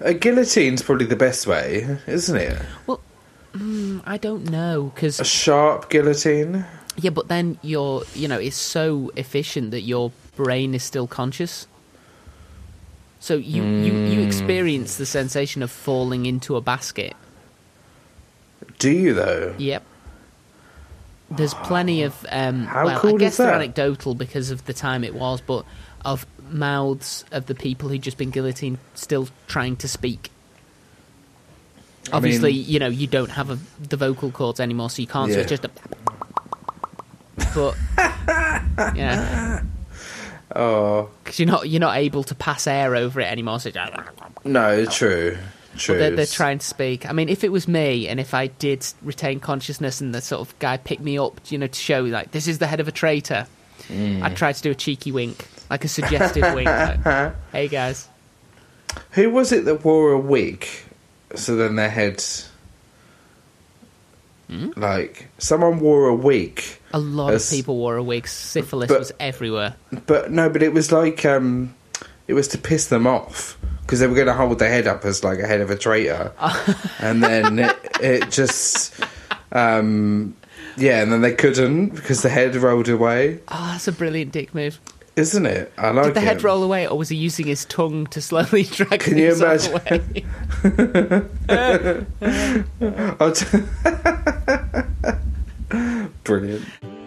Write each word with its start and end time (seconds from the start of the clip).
A 0.00 0.12
guillotine's 0.14 0.82
probably 0.82 1.06
the 1.06 1.16
best 1.16 1.46
way, 1.46 1.98
isn't 2.06 2.36
it? 2.36 2.60
Well, 2.86 3.00
mm, 3.54 4.02
I 4.04 4.16
don't 4.18 4.50
know 4.50 4.90
because 4.94 5.20
A 5.20 5.24
sharp 5.24 5.88
guillotine. 5.90 6.64
yeah, 6.96 7.10
but 7.10 7.28
then 7.28 7.58
you're 7.62 8.02
you 8.14 8.28
know 8.28 8.38
it's 8.38 8.56
so 8.56 9.10
efficient 9.16 9.70
that 9.70 9.82
your 9.82 10.10
brain 10.36 10.74
is 10.74 10.82
still 10.82 11.06
conscious. 11.06 11.66
So 13.20 13.36
you, 13.36 13.62
you, 13.78 13.94
you 14.04 14.20
Hmm. 14.20 14.26
experience 14.26 14.96
the 14.96 15.06
sensation 15.06 15.62
of 15.62 15.70
falling 15.70 16.26
into 16.26 16.56
a 16.56 16.60
basket. 16.60 17.14
Do 18.78 18.90
you 18.90 19.14
though? 19.14 19.54
Yep. 19.56 19.82
There's 21.30 21.54
plenty 21.54 22.02
of 22.02 22.26
um, 22.30 22.66
How 22.66 22.84
well, 22.84 23.00
cool 23.00 23.14
I 23.14 23.18
guess 23.18 23.32
is 23.32 23.36
they're 23.38 23.54
anecdotal 23.54 24.14
because 24.14 24.50
of 24.50 24.66
the 24.66 24.74
time 24.74 25.04
it 25.04 25.14
was, 25.14 25.40
but 25.40 25.64
of 26.04 26.26
mouths 26.48 27.24
of 27.32 27.46
the 27.46 27.54
people 27.54 27.88
who'd 27.88 28.02
just 28.02 28.16
been 28.18 28.30
guillotined 28.30 28.78
still 28.94 29.28
trying 29.46 29.76
to 29.76 29.88
speak. 29.88 30.30
I 32.12 32.16
Obviously, 32.16 32.52
mean- 32.52 32.64
you 32.66 32.78
know, 32.78 32.88
you 32.88 33.06
don't 33.06 33.30
have 33.30 33.50
a, 33.50 33.58
the 33.80 33.96
vocal 33.96 34.30
cords 34.30 34.60
anymore, 34.60 34.90
so 34.90 35.00
you 35.02 35.08
can't. 35.08 35.32
So 35.32 35.38
it's 35.40 35.48
just 35.48 35.64
a. 35.64 35.70
But 37.54 37.76
yeah, 38.96 39.62
Oh 40.54 41.08
because 41.22 41.38
you're 41.38 41.48
not 41.48 41.68
you're 41.68 41.80
not 41.80 41.96
able 41.96 42.22
to 42.24 42.34
pass 42.34 42.66
air 42.66 42.94
over 42.94 43.20
it 43.20 43.24
anymore. 43.26 43.58
So 43.60 43.68
it's 43.68 43.76
just, 43.76 44.44
no, 44.44 44.84
true, 44.86 45.36
true. 45.76 45.98
They're, 45.98 46.10
they're 46.10 46.26
trying 46.26 46.58
to 46.58 46.66
speak. 46.66 47.08
I 47.08 47.12
mean, 47.12 47.28
if 47.28 47.42
it 47.44 47.50
was 47.52 47.66
me, 47.66 48.06
and 48.08 48.20
if 48.20 48.34
I 48.34 48.48
did 48.48 48.86
retain 49.02 49.40
consciousness, 49.40 50.00
and 50.00 50.14
the 50.14 50.20
sort 50.20 50.40
of 50.46 50.58
guy 50.58 50.76
picked 50.76 51.02
me 51.02 51.18
up, 51.18 51.40
you 51.50 51.58
know, 51.58 51.66
to 51.66 51.78
show 51.80 52.02
like 52.02 52.30
this 52.32 52.46
is 52.46 52.58
the 52.58 52.66
head 52.66 52.80
of 52.80 52.88
a 52.88 52.92
traitor, 52.92 53.46
Mm. 53.88 54.22
I'd 54.22 54.34
try 54.36 54.52
to 54.52 54.62
do 54.62 54.70
a 54.70 54.74
cheeky 54.74 55.12
wink, 55.12 55.46
like 55.70 55.84
a 55.84 55.88
suggestive 55.88 56.54
wink. 56.54 56.66
Like, 56.68 57.34
hey 57.52 57.68
guys, 57.68 58.08
Who 59.12 59.30
was 59.30 59.52
it 59.52 59.64
that 59.64 59.84
wore 59.84 60.12
a 60.12 60.18
wig? 60.18 60.66
So 61.34 61.56
then 61.56 61.76
their 61.76 61.90
heads. 61.90 62.50
Hmm? 64.48 64.70
Like 64.76 65.28
someone 65.38 65.80
wore 65.80 66.08
a 66.08 66.14
wig, 66.14 66.62
a 66.92 66.98
lot 66.98 67.32
As- 67.32 67.50
of 67.50 67.56
people 67.56 67.76
wore 67.76 67.96
a 67.96 68.02
wig. 68.02 68.28
Syphilis 68.28 68.88
But- 68.88 68.98
was 68.98 69.12
everywhere. 69.18 69.74
but 70.06 70.30
no, 70.30 70.48
but 70.50 70.62
it 70.62 70.72
was 70.74 70.92
like 70.92 71.24
um, 71.24 71.74
it 72.28 72.34
was 72.34 72.48
to 72.48 72.58
piss 72.58 72.88
them 72.88 73.06
off 73.06 73.56
because 73.82 74.00
they 74.00 74.06
were 74.06 74.14
going 74.14 74.26
to 74.26 74.34
hold 74.34 74.58
their 74.58 74.68
head 74.68 74.86
up 74.86 75.04
as 75.06 75.24
like 75.24 75.38
a 75.38 75.46
head 75.46 75.60
of 75.62 75.70
a 75.70 75.76
traitor, 75.76 76.32
and 77.00 77.22
then 77.22 77.58
it, 77.58 77.76
it 78.02 78.30
just 78.30 78.94
um, 79.52 80.36
yeah, 80.76 81.00
and 81.02 81.10
then 81.10 81.22
they 81.22 81.32
couldn't 81.34 81.94
because 81.94 82.20
the 82.20 82.28
head 82.28 82.54
rolled 82.54 82.88
away, 82.90 83.40
Oh, 83.48 83.70
that's 83.72 83.88
a 83.88 83.92
brilliant 83.92 84.30
dick 84.32 84.54
move. 84.54 84.78
Isn't 85.16 85.46
it? 85.46 85.72
I 85.78 85.90
like 85.90 86.06
Did 86.06 86.14
the 86.14 86.20
head 86.20 86.42
roll 86.42 86.62
away, 86.62 86.86
or 86.86 86.98
was 86.98 87.08
he 87.08 87.16
using 87.16 87.46
his 87.46 87.64
tongue 87.66 88.06
to 88.08 88.20
slowly 88.20 88.62
drag 88.70 89.00
Can 89.00 89.16
you 89.18 89.32
imagine? 89.32 89.74
away? 89.74 90.24
Brilliant. 96.24 96.64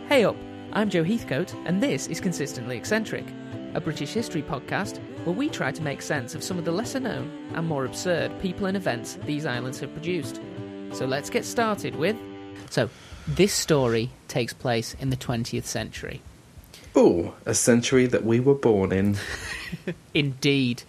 Hey 0.08 0.24
up, 0.24 0.36
I'm 0.74 0.90
Joe 0.90 1.04
Heathcote, 1.04 1.54
and 1.66 1.82
this 1.82 2.08
is 2.08 2.20
Consistently 2.20 2.78
Eccentric, 2.78 3.26
a 3.74 3.82
British 3.82 4.14
history 4.14 4.42
podcast 4.42 5.00
where 5.26 5.36
we 5.36 5.50
try 5.50 5.72
to 5.72 5.82
make 5.84 6.02
sense 6.02 6.36
of 6.36 6.44
some 6.44 6.58
of 6.58 6.66
the 6.66 6.72
lesser 6.72 7.00
known 7.00 7.30
and 7.54 7.68
more 7.68 7.86
absurd 7.86 8.32
people 8.42 8.66
and 8.68 8.78
events 8.78 9.18
these 9.26 9.46
islands 9.46 9.80
have 9.80 9.92
produced. 9.94 10.40
So 10.94 11.06
let's 11.06 11.30
get 11.30 11.44
started 11.46 11.96
with. 11.96 12.16
So, 12.70 12.90
this 13.28 13.54
story 13.54 14.10
takes 14.30 14.54
place 14.54 14.96
in 15.00 15.10
the 15.10 15.18
20th 15.18 15.66
century. 15.66 16.22
Oh, 17.00 17.36
a 17.46 17.54
century 17.54 18.08
that 18.08 18.26
we 18.26 18.40
were 18.40 18.56
born 18.56 18.92
in. 18.92 19.18
Indeed, 20.16 20.82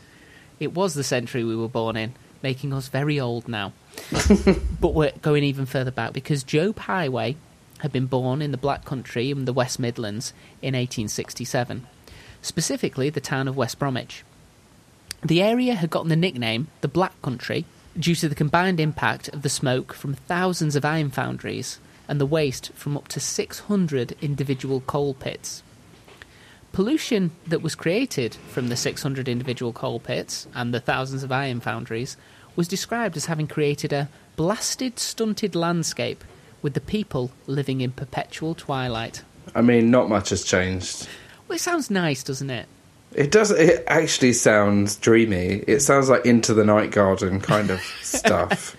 it 0.59 0.73
was 0.73 0.95
the 0.95 1.05
century 1.05 1.45
we 1.45 1.55
were 1.55 1.69
born 1.69 1.98
in, 1.98 2.14
making 2.42 2.73
us 2.73 2.89
very 2.89 3.20
old 3.20 3.47
now. 3.47 3.75
but 4.81 4.95
we're 4.95 5.12
going 5.20 5.45
even 5.45 5.67
further 5.67 5.91
back 5.91 6.14
because 6.14 6.42
Job 6.45 6.79
Highway 6.79 7.36
had 7.81 7.92
been 7.92 8.06
born 8.06 8.41
in 8.41 8.53
the 8.53 8.56
Black 8.56 8.86
Country 8.86 9.31
in 9.31 9.45
the 9.45 9.53
West 9.53 9.79
Midlands 9.79 10.33
in 10.63 10.69
1867, 10.69 11.86
specifically 12.40 13.11
the 13.11 13.20
town 13.20 13.46
of 13.46 13.55
West 13.55 13.79
Bromwich. 13.79 14.25
The 15.23 15.42
area 15.42 15.75
had 15.75 15.90
gotten 15.90 16.08
the 16.08 16.17
nickname 16.17 16.69
the 16.80 16.89
Black 16.89 17.20
Country 17.20 17.67
due 17.98 18.14
to 18.14 18.30
the 18.30 18.35
combined 18.35 18.80
impact 18.80 19.29
of 19.29 19.42
the 19.42 19.51
smoke 19.51 19.92
from 19.92 20.14
thousands 20.14 20.75
of 20.75 20.86
iron 20.86 21.11
foundries 21.11 21.80
and 22.08 22.19
the 22.19 22.25
waste 22.25 22.73
from 22.73 22.96
up 22.96 23.08
to 23.08 23.20
600 23.20 24.17
individual 24.23 24.80
coal 24.80 25.13
pits. 25.13 25.63
Pollution 26.78 27.33
that 27.48 27.61
was 27.61 27.74
created 27.74 28.36
from 28.36 28.68
the 28.68 28.77
600 28.77 29.28
individual 29.28 29.72
coal 29.72 29.98
pits 29.98 30.46
and 30.55 30.72
the 30.72 30.78
thousands 30.78 31.24
of 31.24 31.33
iron 31.33 31.58
foundries 31.58 32.16
was 32.55 32.68
described 32.68 33.16
as 33.16 33.27
having 33.27 33.48
created 33.48 33.92
a 33.92 34.08
blasted, 34.36 34.96
stunted 35.00 35.56
landscape 35.56 36.22
with 36.62 36.74
the 36.74 36.80
people 36.80 37.33
living 37.48 37.80
in 37.80 37.90
perpetual 37.90 38.55
twilight. 38.55 39.24
I 39.56 39.61
mean, 39.61 39.90
not 39.90 40.08
much 40.08 40.28
has 40.28 40.44
changed. 40.44 41.08
Well, 41.48 41.56
it 41.56 41.61
sounds 41.61 41.90
nice, 41.90 42.22
doesn't 42.22 42.48
it? 42.50 42.68
It 43.12 43.33
does. 43.33 43.50
It 43.50 43.83
actually 43.89 44.34
sounds 44.34 44.95
dreamy. 44.95 45.64
It 45.66 45.80
sounds 45.80 46.08
like 46.08 46.27
Into 46.27 46.55
the 46.55 46.64
Night 46.64 46.92
Garden 46.92 47.40
kind 47.40 47.70
of 47.70 47.80
stuff. 48.02 48.77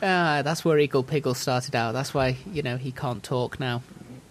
Ah, 0.00 0.42
that's 0.44 0.64
where 0.64 0.78
Iggle 0.78 1.04
Piggle 1.04 1.34
started 1.34 1.74
out. 1.74 1.94
That's 1.94 2.14
why, 2.14 2.36
you 2.52 2.62
know, 2.62 2.76
he 2.76 2.92
can't 2.92 3.24
talk 3.24 3.58
now. 3.58 3.82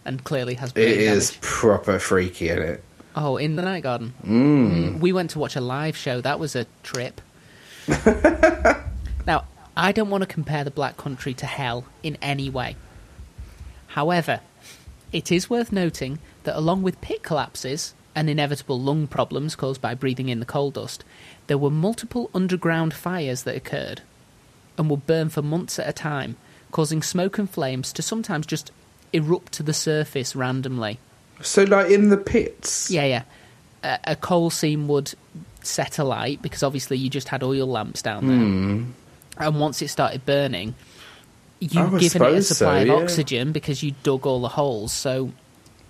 And 0.05 0.23
clearly 0.23 0.53
has 0.55 0.71
It 0.71 0.87
is 0.87 1.31
damage. 1.31 1.41
proper 1.41 1.99
freaky 1.99 2.47
in 2.47 2.61
it. 2.61 2.81
Oh, 3.15 3.37
in 3.37 3.55
the 3.55 3.61
Night 3.61 3.83
Garden. 3.83 4.13
Mm. 4.23 4.99
We 4.99 5.13
went 5.13 5.31
to 5.31 5.39
watch 5.39 5.55
a 5.55 5.61
live 5.61 5.95
show. 5.95 6.21
That 6.21 6.39
was 6.39 6.55
a 6.55 6.65
trip. 6.81 7.21
now, 9.27 9.45
I 9.77 9.91
don't 9.91 10.09
want 10.09 10.21
to 10.21 10.27
compare 10.27 10.63
the 10.63 10.71
Black 10.71 10.97
Country 10.97 11.33
to 11.35 11.45
hell 11.45 11.85
in 12.01 12.17
any 12.21 12.49
way. 12.49 12.75
However, 13.87 14.41
it 15.11 15.31
is 15.31 15.49
worth 15.49 15.71
noting 15.71 16.19
that 16.43 16.57
along 16.57 16.81
with 16.81 17.01
pit 17.01 17.21
collapses 17.21 17.93
and 18.15 18.29
inevitable 18.29 18.79
lung 18.79 19.07
problems 19.07 19.55
caused 19.55 19.81
by 19.81 19.93
breathing 19.93 20.29
in 20.29 20.39
the 20.39 20.45
coal 20.45 20.71
dust, 20.71 21.03
there 21.47 21.57
were 21.57 21.69
multiple 21.69 22.29
underground 22.33 22.93
fires 22.93 23.43
that 23.43 23.55
occurred 23.55 24.01
and 24.77 24.89
would 24.89 25.05
burn 25.05 25.29
for 25.29 25.41
months 25.41 25.77
at 25.77 25.87
a 25.87 25.93
time, 25.93 26.35
causing 26.71 27.03
smoke 27.03 27.37
and 27.37 27.49
flames 27.49 27.93
to 27.93 28.01
sometimes 28.01 28.45
just 28.47 28.71
erupt 29.11 29.51
to 29.53 29.63
the 29.63 29.73
surface 29.73 30.35
randomly. 30.35 30.99
So, 31.43 31.63
like 31.63 31.91
in 31.91 32.09
the 32.09 32.17
pits. 32.17 32.89
Yeah, 32.89 33.05
yeah. 33.05 33.23
A, 33.83 33.99
a 34.05 34.15
coal 34.15 34.49
seam 34.49 34.87
would 34.87 35.13
set 35.61 35.97
alight 35.97 36.41
because 36.41 36.63
obviously 36.63 36.97
you 36.97 37.09
just 37.09 37.27
had 37.27 37.43
oil 37.43 37.67
lamps 37.67 38.01
down 38.01 38.27
there. 38.27 38.37
Hmm. 38.37 38.91
And 39.37 39.59
once 39.59 39.81
it 39.81 39.87
started 39.87 40.25
burning, 40.25 40.75
you 41.59 41.81
I 41.81 41.85
given 41.85 41.99
it 41.99 42.05
a 42.05 42.09
suppose 42.09 42.47
so, 42.47 42.53
supply 42.55 42.79
of 42.79 42.87
yeah. 42.87 42.93
oxygen 42.93 43.51
because 43.51 43.81
you 43.81 43.93
dug 44.03 44.25
all 44.25 44.41
the 44.41 44.49
holes. 44.49 44.91
So 44.91 45.31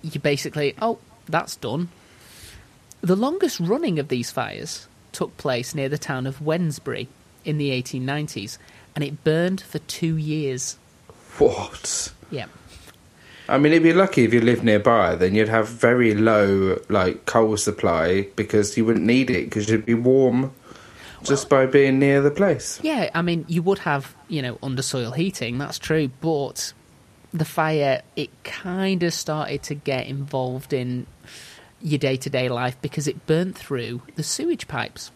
you 0.02 0.20
basically, 0.20 0.74
oh, 0.80 0.98
that's 1.26 1.56
done. 1.56 1.88
The 3.00 3.16
longest 3.16 3.60
running 3.60 3.98
of 3.98 4.08
these 4.08 4.30
fires 4.30 4.88
took 5.12 5.36
place 5.36 5.74
near 5.74 5.88
the 5.88 5.98
town 5.98 6.26
of 6.26 6.38
Wednesbury 6.40 7.06
in 7.44 7.58
the 7.58 7.70
1890s, 7.70 8.58
and 8.94 9.04
it 9.04 9.24
burned 9.24 9.60
for 9.60 9.78
two 9.80 10.16
years. 10.16 10.78
What? 11.38 12.12
Yeah. 12.30 12.46
I 13.48 13.58
mean, 13.58 13.72
if 13.72 13.84
you're 13.84 13.94
lucky 13.94 14.24
if 14.24 14.32
you 14.32 14.40
live 14.40 14.64
nearby, 14.64 15.16
then 15.16 15.34
you'd 15.34 15.48
have 15.48 15.68
very 15.68 16.14
low 16.14 16.80
like 16.88 17.26
coal 17.26 17.56
supply 17.56 18.28
because 18.36 18.76
you 18.76 18.84
wouldn't 18.84 19.04
need 19.04 19.30
it 19.30 19.44
because 19.44 19.68
you'd 19.68 19.84
be 19.84 19.94
warm 19.94 20.52
just 21.22 21.48
by 21.48 21.66
being 21.66 21.98
near 21.98 22.20
the 22.20 22.30
place. 22.30 22.80
Yeah, 22.82 23.10
I 23.14 23.22
mean, 23.22 23.44
you 23.48 23.62
would 23.62 23.80
have, 23.80 24.14
you 24.28 24.42
know, 24.42 24.56
undersoil 24.56 25.14
heating, 25.14 25.58
that's 25.58 25.78
true, 25.78 26.10
but 26.20 26.72
the 27.32 27.44
fire, 27.44 28.02
it 28.16 28.30
kind 28.44 29.02
of 29.02 29.12
started 29.12 29.62
to 29.64 29.74
get 29.74 30.06
involved 30.06 30.72
in 30.72 31.06
your 31.82 31.98
day 31.98 32.16
to 32.16 32.30
day 32.30 32.48
life 32.48 32.80
because 32.80 33.06
it 33.06 33.26
burnt 33.26 33.58
through 33.58 34.02
the 34.16 34.22
sewage 34.22 34.68
pipes, 34.68 35.10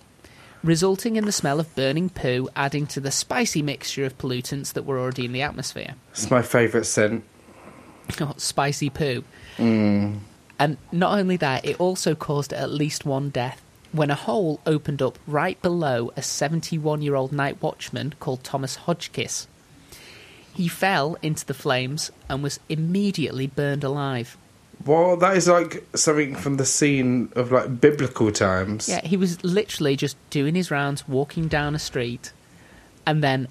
resulting 0.62 1.16
in 1.16 1.25
the 1.25 1.33
smell 1.33 1.60
of 1.60 1.75
burning 1.75 2.10
poo 2.10 2.49
adding 2.56 2.86
to 2.89 3.01
the 3.01 3.10
spicy 3.10 3.63
mixture 3.63 4.04
of 4.04 4.19
pollutants 4.19 4.72
that 4.75 4.84
were 4.84 4.98
already 4.98 5.25
in 5.25 5.33
the 5.33 5.42
atmosphere. 5.42 5.95
It's 6.10 6.30
my 6.30 6.42
favourite 6.42 6.86
scent. 6.86 7.25
Spicy 8.37 8.91
poo. 8.91 9.25
Mm. 9.57 10.21
And 10.59 10.77
not 10.91 11.19
only 11.19 11.37
that, 11.37 11.65
it 11.65 11.78
also 11.81 12.15
caused 12.15 12.53
at 12.53 12.71
least 12.71 13.05
one 13.05 13.31
death 13.31 13.63
when 13.93 14.10
a 14.10 14.15
hole 14.15 14.60
opened 14.66 15.01
up 15.01 15.19
right 15.27 15.60
below 15.63 16.13
a 16.16 16.22
71 16.22 17.01
year 17.03 17.15
old 17.15 17.33
night 17.33 17.63
watchman 17.63 18.15
called 18.21 18.45
Thomas 18.45 18.78
Hodgkiss. 18.78 19.47
He 20.55 20.69
fell 20.69 21.16
into 21.22 21.47
the 21.47 21.55
flames 21.55 22.10
and 22.28 22.43
was 22.43 22.59
immediately 22.69 23.47
burned 23.47 23.84
alive. 23.84 24.37
Well, 24.84 25.16
that 25.16 25.37
is 25.37 25.49
like 25.49 25.84
something 25.95 26.34
from 26.34 26.57
the 26.57 26.66
scene 26.66 27.33
of 27.34 27.53
like 27.53 27.81
biblical 27.81 28.33
times. 28.33 28.89
Yeah, 28.89 29.01
he 29.04 29.16
was 29.16 29.43
literally 29.45 29.97
just 29.97 30.16
doing 30.31 30.54
his 30.54 30.71
rounds, 30.71 31.07
walking 31.09 31.49
down 31.49 31.75
a 31.75 31.78
street, 31.78 32.33
and 33.07 33.22
then 33.22 33.49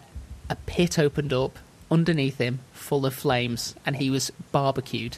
a 0.50 0.56
pit 0.56 0.98
opened 0.98 1.34
up 1.34 1.58
underneath 1.90 2.38
him, 2.38 2.60
full 2.74 3.06
of 3.06 3.14
flames, 3.14 3.76
and 3.86 3.96
he 3.96 4.10
was 4.10 4.32
barbecued. 4.52 5.18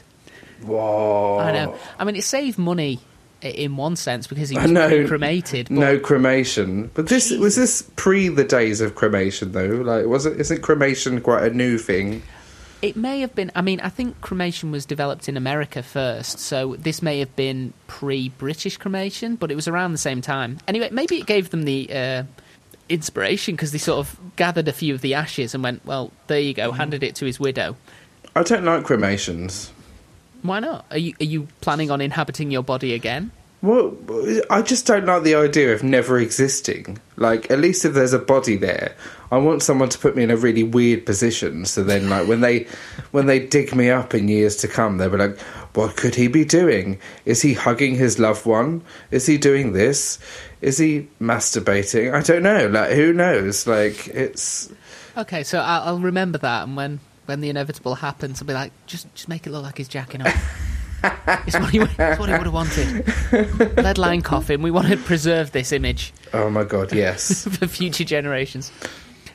Whoa. 0.62 1.38
I 1.38 1.52
know. 1.52 1.76
I 1.98 2.04
mean, 2.04 2.16
it 2.16 2.24
saved 2.24 2.58
money 2.58 3.00
in 3.42 3.76
one 3.76 3.96
sense 3.96 4.26
because 4.26 4.50
he 4.50 4.58
was 4.58 4.70
know. 4.70 5.06
cremated. 5.06 5.68
But 5.68 5.74
No 5.74 5.98
cremation, 5.98 6.90
but 6.94 7.08
this 7.08 7.30
was 7.30 7.56
this 7.56 7.82
pre 7.96 8.28
the 8.28 8.44
days 8.44 8.80
of 8.80 8.94
cremation 8.94 9.52
though. 9.52 9.66
Like, 9.66 10.06
was 10.06 10.26
it? 10.26 10.38
Isn't 10.40 10.62
cremation 10.62 11.20
quite 11.20 11.44
a 11.44 11.54
new 11.54 11.78
thing? 11.78 12.22
It 12.82 12.96
may 12.96 13.20
have 13.20 13.34
been. 13.34 13.50
I 13.54 13.62
mean, 13.62 13.80
I 13.80 13.90
think 13.90 14.20
cremation 14.20 14.70
was 14.70 14.86
developed 14.86 15.28
in 15.28 15.36
America 15.36 15.82
first, 15.82 16.38
so 16.38 16.76
this 16.76 17.02
may 17.02 17.18
have 17.18 17.34
been 17.36 17.74
pre-British 17.88 18.78
cremation, 18.78 19.36
but 19.36 19.50
it 19.50 19.54
was 19.54 19.68
around 19.68 19.92
the 19.92 19.98
same 19.98 20.22
time. 20.22 20.58
Anyway, 20.66 20.88
maybe 20.90 21.16
it 21.16 21.26
gave 21.26 21.50
them 21.50 21.64
the 21.64 21.92
uh, 21.92 22.22
inspiration 22.90 23.54
because 23.54 23.72
they 23.72 23.78
sort 23.78 23.98
of 23.98 24.18
gathered 24.36 24.68
a 24.68 24.72
few 24.72 24.94
of 24.94 25.00
the 25.00 25.14
ashes 25.14 25.54
and 25.54 25.62
went, 25.62 25.84
"Well, 25.86 26.12
there 26.26 26.40
you 26.40 26.52
go," 26.52 26.68
mm-hmm. 26.68 26.78
handed 26.78 27.02
it 27.02 27.14
to 27.16 27.24
his 27.24 27.40
widow. 27.40 27.76
I 28.36 28.42
don't 28.42 28.64
like 28.64 28.84
cremations. 28.84 29.72
Why 30.42 30.60
not? 30.60 30.84
Are 30.90 30.98
you 30.98 31.14
are 31.20 31.24
you 31.24 31.48
planning 31.60 31.90
on 31.90 32.00
inhabiting 32.00 32.50
your 32.50 32.62
body 32.62 32.94
again? 32.94 33.30
Well, 33.62 33.94
I 34.48 34.62
just 34.62 34.86
don't 34.86 35.04
like 35.04 35.22
the 35.22 35.34
idea 35.34 35.74
of 35.74 35.82
never 35.82 36.18
existing. 36.18 36.98
Like, 37.16 37.50
at 37.50 37.58
least 37.58 37.84
if 37.84 37.92
there's 37.92 38.14
a 38.14 38.18
body 38.18 38.56
there, 38.56 38.96
I 39.30 39.38
want 39.38 39.62
someone 39.62 39.88
to 39.90 39.98
put 39.98 40.16
me 40.16 40.22
in 40.24 40.30
a 40.30 40.36
really 40.36 40.62
weird 40.62 41.06
position. 41.06 41.64
So 41.64 41.84
then, 41.84 42.10
like, 42.10 42.26
when 42.26 42.40
they 42.40 42.66
when 43.12 43.26
they 43.26 43.38
dig 43.38 43.74
me 43.74 43.90
up 43.90 44.14
in 44.14 44.28
years 44.28 44.56
to 44.56 44.68
come, 44.68 44.98
they'll 44.98 45.10
be 45.10 45.18
like, 45.18 45.38
"What 45.74 45.96
could 45.96 46.14
he 46.14 46.28
be 46.28 46.44
doing? 46.44 46.98
Is 47.24 47.42
he 47.42 47.54
hugging 47.54 47.94
his 47.94 48.18
loved 48.18 48.44
one? 48.46 48.82
Is 49.10 49.26
he 49.26 49.38
doing 49.38 49.72
this? 49.72 50.18
Is 50.60 50.78
he 50.78 51.08
masturbating? 51.20 52.12
I 52.12 52.22
don't 52.22 52.42
know. 52.42 52.66
Like, 52.68 52.90
who 52.92 53.12
knows? 53.12 53.66
Like, 53.66 54.08
it's 54.08 54.70
Okay, 55.16 55.42
so 55.42 55.58
I'll, 55.58 55.82
I'll 55.82 55.98
remember 55.98 56.38
that, 56.38 56.64
and 56.64 56.76
when 56.76 57.00
when 57.26 57.40
the 57.40 57.50
inevitable 57.50 57.94
happens, 57.96 58.40
I'll 58.40 58.48
be 58.48 58.54
like, 58.54 58.72
just 58.86 59.12
just 59.14 59.28
make 59.28 59.46
it 59.46 59.50
look 59.50 59.62
like 59.62 59.78
he's 59.78 59.88
jacking 59.88 60.22
off. 60.22 60.66
it's 61.46 61.58
what 61.58 61.70
he, 61.70 61.78
it's 61.80 62.18
what 62.18 62.28
he 62.28 62.34
would 62.34 62.46
have 62.46 62.52
wanted. 62.52 63.76
Lead 63.76 63.98
line 63.98 64.22
coffin. 64.22 64.62
We 64.62 64.70
want 64.70 64.88
to 64.88 64.96
preserve 64.96 65.52
this 65.52 65.72
image. 65.72 66.12
oh 66.32 66.50
my 66.50 66.64
god, 66.64 66.92
yes, 66.92 67.46
for 67.58 67.66
future 67.66 68.04
generations. 68.04 68.70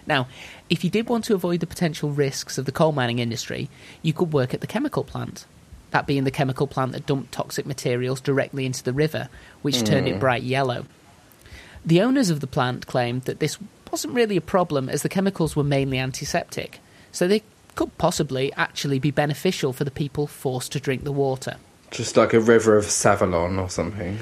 Now, 0.08 0.28
if 0.70 0.84
you 0.84 0.90
did 0.90 1.10
want 1.10 1.26
to 1.26 1.36
avoid 1.36 1.60
the 1.60 1.68
potential 1.68 2.12
risks 2.12 2.58
of 2.58 2.66
the 2.66 2.72
coal 2.72 2.92
mining 2.92 3.20
industry, 3.20 3.70
you 4.02 4.14
could 4.14 4.34
work 4.34 4.54
at 4.54 4.62
the 4.62 4.68
chemical 4.68 5.04
plant. 5.04 5.46
That 5.92 6.08
being 6.08 6.24
the 6.24 6.32
chemical 6.32 6.68
plant 6.68 6.92
that 6.92 7.06
dumped 7.06 7.32
toxic 7.32 7.66
materials 7.66 8.22
directly 8.22 8.66
into 8.66 8.84
the 8.84 8.94
river, 8.94 9.30
which 9.62 9.84
turned 9.84 10.08
it 10.08 10.16
mm. 10.16 10.20
bright 10.20 10.44
yellow. 10.44 10.86
The 11.86 12.02
owners 12.02 12.30
of 12.30 12.40
the 12.40 12.48
plant 12.48 12.88
claimed 12.88 13.24
that 13.24 13.40
this 13.40 13.58
wasn't 13.92 14.14
really 14.14 14.38
a 14.38 14.42
problem 14.42 14.90
as 14.90 15.04
the 15.04 15.10
chemicals 15.10 15.56
were 15.56 15.64
mainly 15.64 16.00
antiseptic, 16.00 16.80
so 17.12 17.28
they 17.28 17.44
could 17.76 17.98
possibly 17.98 18.52
actually 18.54 19.00
be 19.00 19.12
beneficial 19.12 19.72
for 19.74 19.84
the 19.84 19.92
people 19.92 20.28
forced 20.28 20.72
to 20.72 20.80
drink 20.80 21.04
the 21.04 21.12
water. 21.12 21.58
just 21.92 22.18
like 22.18 22.34
a 22.34 22.40
river 22.40 22.78
of 22.78 22.86
Savlon 22.86 23.62
or 23.62 23.70
something. 23.70 24.18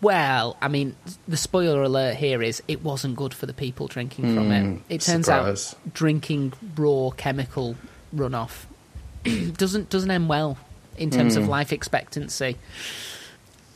Well, 0.00 0.56
I 0.62 0.68
mean, 0.68 0.94
the 1.26 1.36
spoiler 1.36 1.82
alert 1.82 2.16
here 2.16 2.40
is 2.42 2.62
it 2.68 2.84
wasn't 2.84 3.16
good 3.16 3.34
for 3.34 3.46
the 3.46 3.52
people 3.52 3.88
drinking 3.88 4.34
from 4.34 4.52
it. 4.52 4.64
Mm, 4.64 4.80
It 4.88 5.00
turns 5.00 5.26
surprise. 5.26 5.74
out 5.74 5.94
drinking 5.94 6.52
raw 6.76 7.10
chemical 7.10 7.74
runoff 8.14 8.66
doesn't 9.56 9.90
doesn't 9.90 10.10
end 10.10 10.28
well 10.28 10.56
in 10.96 11.10
terms 11.10 11.34
of 11.36 11.48
life 11.48 11.72
expectancy. 11.72 12.56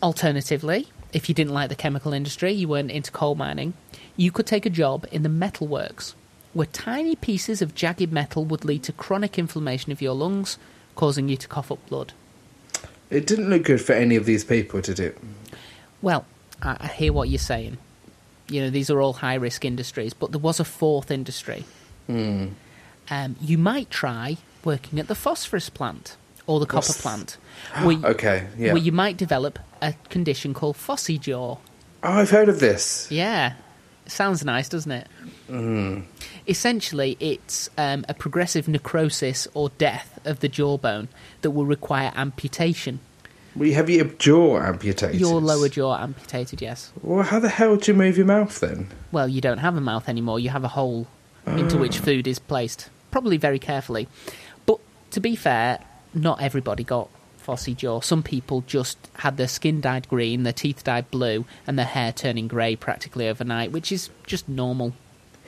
Alternatively, 0.02 0.88
if 1.12 1.28
you 1.28 1.34
didn't 1.34 1.52
like 1.52 1.68
the 1.68 1.74
chemical 1.76 2.12
industry, 2.12 2.52
you 2.52 2.68
weren't 2.68 2.90
into 2.90 3.10
coal 3.10 3.34
mining, 3.34 3.74
you 4.16 4.30
could 4.32 4.46
take 4.46 4.66
a 4.66 4.70
job 4.70 5.06
in 5.12 5.22
the 5.22 5.28
metalworks, 5.28 6.14
where 6.52 6.66
tiny 6.66 7.14
pieces 7.16 7.62
of 7.62 7.74
jagged 7.74 8.12
metal 8.12 8.44
would 8.44 8.64
lead 8.64 8.82
to 8.84 8.92
chronic 8.92 9.38
inflammation 9.38 9.92
of 9.92 10.02
your 10.02 10.14
lungs, 10.14 10.58
causing 10.96 11.28
you 11.28 11.36
to 11.36 11.46
cough 11.48 11.70
up 11.70 11.84
blood. 11.88 12.12
It 13.10 13.26
didn't 13.26 13.50
look 13.50 13.64
good 13.64 13.80
for 13.80 13.92
any 13.92 14.16
of 14.16 14.24
these 14.24 14.44
people, 14.44 14.80
did 14.80 14.98
it? 14.98 15.18
Well, 16.02 16.26
I, 16.60 16.76
I 16.80 16.86
hear 16.88 17.12
what 17.12 17.28
you're 17.28 17.38
saying. 17.38 17.78
You 18.48 18.62
know, 18.62 18.70
these 18.70 18.90
are 18.90 19.00
all 19.00 19.14
high 19.14 19.34
risk 19.36 19.64
industries, 19.64 20.12
but 20.12 20.32
there 20.32 20.40
was 20.40 20.60
a 20.60 20.64
fourth 20.64 21.10
industry. 21.10 21.64
Hmm. 22.06 22.48
Um, 23.10 23.36
you 23.40 23.56
might 23.56 23.90
try 23.90 24.36
working 24.64 24.98
at 25.00 25.08
the 25.08 25.14
phosphorus 25.14 25.70
plant 25.70 26.16
or 26.46 26.60
the 26.60 26.66
copper 26.66 26.88
What's- 26.88 27.00
plant, 27.00 27.36
where, 27.82 27.96
Okay, 28.12 28.46
yeah. 28.58 28.72
where 28.72 28.82
you 28.82 28.92
might 28.92 29.16
develop 29.16 29.58
a 29.80 29.94
condition 30.10 30.54
called 30.54 30.76
phossy 30.76 31.18
jaw. 31.20 31.56
Oh, 32.02 32.08
I've 32.12 32.30
heard 32.30 32.48
of 32.48 32.58
this. 32.60 33.06
Yeah, 33.10 33.54
sounds 34.06 34.44
nice, 34.44 34.68
doesn't 34.68 34.90
it? 34.90 35.06
Mm. 35.48 36.04
Essentially, 36.48 37.16
it's 37.20 37.70
um, 37.78 38.04
a 38.08 38.14
progressive 38.14 38.66
necrosis 38.66 39.46
or 39.54 39.68
death 39.78 40.18
of 40.24 40.40
the 40.40 40.48
jawbone 40.48 41.08
that 41.42 41.52
will 41.52 41.66
require 41.66 42.12
amputation. 42.16 42.98
Well, 43.54 43.68
you 43.68 43.74
have 43.74 43.90
your 43.90 44.04
jaw 44.04 44.60
amputated. 44.60 45.20
Your 45.20 45.40
lower 45.40 45.68
jaw 45.68 45.96
amputated, 45.98 46.62
yes. 46.62 46.92
Well, 47.02 47.22
how 47.22 47.38
the 47.38 47.48
hell 47.48 47.76
do 47.76 47.92
you 47.92 47.98
move 47.98 48.16
your 48.16 48.26
mouth 48.26 48.58
then? 48.60 48.88
well, 49.12 49.28
you 49.28 49.40
don't 49.40 49.58
have 49.58 49.76
a 49.76 49.80
mouth 49.80 50.08
anymore. 50.08 50.40
You 50.40 50.48
have 50.48 50.64
a 50.64 50.68
hole 50.68 51.06
into 51.46 51.76
which 51.76 52.00
ah. 52.00 52.04
food 52.04 52.26
is 52.26 52.38
placed, 52.38 52.88
probably 53.10 53.36
very 53.36 53.58
carefully. 53.58 54.08
But 54.66 54.80
to 55.10 55.20
be 55.20 55.36
fair, 55.36 55.80
not 56.14 56.40
everybody 56.40 56.82
got 56.82 57.08
phossy 57.44 57.76
jaw. 57.76 58.00
Some 58.00 58.22
people 58.22 58.62
just 58.66 58.96
had 59.14 59.36
their 59.36 59.48
skin 59.48 59.80
dyed 59.80 60.08
green, 60.08 60.44
their 60.44 60.52
teeth 60.52 60.84
dyed 60.84 61.10
blue, 61.10 61.44
and 61.66 61.78
their 61.78 61.86
hair 61.86 62.12
turning 62.12 62.48
grey 62.48 62.76
practically 62.76 63.28
overnight, 63.28 63.72
which 63.72 63.92
is 63.92 64.10
just 64.26 64.48
normal. 64.48 64.94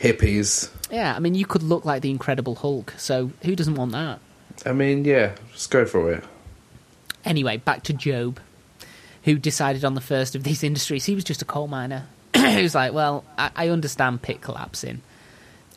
Hippies. 0.00 0.70
Yeah, 0.90 1.14
I 1.14 1.20
mean, 1.20 1.34
you 1.34 1.46
could 1.46 1.62
look 1.62 1.84
like 1.84 2.02
the 2.02 2.10
Incredible 2.10 2.56
Hulk, 2.56 2.94
so 2.96 3.30
who 3.42 3.54
doesn't 3.54 3.76
want 3.76 3.92
that? 3.92 4.18
I 4.66 4.72
mean, 4.72 5.04
yeah, 5.04 5.34
just 5.52 5.70
go 5.70 5.86
for 5.86 6.12
it. 6.12 6.24
Anyway, 7.24 7.56
back 7.56 7.82
to 7.84 7.92
Job, 7.92 8.40
who 9.24 9.38
decided 9.38 9.84
on 9.84 9.94
the 9.94 10.00
first 10.00 10.34
of 10.34 10.42
these 10.42 10.62
industries. 10.62 11.04
He 11.04 11.14
was 11.14 11.24
just 11.24 11.42
a 11.42 11.44
coal 11.46 11.66
miner. 11.66 12.06
he 12.36 12.62
was 12.62 12.74
like, 12.74 12.92
well, 12.92 13.24
I, 13.38 13.50
I 13.56 13.68
understand 13.68 14.22
pit 14.22 14.40
collapsing. 14.40 15.00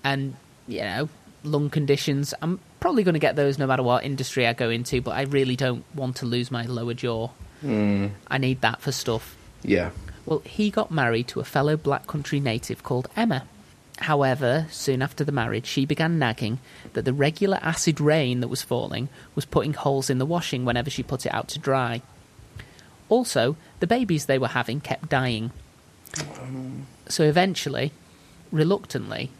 And, 0.04 0.36
you 0.68 0.82
know, 0.82 1.10
lung 1.44 1.70
conditions. 1.70 2.34
I'm 2.42 2.60
probably 2.80 3.04
going 3.04 3.14
to 3.14 3.20
get 3.20 3.36
those 3.36 3.58
no 3.58 3.68
matter 3.68 3.84
what 3.84 4.04
industry 4.04 4.46
I 4.46 4.54
go 4.54 4.70
into, 4.70 5.02
but 5.02 5.12
I 5.12 5.24
really 5.24 5.56
don't 5.56 5.84
want 5.96 6.18
to 6.18 6.26
lose 6.26 6.52
my 6.52 6.66
lower 6.66 6.94
jaw. 6.94 7.30
Mm, 7.64 8.12
I 8.28 8.38
need 8.38 8.62
that 8.62 8.82
for 8.82 8.92
stuff. 8.92 9.36
yeah. 9.64 9.92
Well, 10.26 10.40
he 10.40 10.72
got 10.72 10.92
married 10.92 11.30
to 11.30 11.40
a 11.40 11.46
fellow 11.46 11.78
Black 11.78 12.06
Country 12.06 12.42
native 12.42 12.84
called 12.84 13.08
Emma. 13.16 13.46
However, 14.00 14.68
soon 14.70 15.02
after 15.02 15.24
the 15.24 15.32
marriage, 15.32 15.66
she 15.66 15.86
began 15.86 16.20
nagging 16.20 16.60
that 16.94 17.06
the 17.06 17.14
regular 17.14 17.58
acid 17.62 18.00
rain 18.00 18.42
that 18.42 18.48
was 18.48 18.62
falling 18.62 19.10
was 19.34 19.46
putting 19.46 19.74
holes 19.74 20.10
in 20.10 20.20
the 20.20 20.26
washing 20.26 20.66
whenever 20.66 20.90
she 20.90 21.04
put 21.04 21.26
it 21.26 21.34
out 21.34 21.48
to 21.50 21.60
dry. 21.60 22.02
Also, 23.10 23.56
the 23.80 23.88
babies 23.88 24.26
they 24.26 24.38
were 24.38 24.50
having 24.50 24.82
kept 24.82 25.10
dying. 25.10 25.52
So 27.08 27.24
eventually, 27.24 27.92
reluctantly, 28.52 29.32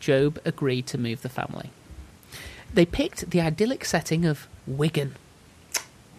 Job 0.00 0.40
agreed 0.44 0.86
to 0.88 0.98
move 0.98 1.22
the 1.22 1.28
family. 1.28 1.70
They 2.72 2.86
picked 2.86 3.30
the 3.30 3.40
idyllic 3.40 3.84
setting 3.84 4.24
of 4.24 4.48
Wigan. 4.66 5.16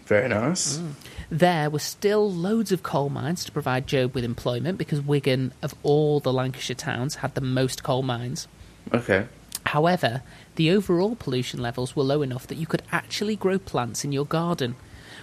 Very 0.05 0.29
nice. 0.29 0.77
Mm. 0.77 0.93
There 1.31 1.69
were 1.69 1.79
still 1.79 2.29
loads 2.29 2.73
of 2.73 2.83
coal 2.83 3.07
mines 3.09 3.45
to 3.45 3.53
provide 3.53 3.87
Job 3.87 4.13
with 4.13 4.25
employment 4.25 4.77
because 4.77 4.99
Wigan, 4.99 5.53
of 5.61 5.73
all 5.81 6.19
the 6.19 6.33
Lancashire 6.33 6.75
towns, 6.75 7.15
had 7.15 7.35
the 7.35 7.41
most 7.41 7.83
coal 7.83 8.03
mines. 8.03 8.49
Okay. 8.93 9.27
However, 9.65 10.23
the 10.55 10.71
overall 10.71 11.15
pollution 11.15 11.61
levels 11.61 11.95
were 11.95 12.03
low 12.03 12.21
enough 12.21 12.47
that 12.47 12.57
you 12.57 12.67
could 12.67 12.81
actually 12.91 13.37
grow 13.37 13.57
plants 13.57 14.03
in 14.03 14.11
your 14.11 14.25
garden, 14.25 14.75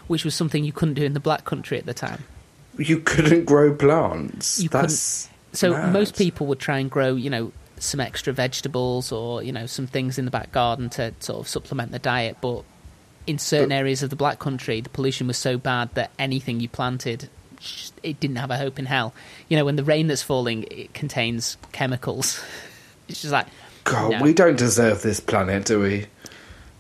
which 0.07 0.25
was 0.25 0.35
something 0.35 0.65
you 0.65 0.73
couldn't 0.73 0.95
do 0.95 1.05
in 1.05 1.13
the 1.13 1.21
Black 1.21 1.45
Country 1.45 1.77
at 1.77 1.85
the 1.85 1.93
time. 1.93 2.25
You 2.79 3.01
couldn't 3.01 3.45
grow 3.45 3.75
plants. 3.75 4.61
You 4.61 4.71
That's 4.71 5.29
So 5.53 5.73
mad. 5.73 5.93
most 5.93 6.17
people 6.17 6.47
would 6.47 6.59
try 6.59 6.79
and 6.79 6.91
grow, 6.91 7.17
you 7.17 7.29
know, 7.29 7.53
some 7.81 8.01
extra 8.01 8.33
vegetables 8.33 9.13
or 9.13 9.43
you 9.43 9.53
know 9.53 9.67
some 9.67 9.87
things 9.87 10.19
in 10.19 10.25
the 10.25 10.31
back 10.33 10.51
garden 10.51 10.89
to 10.91 11.15
sort 11.21 11.39
of 11.41 11.49
supplement 11.49 11.93
the 11.93 11.99
diet, 11.99 12.37
but 12.41 12.65
in 13.29 13.39
certain 13.39 13.69
But- 13.69 13.77
areas 13.77 14.03
of 14.03 14.11
the 14.11 14.17
Black 14.17 14.39
Country, 14.41 14.81
the 14.81 14.89
pollution 14.89 15.27
was 15.29 15.37
so 15.39 15.57
bad 15.59 15.95
that 15.95 16.11
anything 16.19 16.59
you 16.61 16.69
planted, 16.69 17.29
it 18.03 18.19
didn't 18.19 18.37
have 18.37 18.51
a 18.51 18.57
hope 18.59 18.79
in 18.79 18.87
hell. 18.87 19.15
You 19.49 19.57
know, 19.57 19.65
when 19.65 19.77
the 19.77 19.85
rain 19.85 20.07
that's 20.09 20.23
falling, 20.23 20.65
it 20.71 20.95
contains 20.95 21.57
chemicals. 21.73 22.41
It's 23.09 23.23
just 23.23 23.33
like, 23.33 23.47
God, 23.85 24.11
no. 24.13 24.23
we 24.23 24.35
don't 24.35 24.59
deserve 24.59 25.01
this 25.01 25.19
planet, 25.19 25.65
do 25.65 25.81
we? 25.81 26.05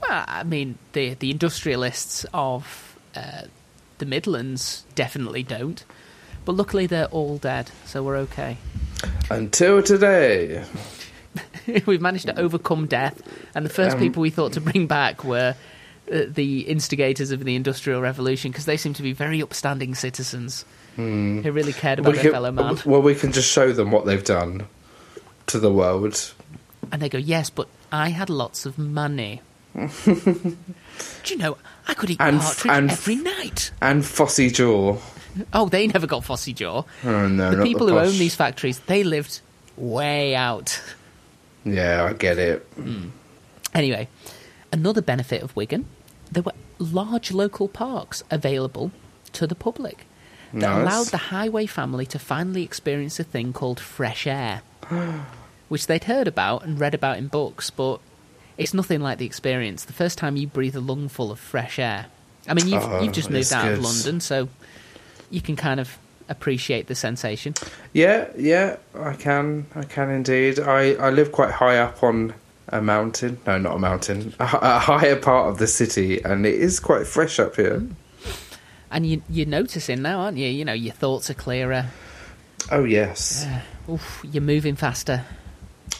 well, 0.02 0.24
I 0.28 0.42
mean, 0.44 0.76
the 0.92 1.14
the 1.14 1.30
industrialists 1.30 2.26
of 2.34 2.98
uh, 3.16 3.44
the 3.96 4.04
Midlands 4.04 4.84
definitely 4.94 5.42
don't, 5.42 5.82
but 6.44 6.54
luckily 6.54 6.86
they're 6.86 7.06
all 7.06 7.38
dead, 7.38 7.70
so 7.86 8.02
we're 8.02 8.18
okay. 8.28 8.58
Until 9.30 9.82
today. 9.82 10.64
We've 11.86 12.02
managed 12.02 12.26
to 12.26 12.38
overcome 12.38 12.86
death, 12.86 13.22
and 13.54 13.64
the 13.64 13.70
first 13.70 13.96
Um, 13.96 14.02
people 14.02 14.20
we 14.20 14.28
thought 14.30 14.52
to 14.52 14.60
bring 14.60 14.86
back 14.86 15.24
were 15.24 15.54
Uh, 16.10 16.24
the 16.26 16.60
instigators 16.62 17.30
of 17.30 17.44
the 17.44 17.54
Industrial 17.54 18.00
Revolution 18.00 18.50
because 18.50 18.64
they 18.64 18.78
seem 18.78 18.94
to 18.94 19.02
be 19.02 19.12
very 19.12 19.42
upstanding 19.42 19.94
citizens 19.94 20.64
hmm. 20.96 21.42
who 21.42 21.52
really 21.52 21.74
cared 21.74 21.98
about 21.98 22.12
We 22.12 22.16
their 22.16 22.22
can- 22.24 22.32
fellow 22.32 22.50
man. 22.52 22.78
Well, 22.86 23.02
we 23.02 23.14
can 23.14 23.30
just 23.30 23.50
show 23.50 23.72
them 23.72 23.90
what 23.90 24.06
they've 24.06 24.24
done 24.24 24.66
to 25.48 25.58
the 25.58 25.70
world. 25.72 26.32
And 26.90 27.02
they 27.02 27.10
go, 27.10 27.18
"Yes, 27.18 27.50
but 27.50 27.68
I 27.92 28.08
had 28.08 28.30
lots 28.30 28.64
of 28.64 28.78
money." 28.78 29.42
Do 29.74 30.56
you 31.26 31.36
know 31.36 31.58
I 31.86 31.94
could 31.94 32.10
eat 32.10 32.20
And- 32.20 32.40
partridge 32.40 32.72
and- 32.72 32.90
every 32.90 33.16
night? 33.16 33.70
And 33.82 34.02
Phossy 34.02 34.52
Jaw. 34.52 34.96
oh, 35.52 35.68
they 35.68 35.86
never 35.88 36.06
got 36.06 36.22
Phossy 36.24 36.54
Jaw. 36.54 36.84
Oh 37.04 37.28
no, 37.28 37.54
the 37.54 37.62
people 37.62 37.86
the 37.86 37.92
who 37.92 37.98
own 37.98 38.18
these 38.18 38.34
factories, 38.34 38.78
they 38.80 39.04
lived 39.04 39.40
way 39.76 40.34
out. 40.34 40.80
Yeah, 41.64 42.04
I 42.04 42.12
get 42.14 42.38
it. 42.38 42.66
Hmm. 42.76 43.08
Anyway, 43.74 44.08
another 44.72 45.02
benefit 45.02 45.42
of 45.42 45.54
Wigan, 45.54 45.84
there 46.30 46.42
were 46.42 46.52
large 46.78 47.32
local 47.32 47.68
parks 47.68 48.22
available 48.30 48.90
to 49.32 49.46
the 49.46 49.54
public 49.54 50.06
that 50.52 50.60
Nice. 50.60 50.80
allowed 50.82 51.06
the 51.08 51.16
Highway 51.18 51.66
family 51.66 52.06
to 52.06 52.18
finally 52.18 52.62
experience 52.62 53.20
a 53.20 53.24
thing 53.24 53.52
called 53.52 53.78
fresh 53.80 54.26
air, 54.26 54.62
which 55.68 55.86
they'd 55.86 56.04
heard 56.04 56.26
about 56.28 56.64
and 56.64 56.80
read 56.80 56.94
about 56.94 57.18
in 57.18 57.28
books, 57.28 57.68
but 57.70 58.00
it's 58.56 58.72
nothing 58.72 59.00
like 59.00 59.18
the 59.18 59.26
experience. 59.26 59.84
The 59.84 59.92
first 59.92 60.16
time 60.18 60.36
you 60.36 60.46
breathe 60.46 60.74
a 60.76 60.80
lungful 60.80 61.30
of 61.30 61.38
fresh 61.38 61.78
air. 61.78 62.06
I 62.48 62.54
mean, 62.54 62.68
you've, 62.68 62.82
Oh, 62.82 63.02
you've 63.02 63.12
just 63.12 63.28
oh, 63.28 63.32
moved 63.32 63.42
it's 63.42 63.52
out 63.52 63.72
of. 63.72 63.82
London, 63.82 64.20
so 64.20 64.48
you 65.30 65.42
can 65.42 65.54
kind 65.56 65.80
of 65.80 65.98
appreciate 66.30 66.86
the 66.86 66.94
sensation. 66.94 67.54
Yeah, 67.92 68.28
yeah, 68.36 68.76
I 68.94 69.12
can. 69.14 69.66
I 69.74 69.82
can 69.84 70.08
indeed. 70.10 70.58
I, 70.60 70.92
I 70.94 71.10
live 71.10 71.30
quite 71.32 71.50
high 71.52 71.76
up 71.78 72.02
on 72.02 72.32
a 72.68 72.80
mountain. 72.82 73.38
No, 73.46 73.58
not 73.58 73.76
a 73.76 73.78
mountain. 73.78 74.34
A, 74.38 74.44
a 74.44 74.78
higher 74.78 75.16
part 75.16 75.48
of 75.48 75.58
the 75.58 75.66
city, 75.66 76.22
and 76.22 76.46
it 76.46 76.54
is 76.54 76.80
quite 76.80 77.06
fresh 77.06 77.38
up 77.38 77.56
here. 77.56 77.80
Mm. 77.80 77.94
And 78.90 79.06
you, 79.06 79.22
you're 79.28 79.46
noticing 79.46 80.02
now, 80.02 80.20
aren't 80.20 80.38
you? 80.38 80.48
You 80.48 80.64
know, 80.64 80.72
your 80.72 80.94
thoughts 80.94 81.28
are 81.30 81.34
clearer. 81.34 81.86
Oh, 82.70 82.84
yes, 82.84 83.46
Oof, 83.88 84.22
you're 84.30 84.42
moving 84.42 84.76
faster. 84.76 85.24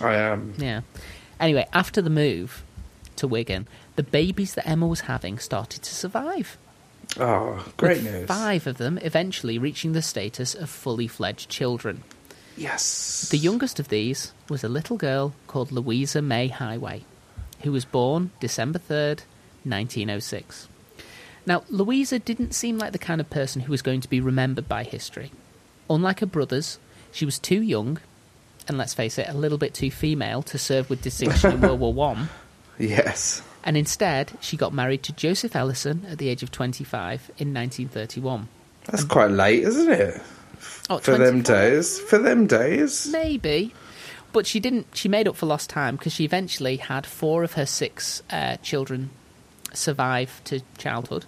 I 0.00 0.14
am. 0.16 0.54
Yeah. 0.58 0.82
Anyway, 1.40 1.66
after 1.72 2.02
the 2.02 2.10
move 2.10 2.62
to 3.16 3.26
Wigan, 3.26 3.66
the 3.96 4.02
babies 4.02 4.54
that 4.54 4.68
Emma 4.68 4.87
was 4.87 5.02
having 5.02 5.38
started 5.38 5.82
to 5.82 5.94
survive. 5.94 6.58
Oh, 7.18 7.66
great 7.76 8.02
news. 8.02 8.26
Five 8.26 8.66
of 8.66 8.76
them 8.76 8.98
eventually 8.98 9.58
reaching 9.58 9.92
the 9.92 10.02
status 10.02 10.54
of 10.54 10.68
fully 10.68 11.06
fledged 11.06 11.48
children. 11.48 12.04
Yes. 12.58 13.28
The 13.30 13.38
youngest 13.38 13.78
of 13.78 13.88
these 13.88 14.32
was 14.48 14.64
a 14.64 14.68
little 14.68 14.96
girl 14.96 15.32
called 15.46 15.70
Louisa 15.70 16.20
May 16.20 16.48
Highway, 16.48 17.04
who 17.62 17.72
was 17.72 17.84
born 17.84 18.30
December 18.40 18.78
3rd, 18.78 19.22
1906. 19.64 20.68
Now, 21.46 21.62
Louisa 21.70 22.18
didn't 22.18 22.54
seem 22.54 22.76
like 22.76 22.92
the 22.92 22.98
kind 22.98 23.20
of 23.20 23.30
person 23.30 23.62
who 23.62 23.70
was 23.70 23.80
going 23.80 24.00
to 24.00 24.08
be 24.08 24.20
remembered 24.20 24.68
by 24.68 24.82
history. 24.82 25.30
Unlike 25.88 26.20
her 26.20 26.26
brothers, 26.26 26.78
she 27.12 27.24
was 27.24 27.38
too 27.38 27.62
young, 27.62 28.00
and 28.66 28.76
let's 28.76 28.92
face 28.92 29.18
it, 29.18 29.28
a 29.28 29.34
little 29.34 29.56
bit 29.56 29.72
too 29.72 29.90
female 29.90 30.42
to 30.42 30.58
serve 30.58 30.90
with 30.90 31.00
distinction 31.00 31.52
in 31.52 31.60
World 31.60 31.80
War 31.80 31.94
One. 31.94 32.28
Yes. 32.78 33.42
And 33.64 33.76
instead, 33.76 34.32
she 34.40 34.56
got 34.56 34.74
married 34.74 35.02
to 35.04 35.12
Joseph 35.12 35.56
Ellison 35.56 36.06
at 36.10 36.18
the 36.18 36.28
age 36.28 36.42
of 36.42 36.50
25 36.50 37.30
in 37.38 37.54
1931. 37.54 38.48
That's 38.84 39.04
quite 39.04 39.30
late, 39.30 39.62
isn't 39.62 39.90
it? 39.90 40.20
Oh, 40.90 40.98
For 40.98 41.16
them 41.16 41.42
days. 41.42 41.98
For 41.98 42.18
them 42.18 42.46
days. 42.46 43.08
Maybe. 43.10 43.74
But 44.32 44.46
she 44.46 44.60
didn't. 44.60 44.86
She 44.94 45.08
made 45.08 45.26
up 45.26 45.36
for 45.36 45.46
lost 45.46 45.70
time 45.70 45.96
because 45.96 46.12
she 46.12 46.24
eventually 46.24 46.76
had 46.76 47.06
four 47.06 47.44
of 47.44 47.54
her 47.54 47.66
six 47.66 48.22
uh, 48.30 48.56
children 48.56 49.10
survive 49.72 50.40
to 50.44 50.60
childhood 50.76 51.24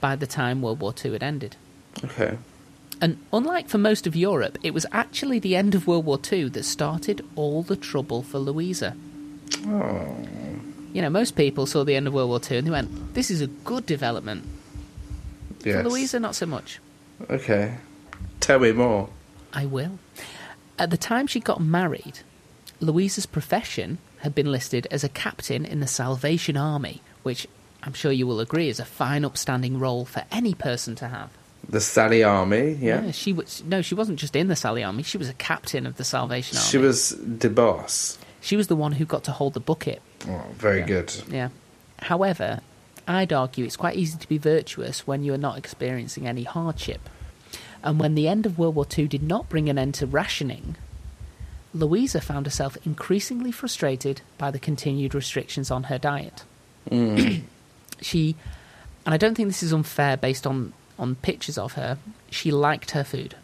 by 0.00 0.16
the 0.16 0.26
time 0.26 0.62
World 0.62 0.80
War 0.80 0.94
II 1.04 1.12
had 1.12 1.22
ended. 1.22 1.56
Okay. 2.04 2.38
And 3.00 3.18
unlike 3.32 3.68
for 3.68 3.78
most 3.78 4.06
of 4.06 4.14
Europe, 4.14 4.58
it 4.62 4.74
was 4.74 4.84
actually 4.92 5.38
the 5.38 5.56
end 5.56 5.74
of 5.74 5.86
World 5.86 6.04
War 6.04 6.18
II 6.30 6.50
that 6.50 6.64
started 6.64 7.24
all 7.34 7.62
the 7.62 7.76
trouble 7.76 8.22
for 8.22 8.38
Louisa. 8.38 8.94
Oh. 9.66 10.16
You 10.92 11.02
know, 11.02 11.10
most 11.10 11.36
people 11.36 11.66
saw 11.66 11.84
the 11.84 11.94
end 11.94 12.06
of 12.06 12.12
World 12.12 12.28
War 12.28 12.40
II 12.50 12.58
and 12.58 12.66
they 12.66 12.70
went, 12.70 13.14
"This 13.14 13.30
is 13.30 13.40
a 13.40 13.46
good 13.46 13.86
development." 13.86 14.44
Yes. 15.64 15.82
For 15.82 15.88
Louisa, 15.88 16.20
not 16.20 16.34
so 16.34 16.46
much. 16.46 16.80
Okay. 17.30 17.76
Tell 18.40 18.58
me 18.58 18.72
more. 18.72 19.08
I 19.52 19.66
will. 19.66 19.98
At 20.78 20.90
the 20.90 20.96
time 20.96 21.26
she 21.26 21.40
got 21.40 21.60
married, 21.60 22.20
Louisa's 22.80 23.26
profession 23.26 23.98
had 24.18 24.34
been 24.34 24.50
listed 24.50 24.86
as 24.90 25.04
a 25.04 25.08
captain 25.08 25.64
in 25.64 25.80
the 25.80 25.86
Salvation 25.86 26.56
Army, 26.56 27.02
which 27.22 27.46
I'm 27.82 27.92
sure 27.92 28.12
you 28.12 28.26
will 28.26 28.40
agree 28.40 28.68
is 28.68 28.80
a 28.80 28.84
fine, 28.84 29.24
upstanding 29.24 29.78
role 29.78 30.04
for 30.04 30.24
any 30.30 30.54
person 30.54 30.94
to 30.96 31.08
have. 31.08 31.30
The 31.68 31.80
Sally 31.80 32.22
Army, 32.24 32.72
yeah. 32.80 33.10
she 33.10 33.32
was 33.32 33.62
no, 33.64 33.82
she 33.82 33.94
wasn't 33.94 34.18
just 34.18 34.34
in 34.34 34.48
the 34.48 34.56
Sally 34.56 34.82
Army; 34.82 35.02
she 35.02 35.18
was 35.18 35.28
a 35.28 35.34
captain 35.34 35.86
of 35.86 35.96
the 35.98 36.04
Salvation 36.04 36.56
Army. 36.56 36.68
She 36.68 36.78
was 36.78 37.14
the 37.20 37.50
boss. 37.50 38.18
She 38.40 38.56
was 38.56 38.66
the 38.68 38.76
one 38.76 38.92
who 38.92 39.04
got 39.04 39.24
to 39.24 39.32
hold 39.32 39.52
the 39.54 39.60
bucket. 39.60 40.00
Oh, 40.26 40.44
very 40.54 40.80
Yeah. 40.80 40.86
good. 40.86 41.14
Yeah. 41.30 41.48
However, 42.00 42.60
I'd 43.06 43.32
argue 43.32 43.66
it's 43.66 43.76
quite 43.76 43.96
easy 43.96 44.18
to 44.18 44.28
be 44.28 44.38
virtuous 44.38 45.06
when 45.06 45.22
you 45.22 45.34
are 45.34 45.38
not 45.38 45.58
experiencing 45.58 46.26
any 46.26 46.44
hardship. 46.44 47.08
And 47.82 47.98
when 47.98 48.14
the 48.14 48.28
end 48.28 48.46
of 48.46 48.58
World 48.58 48.74
War 48.74 48.86
II 48.96 49.08
did 49.08 49.22
not 49.22 49.48
bring 49.48 49.68
an 49.68 49.78
end 49.78 49.94
to 49.94 50.06
rationing, 50.06 50.76
Louisa 51.72 52.20
found 52.20 52.46
herself 52.46 52.76
increasingly 52.84 53.52
frustrated 53.52 54.22
by 54.38 54.50
the 54.50 54.58
continued 54.58 55.14
restrictions 55.14 55.70
on 55.70 55.84
her 55.84 55.98
diet. 55.98 56.44
she, 56.90 58.36
and 59.04 59.14
I 59.14 59.16
don't 59.16 59.34
think 59.34 59.48
this 59.48 59.62
is 59.62 59.72
unfair 59.72 60.16
based 60.16 60.46
on, 60.46 60.72
on 60.98 61.14
pictures 61.16 61.56
of 61.56 61.74
her, 61.74 61.98
she 62.30 62.50
liked 62.50 62.90
her 62.92 63.04
food. 63.04 63.36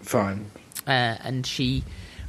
Fine. 0.00 0.50
Uh, 0.86 1.16
and 1.24 1.46
she 1.46 1.82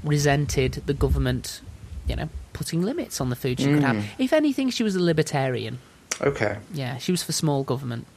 resented 0.04 0.74
the 0.86 0.94
government, 0.94 1.62
you 2.08 2.16
know, 2.16 2.30
putting 2.54 2.82
limits 2.82 3.22
on 3.22 3.30
the 3.30 3.36
food 3.36 3.60
she 3.60 3.66
could 3.66 3.84
have. 3.84 4.04
If 4.18 4.34
anything, 4.34 4.70
she 4.70 4.84
was 4.84 4.96
a 4.96 5.02
libertarian. 5.02 5.80
Okay. 6.22 6.58
Yeah, 6.74 6.98
she 6.98 7.12
was 7.12 7.22
for 7.22 7.32
small 7.32 7.64
government. 7.64 8.08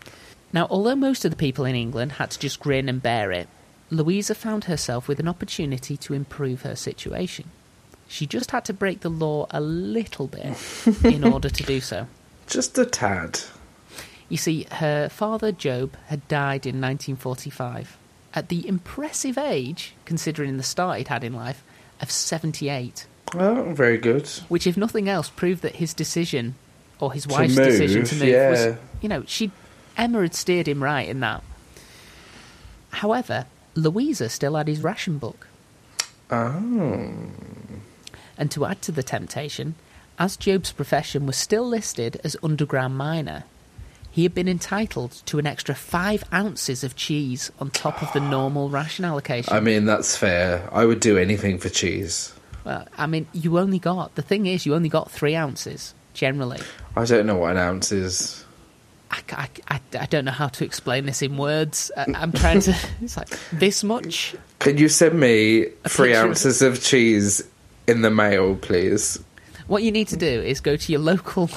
Now, 0.53 0.67
although 0.71 0.97
most 0.97 1.25
of 1.25 1.31
the 1.31 1.37
people 1.37 1.65
in 1.65 1.77
England 1.77 2.13
had 2.13 2.31
to 2.33 2.39
just 2.39 2.61
grin 2.61 2.89
and 2.89 3.03
bear 3.03 3.31
it, 3.33 3.49
Louisa 3.91 4.35
found 4.35 4.65
herself 4.65 5.09
with 5.09 5.21
an 5.21 5.29
opportunity 5.29 5.97
to 5.97 6.15
improve 6.15 6.63
her 6.63 6.77
situation. 6.77 7.51
She 8.09 8.27
just 8.27 8.51
had 8.51 8.65
to 8.67 8.73
break 8.73 9.01
the 9.01 9.09
law 9.09 9.47
a 9.51 9.61
little 9.61 10.27
bit 10.27 10.57
in 11.05 11.25
order 11.25 11.49
to 11.49 11.63
do 11.63 11.81
so. 11.81 12.07
Just 12.47 12.77
a 12.79 12.85
tad. 12.85 13.41
You 14.29 14.37
see, 14.37 14.67
her 14.73 15.09
father, 15.09 15.53
Job, 15.53 15.97
had 16.07 16.27
died 16.29 16.67
in 16.67 16.81
1945 16.81 17.97
at 18.35 18.49
the 18.49 18.67
impressive 18.67 19.37
age, 19.37 19.95
considering 20.05 20.57
the 20.57 20.63
start 20.63 20.99
he'd 20.99 21.09
had 21.09 21.25
in 21.25 21.33
life, 21.33 21.63
of 22.01 22.11
78. 22.11 23.07
Well, 23.35 23.73
very 23.73 23.99
good. 23.99 24.29
Which, 24.49 24.67
if 24.67 24.77
nothing 24.77 25.09
else, 25.09 25.29
proved 25.29 25.63
that 25.63 25.77
his 25.77 25.95
decision, 25.95 26.55
or 27.01 27.13
his 27.13 27.27
wife's 27.27 27.57
decision 27.57 28.05
to 28.05 28.15
move, 28.15 28.23
move, 28.23 28.29
yeah. 28.29 28.51
was, 28.51 28.77
you 29.01 29.09
know, 29.09 29.25
she 29.27 29.51
Emma 30.01 30.23
had 30.23 30.35
steered 30.35 30.67
him 30.67 30.83
right 30.83 31.07
in 31.07 31.21
that. 31.21 31.45
However, 32.91 33.45
Louisa 33.75 34.31
still 34.31 34.57
had 34.57 34.67
his 34.67 34.83
ration 34.83 35.19
book, 35.19 35.47
Oh. 36.31 37.13
and 38.39 38.51
to 38.51 38.65
add 38.65 38.81
to 38.83 38.93
the 38.93 39.03
temptation, 39.03 39.75
as 40.19 40.39
Job's 40.39 40.73
profession 40.73 41.27
was 41.27 41.37
still 41.37 41.69
listed 41.69 42.19
as 42.25 42.35
underground 42.43 42.97
miner, 42.97 43.45
he 44.11 44.23
had 44.23 44.35
been 44.35 44.49
entitled 44.49 45.13
to 45.27 45.39
an 45.39 45.47
extra 45.47 45.75
five 45.75 46.25
ounces 46.33 46.83
of 46.83 46.97
cheese 46.97 47.53
on 47.61 47.71
top 47.71 48.03
of 48.03 48.11
the 48.15 48.21
normal 48.21 48.71
ration 48.71 49.05
allocation. 49.05 49.53
I 49.53 49.61
mean, 49.61 49.85
that's 49.85 50.17
fair. 50.17 50.67
I 50.73 50.87
would 50.87 51.01
do 51.01 51.19
anything 51.19 51.59
for 51.59 51.69
cheese. 51.69 52.33
Well, 52.65 52.87
I 52.97 53.07
mean, 53.07 53.27
you 53.33 53.59
only 53.59 53.79
got 53.79 54.15
the 54.15 54.23
thing 54.23 54.47
is, 54.47 54.65
you 54.65 54.75
only 54.75 54.89
got 54.89 55.11
three 55.11 55.37
ounces 55.37 55.95
generally. 56.15 56.61
I 56.97 57.05
don't 57.05 57.27
know 57.27 57.37
what 57.37 57.51
an 57.53 57.59
ounce 57.59 57.93
is. 57.93 58.40
I, 59.11 59.23
I, 59.33 59.49
I, 59.69 59.81
I 59.99 60.07
don't 60.07 60.25
know 60.25 60.31
how 60.31 60.49
to 60.49 60.65
explain 60.65 61.07
this 61.07 61.23
in 61.23 61.37
words. 61.37 61.91
I, 61.97 62.07
I'm 62.15 62.33
trying 62.33 62.61
to. 62.61 62.77
It's 63.03 63.17
like 63.17 63.29
this 63.53 63.83
much. 63.83 64.35
Can 64.59 64.79
you 64.79 64.89
send 64.89 65.19
me 65.19 65.67
three 65.89 66.09
picture 66.11 66.21
of- 66.21 66.31
ounces 66.31 66.63
of 66.63 66.83
cheese 66.83 67.43
in 67.87 68.03
the 68.03 68.11
mail, 68.11 68.57
please? 68.57 69.23
What 69.67 69.83
you 69.83 69.93
need 69.93 70.09
to 70.09 70.17
do 70.17 70.27
is 70.27 70.61
go 70.61 70.77
to 70.77 70.93
your 70.93 71.01
local 71.01 71.51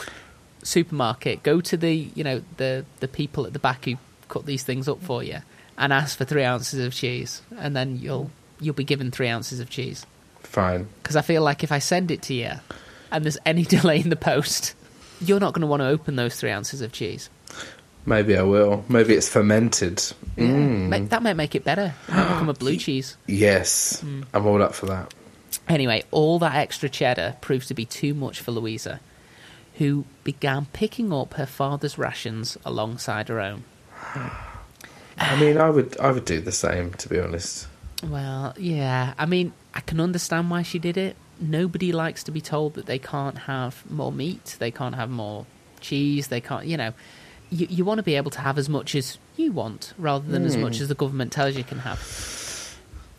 supermarket, 0.64 1.44
go 1.44 1.62
to 1.62 1.78
the 1.78 1.94
you 2.16 2.24
know 2.24 2.42
the 2.58 2.86
the 3.00 3.08
people 3.08 3.46
at 3.46 3.54
the 3.54 3.60
back 3.60 3.86
who 3.86 3.98
cut 4.30 4.46
these 4.46 4.64
things 4.64 4.88
up 4.88 5.02
for 5.02 5.24
you, 5.24 5.40
and 5.78 5.94
ask 5.94 6.18
for 6.18 6.26
three 6.26 6.44
ounces 6.44 6.86
of 6.86 6.94
cheese, 6.94 7.42
and 7.58 7.76
then 7.76 7.98
you'll 8.00 8.32
you'll 8.60 8.74
be 8.74 8.84
given 8.84 9.12
three 9.12 9.28
ounces 9.28 9.60
of 9.60 9.70
cheese. 9.70 10.06
Fine. 10.42 10.88
Because 11.02 11.16
I 11.16 11.22
feel 11.22 11.42
like 11.42 11.64
if 11.64 11.72
I 11.72 11.80
send 11.80 12.12
it 12.12 12.22
to 12.24 12.34
you, 12.34 12.52
and 13.12 13.24
there's 13.24 13.38
any 13.46 13.64
delay 13.76 14.00
in 14.00 14.10
the 14.10 14.16
post, 14.16 14.74
you're 15.22 15.40
not 15.40 15.54
going 15.54 15.62
to 15.62 15.68
want 15.68 15.82
to 15.82 15.88
open 15.88 16.16
those 16.16 16.36
three 16.36 16.52
ounces 16.52 16.82
of 16.82 16.92
cheese. 16.92 17.30
Maybe 18.06 18.38
I 18.38 18.42
will. 18.44 18.84
Maybe 18.90 19.14
it's 19.14 19.30
fermented. 19.30 19.98
Mm. 20.38 20.90
Ma- 20.90 21.08
That 21.10 21.24
might 21.24 21.36
make 21.36 21.56
it 21.56 21.64
better. 21.64 21.94
It 22.08 22.12
might 22.14 22.28
become 22.34 22.50
a 22.50 22.54
blue 22.54 22.76
cheese. 22.86 23.16
Yes. 23.28 24.02
Hmm. 24.02 24.24
I'm 24.34 24.46
all 24.46 24.62
up 24.62 24.74
for 24.76 24.88
that. 24.88 25.14
Anyway, 25.70 26.04
all 26.12 26.40
that 26.40 26.56
extra 26.56 26.90
cheddar 26.90 27.38
proved 27.40 27.68
to 27.70 27.74
be 27.74 27.86
too 27.86 28.14
much 28.14 28.42
for 28.42 28.52
Louisa, 28.52 29.00
who 29.76 30.04
began 30.26 30.66
picking 30.74 31.14
up 31.14 31.36
her 31.36 31.46
father's 31.46 31.98
rations 31.98 32.58
alongside 32.66 33.30
her 33.30 33.40
own. 33.40 33.64
I 35.18 35.40
mean, 35.40 35.58
I 35.58 35.70
would 35.70 35.98
I 36.00 36.12
would 36.12 36.26
do 36.26 36.42
the 36.42 36.52
same, 36.52 36.92
to 36.96 37.08
be 37.10 37.20
honest. 37.20 37.68
Well, 38.04 38.54
yeah, 38.58 39.14
I 39.18 39.26
mean, 39.26 39.54
I 39.74 39.80
can 39.80 40.00
understand 40.02 40.50
why 40.50 40.64
she 40.64 40.80
did 40.80 40.98
it. 40.98 41.16
Nobody 41.40 41.92
likes 41.94 42.24
to 42.26 42.32
be 42.32 42.42
told 42.42 42.74
that 42.74 42.86
they 42.86 43.00
can't 43.00 43.38
have 43.38 43.90
more 43.90 44.12
meat, 44.12 44.58
they 44.60 44.72
can't 44.72 44.96
have 44.96 45.10
more 45.10 45.46
cheese, 45.80 46.28
they 46.28 46.42
can't, 46.42 46.66
you 46.66 46.76
know. 46.78 46.94
You, 47.54 47.68
you 47.70 47.86
want 47.86 48.00
to 48.00 48.04
be 48.04 48.16
able 48.16 48.32
to 48.32 48.42
have 48.42 48.58
as 48.58 48.68
much 48.68 48.96
as 48.96 49.18
you 49.38 49.52
want 49.52 49.94
rather 49.98 50.28
than 50.30 50.46
as 50.46 50.58
much 50.58 50.78
hmm. 50.78 50.84
as 50.84 50.90
the 50.90 50.96
government 50.96 51.32
tells 51.32 51.56
you 51.56 51.64
can 51.64 51.80
have. 51.80 52.00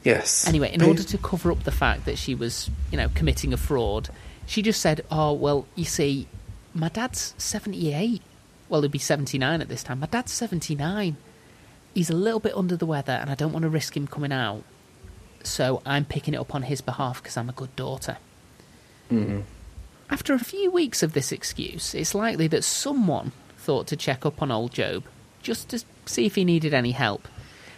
Yes. 0.02 0.46
Anyway, 0.46 0.72
in 0.72 0.80
Pe- 0.80 0.86
order 0.86 1.02
to 1.02 1.18
cover 1.18 1.50
up 1.50 1.64
the 1.64 1.72
fact 1.72 2.04
that 2.04 2.18
she 2.18 2.34
was, 2.34 2.70
you 2.90 2.98
know, 2.98 3.08
committing 3.14 3.52
a 3.52 3.56
fraud, 3.56 4.10
she 4.46 4.60
just 4.60 4.80
said, 4.80 5.04
"Oh, 5.10 5.32
well, 5.32 5.66
you 5.74 5.84
see, 5.84 6.26
my 6.74 6.88
dad's 6.88 7.34
78. 7.38 8.20
Well, 8.68 8.82
he'd 8.82 8.90
be 8.90 8.98
79 8.98 9.60
at 9.60 9.68
this 9.68 9.82
time. 9.82 10.00
My 10.00 10.06
dad's 10.06 10.32
79. 10.32 11.16
He's 11.94 12.10
a 12.10 12.14
little 12.14 12.40
bit 12.40 12.54
under 12.56 12.76
the 12.76 12.86
weather 12.86 13.12
and 13.12 13.30
I 13.30 13.34
don't 13.34 13.52
want 13.52 13.62
to 13.62 13.68
risk 13.68 13.96
him 13.96 14.06
coming 14.06 14.32
out. 14.32 14.64
So 15.44 15.80
I'm 15.86 16.04
picking 16.04 16.34
it 16.34 16.38
up 16.38 16.54
on 16.54 16.62
his 16.62 16.80
behalf 16.80 17.22
because 17.22 17.36
I'm 17.36 17.48
a 17.48 17.52
good 17.52 17.74
daughter." 17.76 18.18
Mm-hmm. 19.10 19.40
After 20.10 20.34
a 20.34 20.38
few 20.38 20.70
weeks 20.70 21.02
of 21.02 21.14
this 21.14 21.32
excuse, 21.32 21.94
it's 21.94 22.14
likely 22.14 22.46
that 22.48 22.62
someone 22.62 23.32
thought 23.64 23.86
to 23.88 23.96
check 23.96 24.26
up 24.26 24.42
on 24.42 24.50
old 24.50 24.72
Job 24.72 25.04
just 25.42 25.68
to 25.70 25.82
see 26.06 26.26
if 26.26 26.34
he 26.34 26.44
needed 26.44 26.74
any 26.74 26.92
help. 26.92 27.26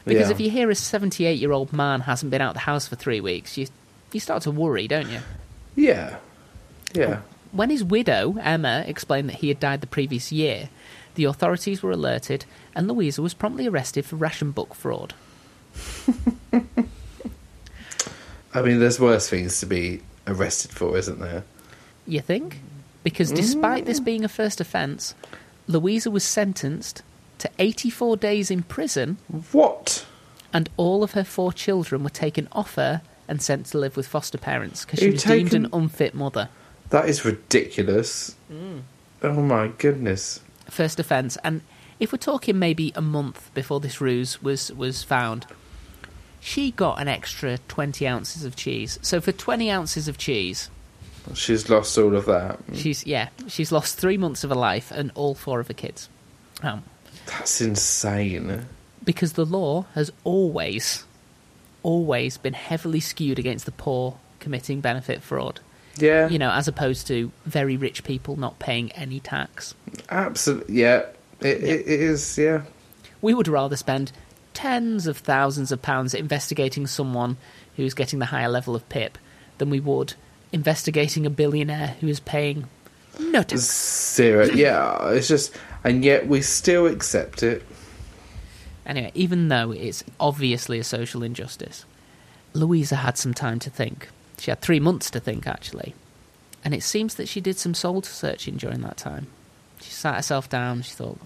Because 0.04 0.28
Yeah. 0.28 0.34
if 0.34 0.40
you 0.40 0.50
hear 0.50 0.70
a 0.70 0.74
78 0.74 1.38
year 1.38 1.52
old 1.52 1.72
man 1.72 2.02
hasn't 2.02 2.30
been 2.30 2.40
out 2.40 2.50
of 2.50 2.54
the 2.54 2.60
house 2.60 2.86
for 2.86 2.96
three 2.96 3.20
weeks, 3.20 3.56
you, 3.56 3.66
you 4.12 4.20
start 4.20 4.42
to 4.42 4.50
worry, 4.50 4.86
don't 4.86 5.08
you? 5.08 5.20
Yeah. 5.74 6.16
Yeah. 6.92 7.20
When 7.52 7.70
his 7.70 7.82
widow, 7.82 8.36
Emma, 8.40 8.84
explained 8.86 9.28
that 9.30 9.36
he 9.36 9.48
had 9.48 9.60
died 9.60 9.80
the 9.80 9.86
previous 9.86 10.30
year, 10.30 10.68
the 11.14 11.24
authorities 11.24 11.82
were 11.82 11.90
alerted 11.90 12.44
and 12.74 12.86
Louisa 12.88 13.22
was 13.22 13.34
promptly 13.34 13.66
arrested 13.66 14.04
for 14.04 14.16
ration 14.16 14.50
book 14.52 14.74
fraud. 14.74 15.14
I 18.54 18.62
mean, 18.62 18.80
there's 18.80 19.00
worse 19.00 19.28
things 19.28 19.60
to 19.60 19.66
be 19.66 20.02
arrested 20.26 20.70
for, 20.70 20.96
isn't 20.96 21.20
there? 21.20 21.44
You 22.06 22.20
think? 22.20 22.60
Because 23.02 23.30
despite 23.30 23.86
this 23.86 24.00
mm. 24.00 24.04
being 24.04 24.24
a 24.24 24.28
first 24.28 24.60
offence, 24.60 25.14
Louisa 25.66 26.10
was 26.10 26.24
sentenced 26.24 27.02
to 27.38 27.50
84 27.58 28.16
days 28.16 28.50
in 28.50 28.62
prison 28.62 29.18
What? 29.52 30.06
and 30.52 30.68
all 30.76 31.02
of 31.02 31.12
her 31.12 31.24
four 31.24 31.52
children 31.52 32.02
were 32.02 32.10
taken 32.10 32.48
off 32.52 32.76
her 32.76 33.02
and 33.28 33.42
sent 33.42 33.66
to 33.66 33.78
live 33.78 33.96
with 33.96 34.06
foster 34.06 34.38
parents 34.38 34.84
because 34.84 35.00
she 35.00 35.06
You've 35.06 35.14
was 35.14 35.22
deemed 35.24 35.50
taken- 35.50 35.64
an 35.66 35.70
unfit 35.72 36.14
mother. 36.14 36.48
That 36.90 37.08
is 37.08 37.24
ridiculous. 37.24 38.36
Mm. 38.52 38.82
Oh 39.22 39.32
my 39.42 39.68
goodness. 39.78 40.40
First 40.70 41.00
offence, 41.00 41.36
and 41.42 41.62
if 41.98 42.12
we're 42.12 42.18
talking 42.18 42.58
maybe 42.58 42.92
a 42.94 43.00
month 43.00 43.50
before 43.54 43.80
this 43.80 44.00
ruse 44.00 44.40
was 44.40 44.70
was 44.72 45.02
found, 45.02 45.46
she 46.40 46.70
got 46.70 47.00
an 47.00 47.08
extra 47.08 47.58
twenty 47.66 48.06
ounces 48.06 48.44
of 48.44 48.54
cheese. 48.54 48.98
So 49.02 49.20
for 49.20 49.32
twenty 49.32 49.68
ounces 49.70 50.06
of 50.06 50.16
cheese, 50.16 50.70
She's 51.34 51.68
lost 51.68 51.96
all 51.98 52.14
of 52.16 52.26
that. 52.26 52.58
she's 52.74 53.06
yeah, 53.06 53.28
she's 53.48 53.72
lost 53.72 53.98
three 53.98 54.16
months 54.16 54.44
of 54.44 54.50
her 54.50 54.56
life 54.56 54.90
and 54.90 55.10
all 55.14 55.34
four 55.34 55.60
of 55.60 55.68
her 55.68 55.74
kids. 55.74 56.08
Um, 56.62 56.84
That's 57.26 57.60
insane. 57.60 58.66
because 59.04 59.34
the 59.34 59.44
law 59.46 59.86
has 59.94 60.10
always, 60.24 61.04
always 61.82 62.38
been 62.38 62.54
heavily 62.54 63.00
skewed 63.00 63.38
against 63.38 63.66
the 63.66 63.72
poor 63.72 64.18
committing 64.40 64.80
benefit 64.80 65.22
fraud. 65.22 65.60
Yeah. 65.98 66.28
You 66.28 66.38
know, 66.38 66.50
as 66.50 66.68
opposed 66.68 67.06
to 67.08 67.32
very 67.46 67.76
rich 67.76 68.04
people 68.04 68.36
not 68.36 68.58
paying 68.58 68.92
any 68.92 69.18
tax. 69.20 69.74
Absolutely. 70.10 70.74
Yeah. 70.80 71.06
It, 71.40 71.62
It, 71.62 71.80
it 71.80 72.00
is. 72.00 72.36
Yeah. 72.38 72.62
We 73.22 73.32
would 73.34 73.48
rather 73.48 73.76
spend 73.76 74.12
tens 74.54 75.06
of 75.06 75.18
thousands 75.18 75.72
of 75.72 75.82
pounds 75.82 76.14
investigating 76.14 76.86
someone 76.86 77.36
who's 77.76 77.94
getting 77.94 78.18
the 78.18 78.26
higher 78.26 78.48
level 78.48 78.74
of 78.76 78.88
PIP 78.88 79.18
than 79.58 79.68
we 79.70 79.80
would 79.80 80.14
investigating 80.52 81.26
a 81.26 81.30
billionaire 81.30 81.96
who 82.00 82.08
is 82.08 82.20
paying 82.20 82.68
no 83.18 83.42
tax. 83.42 84.14
Zero. 84.14 84.46
Yeah. 84.54 85.10
It's 85.10 85.28
just, 85.28 85.54
and 85.84 86.04
yet 86.04 86.26
we 86.26 86.42
still 86.42 86.86
accept 86.86 87.42
it. 87.42 87.62
Anyway, 88.84 89.10
even 89.14 89.48
though 89.48 89.72
it's 89.72 90.04
obviously 90.20 90.78
a 90.78 90.84
social 90.84 91.22
injustice, 91.22 91.84
Louisa 92.52 92.96
had 92.96 93.18
some 93.18 93.34
time 93.34 93.58
to 93.60 93.70
think. 93.70 94.08
She 94.38 94.50
had 94.50 94.60
three 94.60 94.80
months 94.80 95.10
to 95.10 95.20
think, 95.20 95.46
actually. 95.46 95.94
And 96.64 96.74
it 96.74 96.82
seems 96.82 97.16
that 97.16 97.28
she 97.28 97.40
did 97.40 97.58
some 97.58 97.74
soul 97.74 98.02
searching 98.02 98.56
during 98.56 98.82
that 98.82 98.96
time. 98.96 99.26
She 99.80 99.90
sat 99.90 100.16
herself 100.16 100.48
down, 100.48 100.82
she 100.82 100.92
thought, 100.92 101.18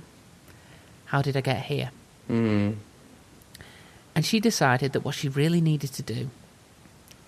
how 1.06 1.22
did 1.22 1.36
I 1.36 1.40
get 1.40 1.62
here? 1.64 1.90
Mm. 2.28 2.76
And 4.14 4.24
she 4.24 4.40
decided 4.40 4.92
that 4.92 5.00
what 5.04 5.14
she 5.14 5.28
really 5.28 5.60
needed 5.60 5.92
to 5.94 6.02
do 6.02 6.30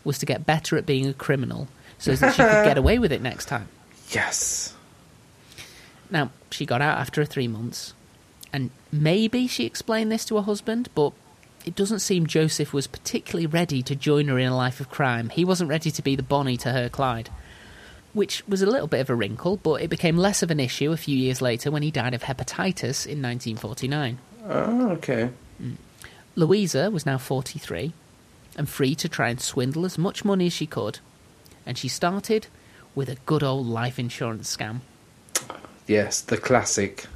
was 0.04 0.18
to 0.18 0.26
get 0.26 0.46
better 0.46 0.76
at 0.76 0.86
being 0.86 1.06
a 1.06 1.14
criminal 1.14 1.68
so 2.02 2.16
that 2.16 2.34
she 2.34 2.42
could 2.42 2.64
get 2.64 2.78
away 2.82 2.98
with 2.98 3.12
it 3.12 3.22
next 3.22 3.46
time. 3.46 3.68
Yes. 4.10 4.74
Now, 6.10 6.30
she 6.50 6.66
got 6.66 6.82
out 6.82 6.98
after 6.98 7.24
three 7.24 7.46
months, 7.46 7.94
and 8.52 8.70
maybe 8.90 9.46
she 9.46 9.64
explained 9.64 10.10
this 10.10 10.24
to 10.26 10.36
her 10.36 10.42
husband, 10.42 10.88
but 10.96 11.12
it 11.64 11.76
doesn't 11.76 12.00
seem 12.00 12.26
Joseph 12.26 12.72
was 12.72 12.88
particularly 12.88 13.46
ready 13.46 13.82
to 13.84 13.94
join 13.94 14.26
her 14.26 14.38
in 14.38 14.48
a 14.48 14.56
life 14.56 14.80
of 14.80 14.90
crime. 14.90 15.28
He 15.28 15.44
wasn't 15.44 15.70
ready 15.70 15.92
to 15.92 16.02
be 16.02 16.16
the 16.16 16.24
Bonnie 16.24 16.56
to 16.58 16.72
her 16.72 16.88
Clyde. 16.88 17.30
Which 18.12 18.46
was 18.48 18.60
a 18.60 18.66
little 18.66 18.88
bit 18.88 19.00
of 19.00 19.08
a 19.08 19.14
wrinkle, 19.14 19.56
but 19.56 19.80
it 19.80 19.88
became 19.88 20.18
less 20.18 20.42
of 20.42 20.50
an 20.50 20.60
issue 20.60 20.92
a 20.92 20.98
few 20.98 21.16
years 21.16 21.40
later 21.40 21.70
when 21.70 21.82
he 21.82 21.90
died 21.90 22.14
of 22.14 22.24
hepatitis 22.24 23.06
in 23.06 23.22
1949. 23.22 24.18
Oh, 24.44 24.88
okay. 24.90 25.30
Mm. 25.62 25.76
Louisa 26.34 26.90
was 26.90 27.06
now 27.06 27.16
43 27.16 27.92
and 28.56 28.68
free 28.68 28.94
to 28.96 29.08
try 29.08 29.28
and 29.28 29.40
swindle 29.40 29.86
as 29.86 29.96
much 29.96 30.24
money 30.24 30.48
as 30.48 30.52
she 30.52 30.66
could, 30.66 30.98
and 31.66 31.76
she 31.78 31.88
started 31.88 32.46
with 32.94 33.08
a 33.08 33.16
good 33.26 33.42
old 33.42 33.66
life 33.66 33.98
insurance 33.98 34.54
scam. 34.54 34.80
Yes, 35.86 36.20
the 36.20 36.36
classic. 36.36 37.06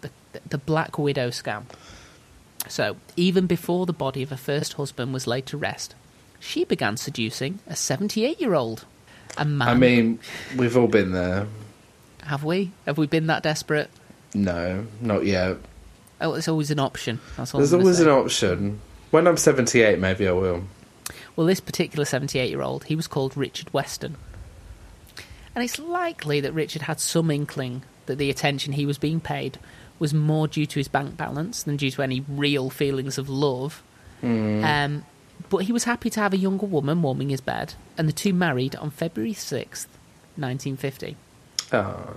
the, 0.00 0.10
the 0.48 0.58
Black 0.58 0.98
Widow 0.98 1.28
scam. 1.30 1.64
So, 2.68 2.96
even 3.16 3.46
before 3.46 3.86
the 3.86 3.92
body 3.92 4.22
of 4.22 4.30
her 4.30 4.36
first 4.36 4.74
husband 4.74 5.12
was 5.12 5.26
laid 5.26 5.46
to 5.46 5.56
rest, 5.56 5.94
she 6.40 6.64
began 6.64 6.96
seducing 6.96 7.58
a 7.66 7.76
78 7.76 8.40
year 8.40 8.54
old. 8.54 8.84
A 9.36 9.44
man. 9.44 9.68
I 9.68 9.74
mean, 9.74 10.18
we've 10.56 10.76
all 10.76 10.86
been 10.86 11.12
there. 11.12 11.46
have 12.22 12.44
we? 12.44 12.70
Have 12.86 12.96
we 12.98 13.06
been 13.06 13.26
that 13.26 13.42
desperate? 13.42 13.90
No, 14.34 14.86
not 15.00 15.26
yet. 15.26 15.56
Oh, 16.20 16.34
it's 16.34 16.48
always 16.48 16.70
an 16.70 16.78
option. 16.78 17.20
That's 17.36 17.52
all 17.52 17.58
There's 17.58 17.74
always 17.74 17.98
say. 17.98 18.04
an 18.04 18.10
option. 18.10 18.80
When 19.10 19.26
I'm 19.26 19.36
78, 19.36 19.98
maybe 19.98 20.26
I 20.26 20.32
will. 20.32 20.64
Well, 21.36 21.46
this 21.46 21.60
particular 21.60 22.04
78 22.04 22.48
year 22.48 22.62
old, 22.62 22.84
he 22.84 22.96
was 22.96 23.06
called 23.06 23.36
Richard 23.36 23.72
Weston. 23.72 24.16
And 25.54 25.64
it's 25.64 25.78
likely 25.78 26.40
that 26.40 26.52
Richard 26.52 26.82
had 26.82 27.00
some 27.00 27.30
inkling 27.30 27.82
that 28.06 28.18
the 28.18 28.30
attention 28.30 28.72
he 28.72 28.86
was 28.86 28.98
being 28.98 29.20
paid 29.20 29.58
was 29.98 30.12
more 30.12 30.48
due 30.48 30.66
to 30.66 30.80
his 30.80 30.88
bank 30.88 31.16
balance 31.16 31.62
than 31.62 31.76
due 31.76 31.90
to 31.92 32.02
any 32.02 32.24
real 32.28 32.70
feelings 32.70 33.18
of 33.18 33.28
love. 33.28 33.82
Um, 34.64 35.04
but 35.50 35.58
he 35.58 35.72
was 35.72 35.84
happy 35.84 36.10
to 36.10 36.20
have 36.20 36.32
a 36.32 36.36
younger 36.38 36.66
woman 36.66 37.02
warming 37.02 37.28
his 37.28 37.40
bed, 37.40 37.74
and 37.96 38.08
the 38.08 38.12
two 38.12 38.32
married 38.32 38.74
on 38.76 38.90
February 38.90 39.34
6th, 39.34 39.86
1950. 40.36 41.16
Oh, 41.72 42.16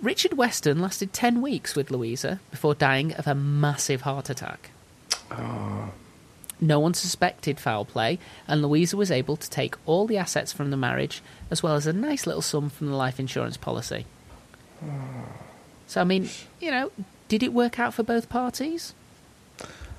Richard 0.00 0.34
Weston 0.34 0.80
lasted 0.80 1.12
10 1.12 1.40
weeks 1.40 1.74
with 1.74 1.90
Louisa 1.90 2.40
before 2.50 2.74
dying 2.74 3.12
of 3.14 3.26
a 3.26 3.34
massive 3.34 4.02
heart 4.02 4.28
attack. 4.28 4.70
No 6.60 6.80
one 6.80 6.94
suspected 6.94 7.60
foul 7.60 7.84
play, 7.84 8.18
and 8.48 8.62
Louisa 8.62 8.96
was 8.96 9.10
able 9.10 9.36
to 9.36 9.50
take 9.50 9.74
all 9.84 10.06
the 10.06 10.16
assets 10.16 10.52
from 10.52 10.70
the 10.70 10.76
marriage, 10.76 11.22
as 11.50 11.62
well 11.62 11.74
as 11.74 11.86
a 11.86 11.92
nice 11.92 12.26
little 12.26 12.42
sum 12.42 12.70
from 12.70 12.88
the 12.88 12.96
life 12.96 13.20
insurance 13.20 13.56
policy. 13.56 14.06
So, 15.86 16.00
I 16.00 16.04
mean, 16.04 16.28
you 16.60 16.70
know, 16.70 16.90
did 17.28 17.42
it 17.42 17.52
work 17.52 17.78
out 17.78 17.94
for 17.94 18.02
both 18.02 18.28
parties? 18.28 18.94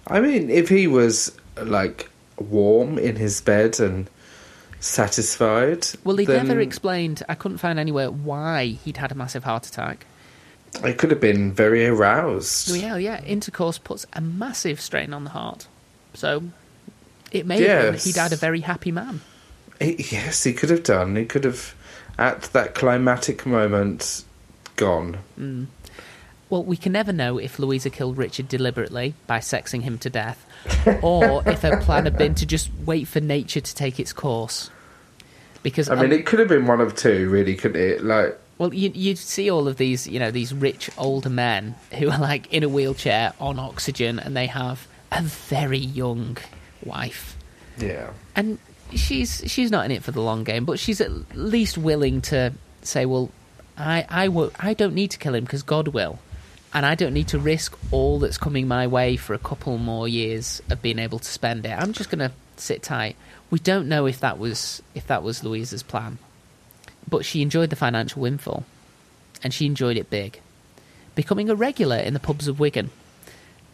I 0.08 0.20
mean, 0.20 0.50
if 0.50 0.70
he 0.70 0.88
was 0.88 1.36
like 1.62 2.10
warm 2.38 2.98
in 2.98 3.16
his 3.18 3.42
bed 3.42 3.80
and 3.80 4.10
satisfied, 4.80 5.88
Well, 6.04 6.18
he 6.18 6.26
then 6.26 6.48
never 6.48 6.60
explained, 6.60 7.24
I 7.30 7.36
couldn't 7.36 7.58
find 7.58 7.78
anywhere 7.80 8.12
why 8.12 8.66
he'd 8.84 8.98
had 8.98 9.12
a 9.12 9.16
massive 9.16 9.44
heart 9.44 9.68
attack. 9.68 10.06
it 10.84 10.98
could 10.98 11.12
have 11.12 11.22
been 11.22 11.52
very 11.52 11.86
aroused. 11.86 12.70
Well, 12.72 12.78
yeah, 12.80 12.98
yeah, 12.98 13.24
intercourse 13.24 13.78
puts 13.78 14.06
a 14.14 14.22
massive 14.22 14.80
strain 14.82 15.14
on 15.14 15.24
the 15.24 15.32
heart. 15.32 15.68
So, 16.18 16.42
it 17.32 17.46
may 17.46 17.62
have 17.62 17.82
been 17.84 17.94
he 18.00 18.10
Yes. 18.10 18.16
died 18.16 18.34
a 18.34 18.38
very 18.38 18.62
happy 18.62 18.92
man. 18.92 19.22
He- 19.80 20.04
yes, 20.10 20.44
he 20.44 20.52
could 20.52 20.72
have 20.72 20.82
done. 20.82 21.16
He 21.16 21.26
could 21.26 21.44
have, 21.44 21.76
at 22.18 22.42
that 22.54 22.74
climatic 22.74 23.46
moment, 23.46 24.24
gone. 24.78 25.18
Well, 26.50 26.64
we 26.64 26.76
can 26.76 26.92
never 26.92 27.14
know 27.14 27.38
if 27.38 27.60
Louisa 27.60 27.92
killed 27.92 28.18
Richard 28.18 28.48
deliberately 28.48 29.14
by 29.28 29.38
sexing 29.38 29.84
him 29.84 30.00
to 30.00 30.10
death, 30.10 30.44
or 31.04 31.44
if 31.46 31.62
her 31.62 31.78
plan 31.82 32.06
had 32.06 32.18
been 32.18 32.34
to 32.36 32.48
just 32.48 32.72
wait 32.84 33.08
for 33.08 33.20
nature 33.20 33.62
to 33.62 33.76
take 33.76 34.00
its 34.00 34.12
course. 34.12 34.72
Because 35.62 35.88
I 35.88 35.96
mean, 35.96 36.06
um, 36.06 36.12
it 36.14 36.26
could 36.26 36.40
have 36.40 36.48
been 36.48 36.66
one 36.66 36.82
of 36.82 36.96
two, 36.96 37.30
really, 37.30 37.56
couldn't 37.56 37.80
it? 37.80 38.04
Like, 38.04 38.40
well, 38.58 38.74
you 38.74 38.92
you 38.96 39.16
see 39.16 39.52
all 39.52 39.68
of 39.68 39.78
these, 39.78 40.08
you 40.08 40.20
know, 40.20 40.32
these 40.32 40.52
rich 40.52 40.90
older 40.98 41.30
men 41.30 41.76
who 42.00 42.10
are 42.10 42.18
like 42.20 42.52
in 42.52 42.64
a 42.64 42.70
wheelchair 42.70 43.34
on 43.40 43.60
oxygen, 43.60 44.18
and 44.18 44.36
they 44.36 44.48
have 44.48 44.88
a 45.12 45.22
very 45.22 45.78
young 45.80 46.38
wife, 46.84 47.38
yeah, 47.78 48.12
and 48.36 48.60
she's 48.94 49.44
she's 49.48 49.72
not 49.72 49.86
in 49.86 49.92
it 49.92 50.04
for 50.04 50.12
the 50.12 50.22
long 50.22 50.44
game, 50.44 50.66
but 50.66 50.80
she's 50.80 51.02
at 51.02 51.12
least 51.36 51.78
willing 51.78 52.22
to 52.22 52.54
say, 52.82 53.06
well, 53.06 53.32
I 53.78 54.06
I 54.10 54.28
will, 54.30 54.52
I 54.60 54.74
don't 54.74 54.94
need 54.96 55.12
to 55.12 55.18
kill 55.18 55.36
him 55.36 55.44
because 55.44 55.64
God 55.64 55.90
will. 55.90 56.20
and 56.74 56.86
I 56.86 56.96
don't 56.96 57.14
need 57.14 57.30
to 57.30 57.40
risk 57.40 57.78
all 57.92 58.20
that's 58.20 58.38
coming 58.38 58.68
my 58.68 58.88
way 58.88 59.16
for 59.18 59.34
a 59.34 59.40
couple 59.40 59.78
more 59.78 60.08
years 60.08 60.62
of 60.70 60.82
being 60.82 61.00
able 61.00 61.18
to 61.20 61.26
spend 61.32 61.66
it. 61.66 61.72
I'm 61.72 61.94
just 61.94 62.10
going 62.12 62.20
to 62.30 62.32
sit 62.58 62.84
tight. 62.84 63.16
We 63.50 63.60
don't 63.60 63.88
know 63.88 64.06
if 64.06 64.20
that 64.20 64.38
was 64.38 64.82
if 64.94 65.08
that 65.08 65.24
was 65.24 65.44
Louisa's 65.44 65.84
plan, 65.84 66.18
but 67.10 67.24
she 67.26 67.42
enjoyed 67.42 67.70
the 67.70 67.76
financial 67.78 68.22
windfall, 68.22 68.66
and 69.42 69.54
she 69.54 69.66
enjoyed 69.66 69.98
it 69.98 70.10
big, 70.10 70.42
becoming 71.16 71.50
a 71.50 71.56
regular 71.56 71.98
in 71.98 72.14
the 72.14 72.20
pubs 72.20 72.48
of 72.48 72.60
Wigan, 72.60 72.90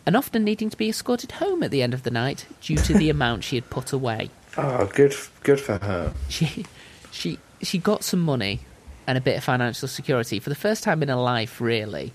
and 0.06 0.16
often 0.16 0.44
needing 0.44 0.70
to 0.70 0.78
be 0.78 0.90
escorted 0.90 1.34
home 1.34 1.64
at 1.64 1.72
the 1.72 1.82
end 1.82 1.94
of 1.94 2.04
the 2.04 2.12
night 2.12 2.46
due 2.62 2.78
to 2.78 2.94
the 2.94 3.10
amount 3.12 3.44
she 3.44 3.56
had 3.56 3.70
put 3.70 3.94
away. 3.94 4.30
Oh, 4.58 4.86
good, 4.94 5.16
good 5.44 5.60
for 5.60 5.78
her. 5.78 6.14
She 6.30 6.66
she 7.12 7.40
she 7.62 7.78
got 7.78 8.04
some 8.04 8.20
money 8.20 8.60
and 9.08 9.18
a 9.18 9.22
bit 9.22 9.38
of 9.38 9.44
financial 9.44 9.88
security 9.88 10.40
for 10.40 10.50
the 10.50 10.56
first 10.56 10.84
time 10.84 11.02
in 11.04 11.10
her 11.10 11.16
life, 11.16 11.60
really, 11.60 12.14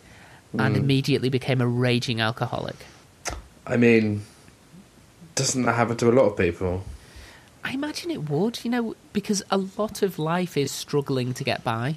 and 0.59 0.77
hmm. 0.77 0.83
immediately 0.83 1.29
became 1.29 1.61
a 1.61 1.66
raging 1.66 2.20
alcoholic. 2.20 2.77
I 3.66 3.77
mean, 3.77 4.22
doesn't 5.35 5.62
that 5.62 5.74
happen 5.74 5.96
to 5.98 6.11
a 6.11 6.12
lot 6.12 6.24
of 6.24 6.37
people? 6.37 6.85
I 7.64 7.72
imagine 7.72 8.11
it 8.11 8.31
would, 8.31 8.64
you 8.64 8.70
know, 8.70 8.94
because 9.12 9.42
a 9.51 9.59
lot 9.59 10.03
of 10.03 10.18
life 10.18 10.57
is 10.57 10.70
struggling 10.70 11.35
to 11.35 11.44
get 11.44 11.64
by. 11.64 11.96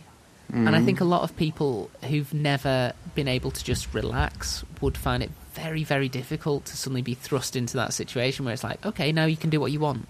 And 0.53 0.75
I 0.75 0.79
hmm. 0.79 0.85
think 0.85 0.99
a 0.99 1.05
lot 1.05 1.21
of 1.21 1.37
people 1.37 1.89
who've 2.09 2.33
never 2.33 2.91
been 3.15 3.29
able 3.29 3.51
to 3.51 3.63
just 3.63 3.93
relax 3.93 4.65
would 4.81 4.97
find 4.97 5.23
it 5.23 5.31
very, 5.53 5.83
very 5.83 6.09
difficult 6.09 6.65
to 6.65 6.77
suddenly 6.77 7.01
be 7.01 7.13
thrust 7.13 7.55
into 7.55 7.77
that 7.77 7.93
situation 7.93 8.45
where 8.45 8.53
it's 8.53 8.63
like, 8.63 8.85
okay, 8.85 9.11
now 9.11 9.25
you 9.25 9.37
can 9.37 9.49
do 9.49 9.59
what 9.59 9.71
you 9.71 9.79
want. 9.79 10.07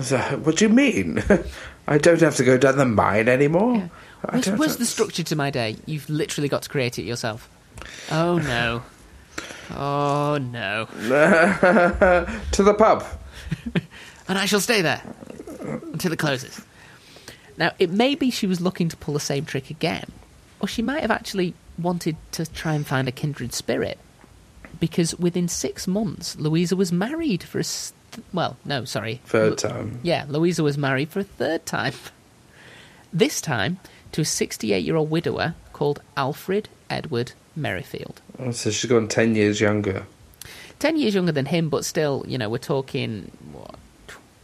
So, 0.00 0.18
what 0.18 0.56
do 0.56 0.64
you 0.64 0.68
mean? 0.70 1.22
I 1.88 1.98
don't 1.98 2.20
have 2.20 2.36
to 2.36 2.44
go 2.44 2.56
down 2.56 2.78
the 2.78 2.84
mine 2.84 3.28
anymore. 3.28 3.90
I 4.24 4.36
Where's, 4.36 4.50
where's 4.50 4.76
the 4.76 4.86
structure 4.86 5.22
to 5.22 5.36
my 5.36 5.50
day? 5.50 5.76
You've 5.84 6.08
literally 6.08 6.48
got 6.48 6.62
to 6.62 6.68
create 6.68 6.98
it 6.98 7.02
yourself. 7.02 7.48
Oh 8.10 8.38
no. 8.38 8.82
Oh 9.74 10.36
no. 10.38 10.86
to 12.52 12.62
the 12.62 12.74
pub. 12.74 13.06
and 14.28 14.36
I 14.36 14.44
shall 14.44 14.60
stay 14.60 14.82
there 14.82 15.00
until 15.60 16.12
it 16.12 16.18
closes. 16.18 16.60
Now, 17.56 17.72
it 17.78 17.88
may 17.88 18.14
be 18.14 18.30
she 18.30 18.46
was 18.46 18.60
looking 18.60 18.90
to 18.90 18.96
pull 18.98 19.14
the 19.14 19.20
same 19.20 19.46
trick 19.46 19.70
again, 19.70 20.04
or 20.60 20.68
she 20.68 20.82
might 20.82 21.00
have 21.00 21.10
actually 21.10 21.54
wanted 21.78 22.16
to 22.32 22.44
try 22.44 22.74
and 22.74 22.86
find 22.86 23.08
a 23.08 23.12
kindred 23.12 23.54
spirit. 23.54 23.98
Because 24.80 25.14
within 25.18 25.48
six 25.48 25.86
months, 25.86 26.36
Louisa 26.36 26.76
was 26.76 26.92
married 26.92 27.42
for 27.42 27.60
a. 27.60 27.64
Well, 28.32 28.56
no, 28.64 28.84
sorry. 28.84 29.20
Third 29.24 29.58
time. 29.58 30.00
Yeah, 30.02 30.26
Louisa 30.28 30.62
was 30.62 30.76
married 30.76 31.10
for 31.10 31.20
a 31.20 31.24
third 31.24 31.66
time. 31.66 31.94
This 33.14 33.42
time 33.42 33.78
to 34.12 34.22
a 34.22 34.24
68 34.24 34.82
year 34.82 34.96
old 34.96 35.10
widower 35.10 35.54
called 35.74 36.00
Alfred 36.16 36.70
Edward 36.88 37.32
Merrifield. 37.54 38.22
Oh, 38.38 38.52
so 38.52 38.70
she's 38.70 38.88
gone 38.88 39.06
10 39.06 39.34
years 39.34 39.60
younger. 39.60 40.06
10 40.78 40.96
years 40.96 41.14
younger 41.14 41.32
than 41.32 41.44
him, 41.44 41.68
but 41.68 41.84
still, 41.84 42.24
you 42.26 42.38
know, 42.38 42.48
we're 42.48 42.56
talking, 42.56 43.30
what, 43.52 43.76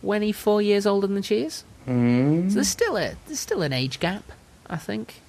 24 0.02 0.62
years 0.62 0.86
older 0.86 1.06
than 1.06 1.22
she 1.22 1.44
is? 1.44 1.64
Mm. 1.86 2.48
So 2.50 2.56
there's 2.56 2.68
still 2.68 2.96
a 2.96 3.14
there's 3.26 3.40
still 3.40 3.62
an 3.62 3.72
age 3.72 3.98
gap, 3.98 4.22
I 4.68 4.76
think. 4.76 5.22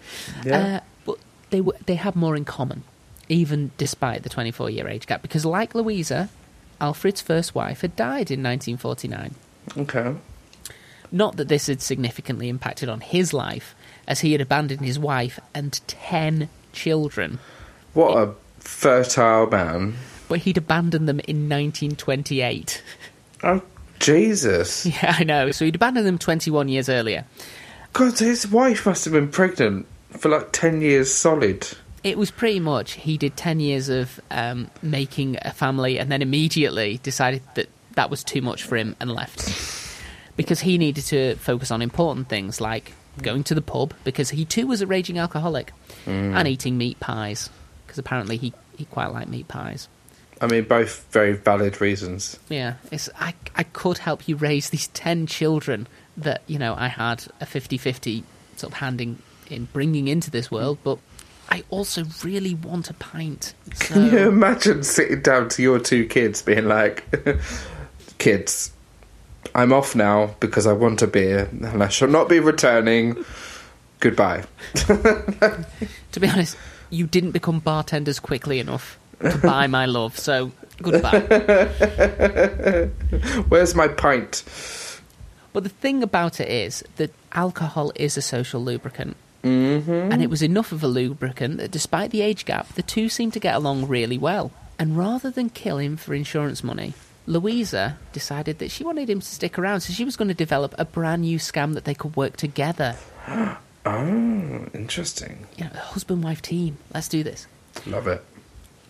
Yeah. 0.43 0.57
Uh, 0.57 0.79
but 1.05 1.17
they 1.49 1.61
were 1.61 1.75
they 1.85 1.95
have 1.95 2.15
more 2.15 2.35
in 2.35 2.43
common, 2.43 2.83
even 3.29 3.71
despite 3.77 4.23
the 4.23 4.29
24 4.29 4.69
year 4.69 4.87
age 4.87 5.07
gap, 5.07 5.21
because 5.21 5.45
like 5.45 5.73
Louisa, 5.75 6.29
Alfred's 6.81 7.21
first 7.21 7.53
wife 7.55 7.81
had 7.81 7.95
died 7.95 8.31
in 8.31 8.41
1949. 8.43 9.35
Okay. 9.77 10.15
Not 11.11 11.37
that 11.37 11.47
this 11.47 11.67
had 11.67 11.81
significantly 11.81 12.49
impacted 12.49 12.87
on 12.89 13.01
his 13.01 13.33
life, 13.33 13.75
as 14.07 14.19
he 14.21 14.31
had 14.31 14.41
abandoned 14.41 14.81
his 14.81 14.99
wife 14.99 15.39
and 15.53 15.79
10 15.87 16.49
children, 16.73 17.39
What 17.93 18.17
a 18.17 18.33
fertile 18.59 19.47
man. 19.47 19.95
but 20.27 20.39
he'd 20.39 20.57
abandoned 20.57 21.07
them 21.09 21.19
in 21.21 21.49
1928. 21.49 22.83
Oh, 23.43 23.61
Jesus. 23.99 24.85
yeah, 24.85 25.15
I 25.17 25.23
know. 25.23 25.51
So 25.51 25.65
he'd 25.65 25.75
abandoned 25.75 26.05
them 26.05 26.17
21 26.17 26.67
years 26.69 26.89
earlier. 26.89 27.25
God, 27.93 28.17
his 28.19 28.47
wife 28.47 28.85
must 28.85 29.05
have 29.05 29.13
been 29.13 29.29
pregnant 29.29 29.87
for 30.17 30.29
like 30.29 30.51
10 30.51 30.81
years 30.81 31.11
solid. 31.13 31.67
It 32.03 32.17
was 32.17 32.31
pretty 32.31 32.59
much 32.59 32.93
he 32.93 33.17
did 33.17 33.35
10 33.35 33.59
years 33.59 33.89
of 33.89 34.19
um, 34.31 34.69
making 34.81 35.37
a 35.41 35.51
family 35.51 35.99
and 35.99 36.11
then 36.11 36.21
immediately 36.21 36.99
decided 37.03 37.41
that 37.55 37.67
that 37.95 38.09
was 38.09 38.23
too 38.23 38.41
much 38.41 38.63
for 38.63 38.77
him 38.77 38.95
and 38.99 39.11
left. 39.11 39.53
Because 40.37 40.61
he 40.61 40.77
needed 40.77 41.05
to 41.05 41.35
focus 41.35 41.71
on 41.71 41.81
important 41.81 42.29
things 42.29 42.61
like 42.61 42.93
going 43.21 43.43
to 43.45 43.55
the 43.55 43.61
pub, 43.61 43.93
because 44.05 44.29
he 44.29 44.45
too 44.45 44.67
was 44.67 44.81
a 44.81 44.87
raging 44.87 45.17
alcoholic, 45.17 45.73
and 46.05 46.47
eating 46.47 46.77
meat 46.77 46.99
pies, 47.01 47.49
because 47.85 47.97
apparently 47.97 48.37
he, 48.37 48.53
he 48.77 48.85
quite 48.85 49.11
liked 49.11 49.29
meat 49.29 49.49
pies. 49.49 49.89
I 50.41 50.47
mean, 50.47 50.63
both 50.63 51.05
very 51.11 51.33
valid 51.33 51.81
reasons. 51.81 52.39
Yeah, 52.47 52.75
it's, 52.91 53.09
I, 53.19 53.33
I 53.55 53.63
could 53.63 53.97
help 53.97 54.27
you 54.27 54.37
raise 54.37 54.69
these 54.69 54.87
10 54.87 55.27
children 55.27 55.87
that, 56.15 56.43
you 56.47 56.57
know, 56.57 56.75
I 56.77 56.87
had 56.87 57.25
a 57.41 57.45
50 57.45 57.77
50 57.77 58.23
sort 58.55 58.71
of 58.71 58.79
handing 58.79 59.21
in 59.49 59.65
bringing 59.73 60.07
into 60.07 60.31
this 60.31 60.49
world, 60.49 60.77
but 60.83 60.99
I 61.49 61.63
also 61.69 62.05
really 62.23 62.53
want 62.53 62.89
a 62.89 62.93
pint. 62.93 63.53
So... 63.73 63.93
Can 63.93 64.11
you 64.11 64.27
imagine 64.29 64.83
sitting 64.83 65.21
down 65.21 65.49
to 65.49 65.61
your 65.61 65.79
two 65.79 66.05
kids 66.05 66.41
being 66.41 66.67
like, 66.67 67.03
kids, 68.17 68.71
I'm 69.55 69.73
off 69.73 69.95
now 69.95 70.35
because 70.39 70.67
I 70.67 70.73
want 70.73 71.01
a 71.01 71.07
beer 71.07 71.49
and 71.51 71.83
I 71.83 71.87
shall 71.87 72.07
not 72.07 72.29
be 72.29 72.39
returning. 72.39 73.23
Goodbye. 73.99 74.43
To 76.13 76.19
be 76.19 76.27
honest, 76.27 76.57
you 76.89 77.05
didn't 77.05 77.31
become 77.31 77.59
bartenders 77.59 78.19
quickly 78.19 78.59
enough 78.59 78.97
to 79.21 79.37
buy 79.37 79.67
my 79.67 79.85
love, 79.85 80.17
so 80.17 80.51
goodbye. 80.81 81.19
Where's 83.47 83.75
my 83.75 83.87
pint? 83.87 84.43
but 85.53 85.63
the 85.63 85.69
thing 85.69 86.01
about 86.01 86.39
it 86.39 86.47
is 86.49 86.83
that 86.95 87.11
alcohol 87.33 87.91
is 87.95 88.17
a 88.17 88.21
social 88.21 88.63
lubricant. 88.63 89.15
Mm-hmm. 89.43 90.11
And 90.11 90.21
it 90.21 90.29
was 90.29 90.41
enough 90.41 90.71
of 90.71 90.83
a 90.83 90.87
lubricant 90.87 91.57
that 91.57 91.71
despite 91.71 92.11
the 92.11 92.21
age 92.21 92.45
gap, 92.45 92.73
the 92.73 92.81
two 92.83 93.09
seemed 93.09 93.33
to 93.33 93.39
get 93.39 93.55
along 93.55 93.87
really 93.87 94.17
well. 94.17 94.51
And 94.77 94.97
rather 94.97 95.29
than 95.29 95.49
kill 95.49 95.77
him 95.77 95.97
for 95.97 96.13
insurance 96.13 96.63
money, 96.63 96.93
Louisa 97.25 97.97
decided 98.11 98.59
that 98.59 98.71
she 98.71 98.83
wanted 98.83 99.09
him 99.09 99.19
to 99.19 99.25
stick 99.25 99.59
around, 99.59 99.81
so 99.81 99.93
she 99.93 100.05
was 100.05 100.15
going 100.15 100.29
to 100.29 100.33
develop 100.33 100.73
a 100.77 100.85
brand 100.85 101.21
new 101.21 101.37
scam 101.37 101.73
that 101.75 101.85
they 101.85 101.93
could 101.93 102.15
work 102.15 102.37
together. 102.37 102.95
Oh, 103.85 104.67
interesting. 104.73 105.47
Know, 105.57 105.67
husband 105.67 106.21
wife 106.21 106.41
team. 106.41 106.77
Let's 106.93 107.07
do 107.07 107.23
this. 107.23 107.47
Love 107.87 108.07
it. 108.07 108.23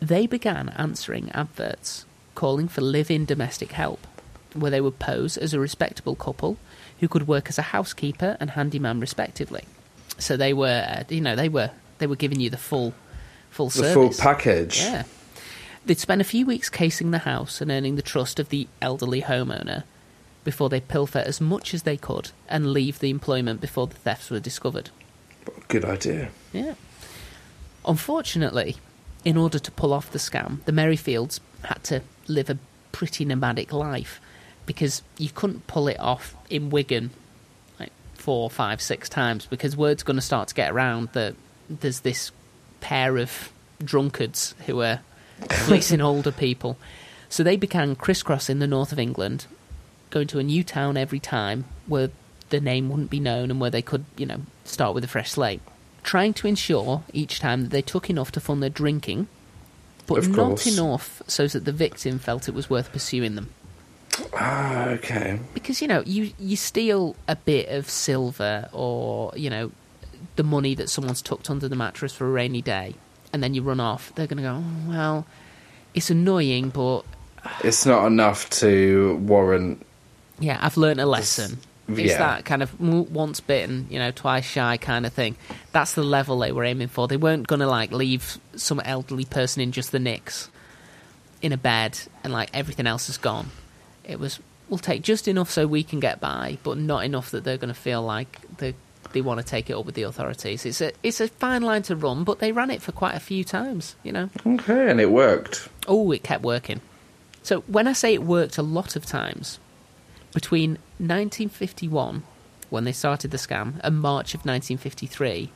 They 0.02 0.26
began 0.26 0.70
answering 0.70 1.30
adverts 1.32 2.06
calling 2.34 2.68
for 2.68 2.82
live 2.82 3.12
in 3.12 3.24
domestic 3.24 3.74
help, 3.74 4.06
where 4.54 4.72
they 4.72 4.82
would 4.82 4.98
pose 4.98 5.38
as 5.38 5.54
a 5.54 5.60
respectable 5.60 6.16
couple 6.16 6.58
who 7.00 7.08
could 7.08 7.28
work 7.28 7.50
as 7.50 7.60
a 7.60 7.74
housekeeper 7.74 8.36
and 8.40 8.52
handyman 8.52 9.00
respectively. 9.00 9.64
So 10.20 10.38
they 10.38 10.54
were, 10.54 10.86
uh, 10.88 11.04
you 11.10 11.22
know, 11.22 11.36
they 11.36 11.50
were 11.50 11.72
they 11.98 12.08
were 12.08 12.16
giving 12.16 12.40
you 12.40 12.50
the 12.50 12.58
full 12.58 12.94
full 13.50 13.68
The 13.68 13.72
service. 13.80 13.94
full 13.94 14.24
package. 14.24 14.80
Yeah. 14.82 15.04
They'd 15.86 15.98
spend 16.00 16.22
a 16.22 16.26
few 16.26 16.46
weeks 16.46 16.70
casing 16.70 17.12
the 17.12 17.20
house 17.20 17.62
and 17.62 17.72
earning 17.72 17.96
the 17.96 18.02
trust 18.02 18.40
of 18.40 18.50
the 18.50 18.68
elderly 18.82 19.22
homeowner 19.24 19.84
before 20.44 20.70
they 20.70 20.80
pilfer 20.82 21.20
as 21.20 21.40
much 21.42 21.74
as 21.74 21.84
they 21.84 21.98
could 21.98 22.32
and 22.48 22.72
leave 22.74 23.00
the 23.00 23.10
employment 23.10 23.60
before 23.62 23.88
the 23.88 23.96
thefts 23.96 24.30
were 24.30 24.40
discovered. 24.40 24.90
Good 25.68 25.86
idea. 25.86 26.30
Yeah. 26.54 26.76
Unfortunately, 27.86 28.78
in 29.26 29.38
order 29.38 29.60
to 29.60 29.72
pull 29.72 29.94
off 29.94 30.12
the 30.12 30.20
scam, 30.20 30.64
the 30.66 30.72
Merrifields 30.72 31.40
had 31.64 31.84
to 31.86 32.02
live 32.28 32.50
a 32.50 32.58
pretty 32.92 33.26
nomadic 33.26 33.72
life 33.74 34.20
because 34.66 35.02
you 35.18 35.30
couldn't 35.30 35.66
pull 35.68 35.88
it 35.88 36.00
off 36.00 36.36
in 36.50 36.70
Wigan 36.70 37.12
four, 38.30 38.48
five, 38.48 38.80
six 38.80 39.10
times 39.10 39.48
because 39.48 39.76
word's 39.76 40.04
going 40.04 40.16
to 40.16 40.22
start 40.22 40.48
to 40.48 40.54
get 40.54 40.72
around 40.72 41.10
that 41.14 41.34
there's 41.68 42.02
this 42.02 42.32
pair 42.80 43.18
of 43.18 43.52
drunkards 43.84 44.54
who 44.68 44.84
are 44.84 45.00
fleecing 45.50 46.00
older 46.00 46.32
people. 46.32 46.78
So 47.28 47.42
they 47.42 47.56
began 47.56 47.96
crisscrossing 47.96 48.60
the 48.60 48.68
north 48.68 48.92
of 48.92 49.00
England, 49.00 49.48
going 50.12 50.28
to 50.28 50.38
a 50.38 50.44
new 50.44 50.64
town 50.64 50.96
every 50.96 51.20
time 51.20 51.66
where 51.88 52.12
the 52.52 52.60
name 52.60 52.90
wouldn't 52.90 53.10
be 53.10 53.20
known 53.20 53.50
and 53.50 53.60
where 53.60 53.72
they 53.72 53.82
could, 53.82 54.06
you 54.16 54.28
know, 54.28 54.42
start 54.64 54.94
with 54.94 55.04
a 55.04 55.08
fresh 55.08 55.32
slate. 55.32 55.62
Trying 56.04 56.36
to 56.36 56.48
ensure 56.48 57.02
each 57.12 57.40
time 57.40 57.64
that 57.64 57.72
they 57.72 57.82
took 57.82 58.12
enough 58.12 58.32
to 58.34 58.40
fund 58.40 58.62
their 58.62 58.70
drinking, 58.70 59.28
but 60.06 60.28
not 60.28 60.68
enough 60.68 61.24
so 61.26 61.48
that 61.48 61.66
the 61.66 61.72
victim 61.72 62.20
felt 62.20 62.48
it 62.48 62.54
was 62.54 62.70
worth 62.70 62.92
pursuing 62.92 63.34
them. 63.34 63.50
Ah, 64.34 64.90
okay. 64.90 65.40
Because, 65.54 65.82
you 65.82 65.88
know, 65.88 66.04
you, 66.06 66.32
you 66.40 66.56
steal 66.56 67.16
a 67.28 67.36
bit 67.36 67.70
of 67.70 67.90
silver 67.90 68.70
or, 68.74 69.32
you 69.36 69.50
know, 69.50 69.72
the 70.36 70.44
money 70.44 70.76
that 70.76 70.90
someone's 70.90 71.22
tucked 71.22 71.50
under 71.50 71.68
the 71.68 71.76
mattress 71.76 72.14
for 72.14 72.26
a 72.28 72.32
rainy 72.32 72.62
day, 72.62 72.96
and 73.32 73.42
then 73.44 73.54
you 73.54 73.62
run 73.62 73.80
off. 73.80 74.14
They're 74.16 74.28
going 74.28 74.38
to 74.38 74.44
go, 74.44 74.56
oh, 74.64 74.90
well, 74.90 75.26
it's 75.94 76.10
annoying, 76.10 76.70
but 76.70 77.04
It's 77.64 77.86
not 77.86 78.06
enough 78.08 78.50
to 78.62 79.16
warrant. 79.18 79.86
yeah, 80.40 80.58
I've 80.62 80.78
learned 80.78 81.00
a 81.00 81.06
lesson. 81.06 81.60
It's 81.88 82.00
Yeah. 82.12 82.18
that 82.20 82.46
kind 82.46 82.62
of 82.62 82.80
once 82.80 83.40
bitten, 83.40 83.88
you 83.90 83.98
know, 83.98 84.12
twice 84.12 84.46
shy 84.46 84.78
kind 84.78 85.06
of 85.08 85.14
thing. 85.14 85.36
That's 85.72 85.94
the 85.94 86.04
level 86.04 86.38
they 86.40 86.52
were 86.52 86.64
aiming 86.64 86.90
for. 86.90 87.08
They 87.08 87.18
weren't 87.18 87.48
going 87.48 87.62
to 87.62 87.68
like 87.68 87.92
leave 87.92 88.38
some 88.56 88.80
elderly 88.82 89.26
person 89.26 89.62
in 89.64 89.72
just 89.72 89.92
the 89.92 89.98
nicks 90.00 90.50
in 91.42 91.52
a 91.52 91.58
bed 91.58 91.98
and 92.24 92.32
like 92.32 92.52
everything 92.54 92.86
else 92.86 93.10
is 93.10 93.18
gone. 93.18 93.50
It 94.10 94.20
was 94.20 94.40
we'll 94.70 94.80
take 94.80 95.02
just 95.02 95.28
enough 95.28 95.50
so 95.50 95.68
we 95.68 95.84
can 95.84 96.00
get 96.00 96.20
by, 96.20 96.58
but 96.64 96.78
not 96.78 97.04
enough 97.06 97.32
that 97.32 97.44
they're 97.44 97.58
going 97.58 97.74
to 97.74 97.80
feel 97.80 98.02
like 98.02 98.58
they 98.58 98.74
they 99.12 99.22
want 99.22 99.40
to 99.40 99.46
take 99.46 99.70
it 99.70 99.74
up 99.74 99.86
with 99.86 99.96
the 99.96 100.04
authorities. 100.04 100.66
It's 100.66 100.82
a 100.82 100.92
it's 101.04 101.20
a 101.20 101.28
fine 101.28 101.62
line 101.62 101.84
to 101.84 101.96
run, 101.96 102.24
but 102.24 102.40
they 102.40 102.52
ran 102.52 102.72
it 102.72 102.82
for 102.82 102.92
quite 102.92 103.16
a 103.16 103.20
few 103.20 103.44
times, 103.44 103.96
you 104.04 104.12
know. 104.12 104.30
Okay, 104.46 104.90
and 104.90 105.00
it 105.00 105.12
worked. 105.12 105.70
Oh, 105.88 106.12
it 106.12 106.24
kept 106.24 106.44
working. 106.44 106.82
So 107.44 107.62
when 107.62 107.88
I 107.88 107.94
say 107.94 108.14
it 108.14 108.24
worked 108.24 108.58
a 108.58 108.64
lot 108.64 108.96
of 108.96 109.06
times, 109.06 109.60
between 110.34 110.72
1951, 110.98 112.24
when 112.70 112.84
they 112.84 112.92
started 112.92 113.32
the 113.32 113.38
scam, 113.38 113.80
and 113.84 114.00
March 114.00 114.34
of 114.34 114.42
1953, 114.42 115.52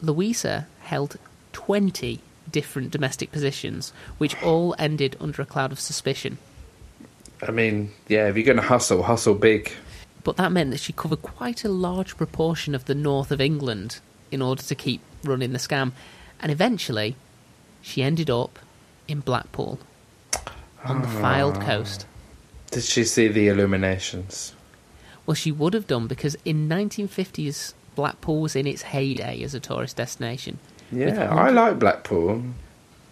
Louisa 0.00 0.66
held 0.80 1.16
20 1.52 2.20
different 2.50 2.90
domestic 2.90 3.32
positions, 3.32 3.92
which 4.18 4.40
all 4.42 4.74
ended 4.78 5.16
under 5.20 5.42
a 5.42 5.46
cloud 5.46 5.72
of 5.72 5.80
suspicion. 5.80 6.38
I 7.46 7.50
mean, 7.50 7.92
yeah, 8.08 8.28
if 8.28 8.36
you're 8.36 8.44
going 8.44 8.56
to 8.56 8.62
hustle, 8.62 9.02
hustle 9.02 9.34
big. 9.34 9.72
But 10.24 10.36
that 10.36 10.52
meant 10.52 10.70
that 10.70 10.80
she 10.80 10.92
covered 10.92 11.22
quite 11.22 11.64
a 11.64 11.68
large 11.68 12.16
proportion 12.16 12.74
of 12.74 12.84
the 12.86 12.94
north 12.94 13.30
of 13.30 13.40
England 13.40 14.00
in 14.30 14.42
order 14.42 14.62
to 14.62 14.74
keep 14.74 15.00
running 15.24 15.52
the 15.52 15.58
scam. 15.58 15.92
And 16.40 16.52
eventually, 16.52 17.16
she 17.80 18.02
ended 18.02 18.28
up 18.28 18.58
in 19.06 19.20
Blackpool 19.20 19.78
on 20.84 21.02
the 21.02 21.08
ah. 21.08 21.22
Fylde 21.22 21.60
coast. 21.62 22.06
Did 22.70 22.84
she 22.84 23.04
see 23.04 23.28
the 23.28 23.48
illuminations? 23.48 24.54
Well, 25.24 25.34
she 25.34 25.52
would 25.52 25.74
have 25.74 25.86
done 25.86 26.06
because 26.06 26.36
in 26.44 26.68
1950s, 26.68 27.74
Blackpool 27.94 28.40
was 28.40 28.54
in 28.54 28.66
its 28.66 28.82
heyday 28.82 29.42
as 29.42 29.54
a 29.54 29.60
tourist 29.60 29.96
destination. 29.96 30.58
Yeah, 30.92 31.34
I 31.34 31.50
like 31.50 31.78
Blackpool. 31.78 32.42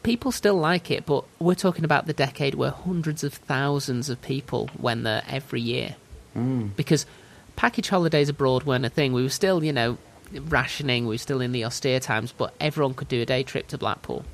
People 0.07 0.31
still 0.31 0.55
like 0.55 0.93
it, 0.93 1.05
but 1.05 1.25
we're 1.41 1.57
talking 1.57 1.85
about 1.85 2.07
the 2.07 2.13
decade 2.13 2.55
where 2.55 2.71
hundreds 2.71 3.25
of 3.25 3.35
thousands 3.35 4.09
of 4.09 4.23
people 4.23 4.71
went 4.79 5.03
there 5.03 5.25
every 5.29 5.61
year. 5.61 5.97
Mm. 6.37 6.77
Because 6.77 7.07
package 7.57 7.89
holidays 7.89 8.29
abroad 8.29 8.63
weren't 8.63 8.85
a 8.85 8.89
thing. 8.89 9.13
We 9.13 9.25
were 9.25 9.29
still, 9.29 9.65
you 9.65 9.73
know, 9.73 9.99
rationing, 10.33 11.09
we 11.09 11.15
were 11.15 11.19
still 11.19 11.41
in 11.41 11.51
the 11.51 11.65
austere 11.65 11.99
times, 11.99 12.31
but 12.31 12.55
everyone 12.61 12.95
could 12.95 13.09
do 13.09 13.21
a 13.21 13.27
day 13.27 13.43
trip 13.43 13.67
to 13.67 13.79
Blackpool. 13.79 14.25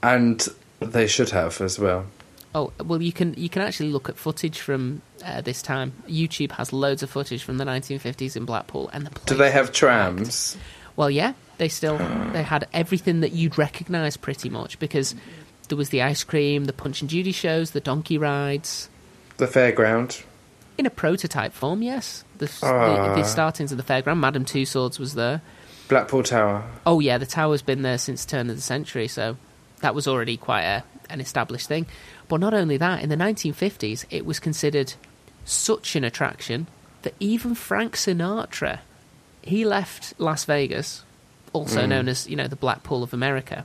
And 0.00 0.46
they 0.78 1.08
should 1.08 1.30
have 1.30 1.60
as 1.60 1.80
well. 1.80 2.06
Oh 2.54 2.72
well, 2.84 3.02
you 3.02 3.12
can 3.12 3.34
you 3.34 3.48
can 3.48 3.62
actually 3.62 3.90
look 3.90 4.08
at 4.08 4.16
footage 4.16 4.60
from 4.60 5.02
uh, 5.24 5.40
this 5.40 5.60
time. 5.60 5.92
YouTube 6.08 6.52
has 6.52 6.72
loads 6.72 7.02
of 7.02 7.10
footage 7.10 7.42
from 7.42 7.58
the 7.58 7.64
1950s 7.64 8.36
in 8.36 8.44
Blackpool, 8.44 8.88
and 8.92 9.08
the 9.08 9.20
Do 9.26 9.34
they 9.34 9.50
have 9.50 9.72
trams? 9.72 10.56
Well, 10.96 11.10
yeah, 11.10 11.32
they 11.58 11.68
still 11.68 11.98
they 12.32 12.42
had 12.42 12.68
everything 12.72 13.20
that 13.20 13.32
you'd 13.32 13.58
recognise 13.58 14.16
pretty 14.16 14.48
much 14.48 14.78
because 14.78 15.14
there 15.68 15.78
was 15.78 15.88
the 15.88 16.02
ice 16.02 16.22
cream, 16.24 16.64
the 16.66 16.72
Punch 16.72 17.00
and 17.00 17.10
Judy 17.10 17.32
shows, 17.32 17.70
the 17.72 17.80
donkey 17.80 18.18
rides. 18.18 18.88
The 19.38 19.46
fairground? 19.46 20.22
In 20.76 20.86
a 20.86 20.90
prototype 20.90 21.52
form, 21.52 21.82
yes. 21.82 22.24
The, 22.38 22.46
the, 22.46 22.66
Ah. 22.66 23.14
the 23.14 23.24
startings 23.24 23.72
of 23.72 23.78
the 23.78 23.84
fairground, 23.84 24.18
Madame 24.18 24.44
Tussauds 24.44 24.98
was 24.98 25.14
there. 25.14 25.40
Blackpool 25.88 26.22
Tower. 26.22 26.64
Oh 26.86 27.00
yeah, 27.00 27.18
the 27.18 27.26
tower's 27.26 27.62
been 27.62 27.82
there 27.82 27.98
since 27.98 28.24
turn 28.24 28.48
of 28.50 28.56
the 28.56 28.62
century, 28.62 29.06
so 29.08 29.36
that 29.80 29.94
was 29.94 30.08
already 30.08 30.36
quite 30.36 30.62
a, 30.64 30.84
an 31.10 31.20
established 31.20 31.68
thing. 31.68 31.86
But 32.28 32.40
not 32.40 32.54
only 32.54 32.76
that, 32.78 33.02
in 33.02 33.08
the 33.08 33.16
1950s, 33.16 34.04
it 34.10 34.24
was 34.24 34.40
considered 34.40 34.94
such 35.44 35.94
an 35.94 36.04
attraction 36.04 36.66
that 37.02 37.14
even 37.20 37.54
Frank 37.54 37.96
Sinatra, 37.96 38.78
he 39.46 39.64
left 39.64 40.14
Las 40.18 40.44
Vegas, 40.44 41.02
also 41.52 41.82
Mm. 41.82 41.88
known 41.88 42.08
as 42.08 42.28
you 42.28 42.36
know 42.36 42.48
the 42.48 42.56
Blackpool 42.56 43.02
of 43.02 43.12
America, 43.12 43.64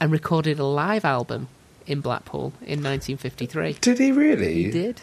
and 0.00 0.10
recorded 0.12 0.58
a 0.58 0.64
live 0.64 1.04
album 1.04 1.48
in 1.86 2.00
Blackpool 2.00 2.52
in 2.62 2.82
1953. 2.82 3.76
Did 3.80 3.98
he 3.98 4.12
really? 4.12 4.54
He 4.64 4.70
did. 4.70 5.00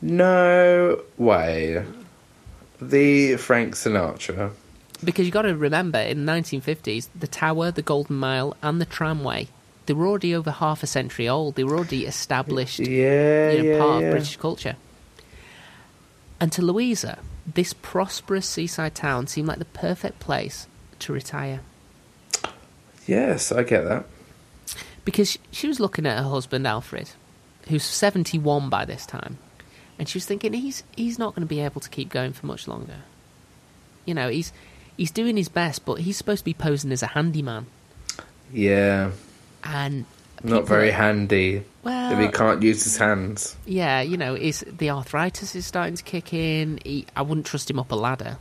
No 0.00 1.00
way. 1.16 1.84
The 2.80 3.36
Frank 3.36 3.74
Sinatra. 3.74 4.50
Because 5.04 5.26
you've 5.26 5.32
got 5.34 5.42
to 5.42 5.56
remember, 5.56 5.98
in 5.98 6.24
the 6.26 6.32
1950s, 6.32 7.08
the 7.18 7.26
Tower, 7.26 7.70
the 7.70 7.82
Golden 7.82 8.16
Mile, 8.16 8.56
and 8.62 8.80
the 8.80 8.84
tramway, 8.84 9.48
they 9.86 9.94
were 9.94 10.06
already 10.06 10.34
over 10.34 10.50
half 10.50 10.82
a 10.82 10.86
century 10.86 11.28
old. 11.28 11.54
They 11.56 11.64
were 11.64 11.76
already 11.76 12.06
established, 12.06 12.78
Yeah, 12.78 13.50
you 13.50 13.62
know, 13.62 13.68
yeah, 13.70 13.78
part 13.78 14.00
yeah. 14.02 14.06
of 14.08 14.12
British 14.12 14.36
culture. 14.36 14.76
And 16.40 16.50
to 16.52 16.62
Louisa, 16.62 17.18
this 17.46 17.72
prosperous 17.72 18.46
seaside 18.46 18.94
town 18.94 19.26
seemed 19.26 19.48
like 19.48 19.58
the 19.58 19.64
perfect 19.64 20.20
place 20.20 20.66
to 21.00 21.12
retire. 21.12 21.60
Yes, 23.06 23.50
I 23.50 23.62
get 23.64 23.84
that. 23.84 24.06
Because 25.04 25.38
she- 25.50 25.66
was 25.66 25.80
looking 25.80 26.06
at 26.06 26.18
her 26.18 26.28
husband, 26.28 26.66
Alfred, 26.66 27.10
who's 27.68 27.82
71 27.82 28.68
by 28.68 28.84
this 28.84 29.04
time, 29.04 29.38
and 29.98 30.08
she 30.08 30.16
was 30.16 30.26
thinking, 30.26 30.52
he's, 30.52 30.84
he's 30.96 31.18
not 31.18 31.34
going 31.34 31.46
to 31.46 31.52
be 31.54 31.60
able 31.60 31.80
to 31.80 31.90
keep 31.90 32.08
going 32.08 32.32
for 32.32 32.46
much 32.46 32.68
longer. 32.68 32.98
You 34.04 34.14
know, 34.14 34.28
he's, 34.28 34.52
he's 34.96 35.10
doing 35.10 35.36
his 35.36 35.48
best, 35.48 35.84
but 35.84 36.00
he's 36.00 36.16
supposed 36.16 36.40
to 36.40 36.44
be 36.44 36.54
posing 36.54 36.92
as 36.92 37.02
a 37.02 37.08
handyman. 37.08 37.66
Yeah, 38.52 39.12
and 39.64 40.04
not 40.44 40.66
very 40.66 40.90
are- 40.90 40.92
handy 40.92 41.64
Well, 41.82 42.12
if 42.12 42.18
he 42.18 42.28
can't 42.28 42.62
use 42.62 42.84
his 42.84 42.96
hands. 42.96 43.56
yeah, 43.66 44.00
you 44.00 44.16
know, 44.16 44.34
is 44.34 44.64
the 44.68 44.90
arthritis 44.90 45.54
is 45.54 45.66
starting 45.66 45.96
to 45.96 46.02
kick 46.02 46.32
in. 46.32 46.78
He, 46.84 47.06
I 47.16 47.22
wouldn't 47.22 47.46
trust 47.46 47.70
him 47.70 47.78
up 47.78 47.90
a 47.92 47.96
ladder. 47.96 48.38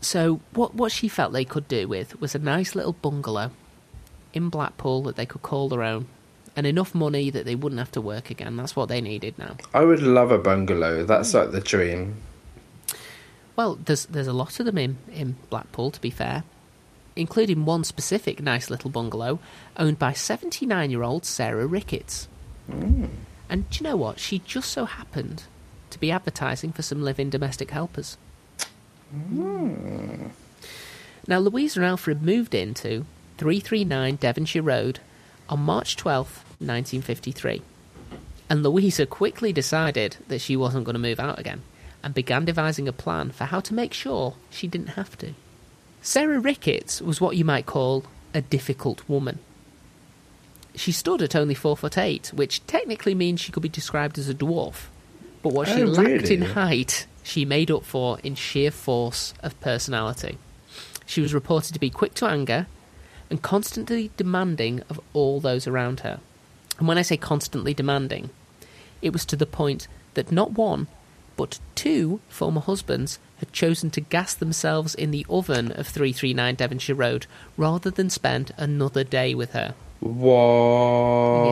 So 0.00 0.40
what 0.52 0.74
what 0.74 0.92
she 0.92 1.08
felt 1.08 1.32
they 1.32 1.44
could 1.44 1.68
do 1.68 1.86
with 1.86 2.20
was 2.20 2.34
a 2.34 2.38
nice 2.38 2.74
little 2.74 2.92
bungalow 2.94 3.50
in 4.32 4.48
Blackpool 4.48 5.02
that 5.02 5.16
they 5.16 5.26
could 5.26 5.42
call 5.42 5.68
their 5.68 5.82
own, 5.82 6.06
and 6.56 6.66
enough 6.66 6.94
money 6.94 7.30
that 7.30 7.44
they 7.44 7.54
wouldn't 7.54 7.78
have 7.78 7.92
to 7.92 8.00
work 8.00 8.30
again. 8.30 8.56
That's 8.56 8.74
what 8.74 8.88
they 8.88 9.00
needed 9.00 9.38
now. 9.38 9.56
I 9.74 9.84
would 9.84 10.02
love 10.02 10.30
a 10.30 10.38
bungalow. 10.38 11.04
That's 11.04 11.32
mm. 11.32 11.34
like 11.34 11.52
the 11.52 11.60
dream. 11.60 12.16
Well, 13.56 13.74
there's 13.84 14.06
there's 14.06 14.26
a 14.26 14.32
lot 14.32 14.58
of 14.58 14.66
them 14.66 14.78
in 14.78 14.96
in 15.12 15.36
Blackpool, 15.50 15.90
to 15.90 16.00
be 16.00 16.10
fair, 16.10 16.44
including 17.14 17.66
one 17.66 17.84
specific 17.84 18.40
nice 18.40 18.70
little 18.70 18.88
bungalow 18.90 19.38
owned 19.80 19.98
by 19.98 20.12
79 20.12 20.90
year 20.90 21.02
old 21.02 21.24
Sarah 21.24 21.66
Ricketts. 21.66 22.28
Mm. 22.70 23.08
And 23.48 23.68
do 23.68 23.78
you 23.78 23.90
know 23.90 23.96
what? 23.96 24.20
She 24.20 24.38
just 24.40 24.70
so 24.70 24.84
happened 24.84 25.44
to 25.90 25.98
be 25.98 26.12
advertising 26.12 26.70
for 26.70 26.82
some 26.82 27.02
live-in 27.02 27.30
domestic 27.30 27.70
helpers. 27.72 28.16
Mm. 29.12 30.30
Now, 31.26 31.38
Louisa 31.38 31.80
and 31.80 31.86
Alfred 31.86 32.22
moved 32.22 32.54
into 32.54 33.04
339 33.38 34.16
Devonshire 34.16 34.62
Road 34.62 35.00
on 35.48 35.60
March 35.60 35.96
12th, 35.96 36.44
1953. 36.60 37.62
And 38.48 38.62
Louisa 38.62 39.06
quickly 39.06 39.52
decided 39.52 40.16
that 40.28 40.40
she 40.40 40.56
wasn't 40.56 40.84
going 40.84 40.94
to 40.94 41.00
move 41.00 41.18
out 41.18 41.38
again 41.38 41.62
and 42.02 42.14
began 42.14 42.44
devising 42.44 42.86
a 42.86 42.92
plan 42.92 43.30
for 43.30 43.44
how 43.44 43.60
to 43.60 43.74
make 43.74 43.92
sure 43.92 44.34
she 44.50 44.66
didn't 44.66 44.88
have 44.88 45.18
to. 45.18 45.34
Sarah 46.02 46.40
Ricketts 46.40 47.02
was 47.02 47.20
what 47.20 47.36
you 47.36 47.44
might 47.44 47.66
call 47.66 48.04
a 48.32 48.40
difficult 48.40 49.06
woman. 49.08 49.38
She 50.74 50.92
stood 50.92 51.22
at 51.22 51.36
only 51.36 51.54
four 51.54 51.76
foot 51.76 51.98
eight, 51.98 52.32
which 52.34 52.66
technically 52.66 53.14
means 53.14 53.40
she 53.40 53.52
could 53.52 53.62
be 53.62 53.68
described 53.68 54.18
as 54.18 54.28
a 54.28 54.34
dwarf. 54.34 54.86
But 55.42 55.52
what 55.52 55.68
oh, 55.68 55.76
she 55.76 55.82
Oh, 55.82 55.86
lacked 55.86 56.30
in 56.30 56.42
height, 56.42 57.06
she 57.22 57.44
made 57.44 57.70
up 57.70 57.84
for 57.84 58.18
in 58.20 58.34
sheer 58.34 58.70
force 58.70 59.34
of 59.42 59.58
personality. 59.60 60.38
She 61.06 61.20
was 61.20 61.34
reported 61.34 61.72
to 61.72 61.80
be 61.80 61.90
quick 61.90 62.14
to 62.14 62.26
anger 62.26 62.66
and 63.30 63.42
constantly 63.42 64.10
demanding 64.16 64.82
of 64.88 65.00
all 65.12 65.40
those 65.40 65.66
around 65.66 66.00
her. 66.00 66.20
And 66.78 66.88
when 66.88 66.98
I 66.98 67.02
say 67.02 67.16
constantly 67.16 67.74
demanding, 67.74 68.30
it 69.02 69.12
was 69.12 69.24
to 69.26 69.36
the 69.36 69.46
point 69.46 69.88
that 70.14 70.32
not 70.32 70.52
one, 70.52 70.88
but 71.36 71.58
two 71.74 72.20
former 72.28 72.60
husbands 72.60 73.18
had 73.38 73.52
chosen 73.52 73.90
to 73.90 74.00
gas 74.00 74.34
themselves 74.34 74.94
in 74.94 75.10
the 75.10 75.26
oven 75.28 75.72
of 75.72 75.86
339 75.86 76.54
Devonshire 76.54 76.94
Road 76.94 77.26
rather 77.56 77.90
than 77.90 78.10
spend 78.10 78.52
another 78.56 79.04
day 79.04 79.34
with 79.34 79.52
her. 79.52 79.74
Whoa. 80.00 81.50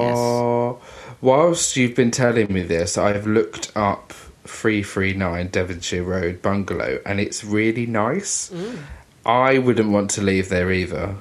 Whilst 1.21 1.77
you've 1.77 1.95
been 1.95 2.11
telling 2.11 2.53
me 2.53 2.63
this, 2.63 2.97
I've 2.99 3.27
looked 3.27 3.71
up 3.77 4.13
339 4.45 5.49
Devonshire 5.49 6.03
Road 6.03 6.41
bungalow 6.43 7.01
and 7.05 7.21
it's 7.21 7.45
really 7.45 7.87
nice. 7.87 8.51
Mm. 8.51 8.79
I 9.27 9.59
wouldn't 9.59 9.91
want 9.91 10.11
to 10.13 10.23
leave 10.23 10.49
there 10.49 10.73
either. 10.73 11.17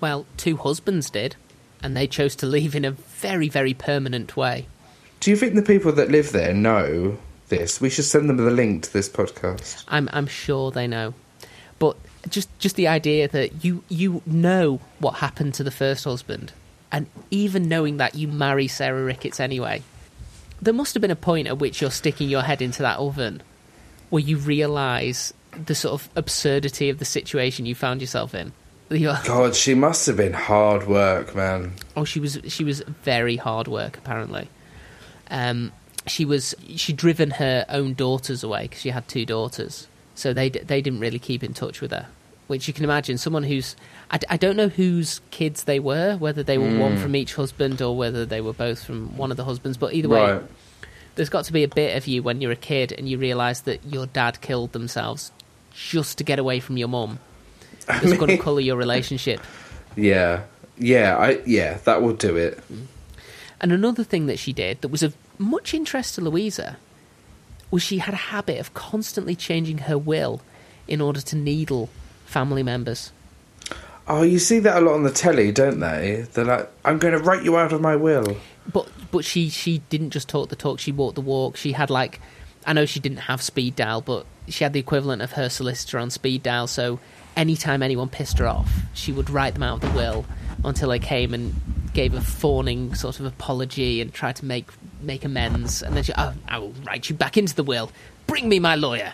Well, 0.00 0.26
two 0.36 0.56
husbands 0.56 1.10
did, 1.10 1.36
and 1.82 1.96
they 1.96 2.06
chose 2.06 2.36
to 2.36 2.46
leave 2.46 2.74
in 2.74 2.84
a 2.84 2.90
very, 2.90 3.48
very 3.48 3.74
permanent 3.74 4.36
way. 4.36 4.66
Do 5.20 5.30
you 5.30 5.36
think 5.36 5.54
the 5.54 5.62
people 5.62 5.92
that 5.92 6.10
live 6.10 6.32
there 6.32 6.52
know 6.54 7.18
this? 7.48 7.80
We 7.80 7.90
should 7.90 8.04
send 8.06 8.28
them 8.28 8.38
the 8.38 8.50
link 8.50 8.84
to 8.84 8.92
this 8.92 9.08
podcast. 9.08 9.84
I'm 9.88 10.08
I'm 10.12 10.26
sure 10.26 10.70
they 10.70 10.86
know, 10.86 11.12
but 11.12 11.29
just 12.28 12.48
just 12.58 12.76
the 12.76 12.88
idea 12.88 13.28
that 13.28 13.64
you 13.64 13.82
you 13.88 14.22
know 14.26 14.80
what 14.98 15.16
happened 15.16 15.54
to 15.54 15.64
the 15.64 15.70
first 15.70 16.04
husband, 16.04 16.52
and 16.92 17.06
even 17.30 17.68
knowing 17.68 17.96
that 17.98 18.14
you 18.14 18.28
marry 18.28 18.68
Sarah 18.68 19.02
Ricketts 19.04 19.40
anyway, 19.40 19.82
there 20.60 20.74
must 20.74 20.94
have 20.94 21.00
been 21.00 21.10
a 21.10 21.16
point 21.16 21.48
at 21.48 21.58
which 21.58 21.80
you're 21.80 21.90
sticking 21.90 22.28
your 22.28 22.42
head 22.42 22.60
into 22.62 22.82
that 22.82 22.98
oven 22.98 23.42
where 24.10 24.22
you 24.22 24.36
realise 24.36 25.32
the 25.66 25.74
sort 25.74 25.94
of 25.94 26.08
absurdity 26.16 26.90
of 26.90 26.98
the 26.98 27.04
situation 27.04 27.64
you 27.66 27.74
found 27.74 28.00
yourself 28.00 28.34
in. 28.34 28.52
You're- 28.90 29.16
God, 29.24 29.54
she 29.54 29.74
must 29.74 30.06
have 30.06 30.16
been 30.16 30.32
hard 30.32 30.86
work, 30.88 31.34
man. 31.34 31.74
Oh, 31.96 32.04
she 32.04 32.18
was 32.20 32.38
she 32.48 32.64
was 32.64 32.80
very 33.02 33.36
hard 33.36 33.68
work 33.68 33.96
apparently. 33.96 34.48
Um, 35.30 35.70
she 36.06 36.24
was 36.24 36.54
she'd 36.76 36.96
driven 36.96 37.30
her 37.32 37.64
own 37.68 37.94
daughters 37.94 38.42
away 38.42 38.62
because 38.62 38.80
she 38.80 38.90
had 38.90 39.06
two 39.06 39.24
daughters, 39.24 39.86
so 40.20 40.32
they 40.32 40.50
d- 40.50 40.60
they 40.60 40.80
didn't 40.82 41.00
really 41.00 41.18
keep 41.18 41.42
in 41.42 41.54
touch 41.54 41.80
with 41.80 41.90
her. 41.90 42.06
Which 42.46 42.66
you 42.66 42.74
can 42.74 42.84
imagine, 42.84 43.16
someone 43.16 43.44
who's 43.44 43.76
I, 44.10 44.18
d- 44.18 44.26
I 44.28 44.36
don't 44.36 44.56
know 44.56 44.68
whose 44.68 45.20
kids 45.30 45.64
they 45.64 45.78
were, 45.78 46.16
whether 46.16 46.42
they 46.42 46.58
were 46.58 46.78
one 46.78 46.96
hmm. 46.96 47.02
from 47.02 47.16
each 47.16 47.34
husband 47.34 47.80
or 47.80 47.96
whether 47.96 48.26
they 48.26 48.40
were 48.40 48.52
both 48.52 48.82
from 48.82 49.16
one 49.16 49.30
of 49.30 49.36
the 49.36 49.44
husbands. 49.44 49.78
But 49.78 49.94
either 49.94 50.08
way, 50.08 50.32
Right. 50.32 50.42
there's 51.14 51.28
got 51.28 51.44
to 51.44 51.52
be 51.52 51.62
a 51.62 51.68
bit 51.68 51.96
of 51.96 52.06
you 52.06 52.22
when 52.22 52.40
you're 52.40 52.52
a 52.52 52.56
kid 52.56 52.92
and 52.92 53.08
you 53.08 53.18
realise 53.18 53.60
that 53.60 53.84
your 53.86 54.06
dad 54.06 54.40
killed 54.40 54.72
themselves 54.72 55.30
just 55.72 56.18
to 56.18 56.24
get 56.24 56.38
away 56.38 56.60
from 56.60 56.76
your 56.76 56.88
mum. 56.88 57.20
It's 57.88 58.16
going 58.18 58.36
to 58.36 58.38
colour 58.38 58.60
your 58.60 58.76
relationship. 58.76 59.40
Yeah. 59.96 60.42
Yeah, 60.76 61.16
I 61.16 61.40
yeah, 61.46 61.78
that 61.84 62.02
will 62.02 62.14
do 62.14 62.36
it. 62.36 62.56
Mm-hmm. 62.56 62.84
And 63.60 63.72
another 63.72 64.02
thing 64.02 64.26
that 64.26 64.38
she 64.38 64.52
did 64.52 64.80
that 64.80 64.88
was 64.88 65.02
of 65.02 65.14
much 65.38 65.74
interest 65.74 66.14
to 66.14 66.20
Louisa 66.22 66.78
was 67.70 67.82
she 67.82 67.98
had 67.98 68.14
a 68.14 68.18
habit 68.18 68.58
of 68.58 68.74
constantly 68.74 69.34
changing 69.34 69.78
her 69.78 69.96
will 69.96 70.40
in 70.88 71.00
order 71.00 71.20
to 71.20 71.36
needle 71.36 71.88
family 72.26 72.62
members. 72.62 73.12
Oh, 74.08 74.22
you 74.22 74.38
see 74.38 74.58
that 74.60 74.76
a 74.76 74.80
lot 74.80 74.94
on 74.94 75.04
the 75.04 75.10
telly, 75.10 75.52
don't 75.52 75.78
they? 75.78 76.26
They're 76.32 76.44
like, 76.44 76.68
I'm 76.84 76.98
going 76.98 77.16
to 77.16 77.20
write 77.20 77.44
you 77.44 77.56
out 77.56 77.72
of 77.72 77.80
my 77.80 77.94
will. 77.94 78.36
But 78.72 78.88
but 79.10 79.24
she 79.24 79.48
she 79.48 79.78
didn't 79.88 80.10
just 80.10 80.28
talk 80.28 80.48
the 80.48 80.56
talk; 80.56 80.80
she 80.80 80.92
walked 80.92 81.14
the 81.14 81.20
walk. 81.20 81.56
She 81.56 81.72
had 81.72 81.90
like, 81.90 82.20
I 82.66 82.72
know 82.72 82.86
she 82.86 83.00
didn't 83.00 83.18
have 83.18 83.40
speed 83.40 83.76
dial, 83.76 84.00
but 84.00 84.26
she 84.48 84.64
had 84.64 84.72
the 84.72 84.80
equivalent 84.80 85.22
of 85.22 85.32
her 85.32 85.48
solicitor 85.48 85.98
on 85.98 86.10
speed 86.10 86.42
dial. 86.42 86.66
So 86.66 86.98
anytime 87.36 87.82
anyone 87.82 88.08
pissed 88.08 88.38
her 88.38 88.46
off, 88.46 88.70
she 88.94 89.12
would 89.12 89.30
write 89.30 89.54
them 89.54 89.62
out 89.62 89.82
of 89.82 89.92
the 89.92 89.96
will 89.96 90.26
until 90.64 90.90
I 90.90 90.98
came 90.98 91.34
and 91.34 91.54
gave 91.92 92.14
a 92.14 92.20
fawning 92.20 92.94
sort 92.94 93.20
of 93.20 93.26
apology 93.26 94.00
and 94.00 94.12
tried 94.12 94.36
to 94.36 94.44
make 94.44 94.68
make 95.00 95.24
amends. 95.24 95.82
And 95.82 95.96
then 95.96 96.02
she, 96.04 96.12
oh, 96.16 96.34
I 96.48 96.58
will 96.58 96.74
write 96.84 97.08
you 97.08 97.14
back 97.16 97.36
into 97.36 97.54
the 97.54 97.64
will. 97.64 97.90
Bring 98.26 98.48
me 98.48 98.58
my 98.58 98.74
lawyer. 98.74 99.12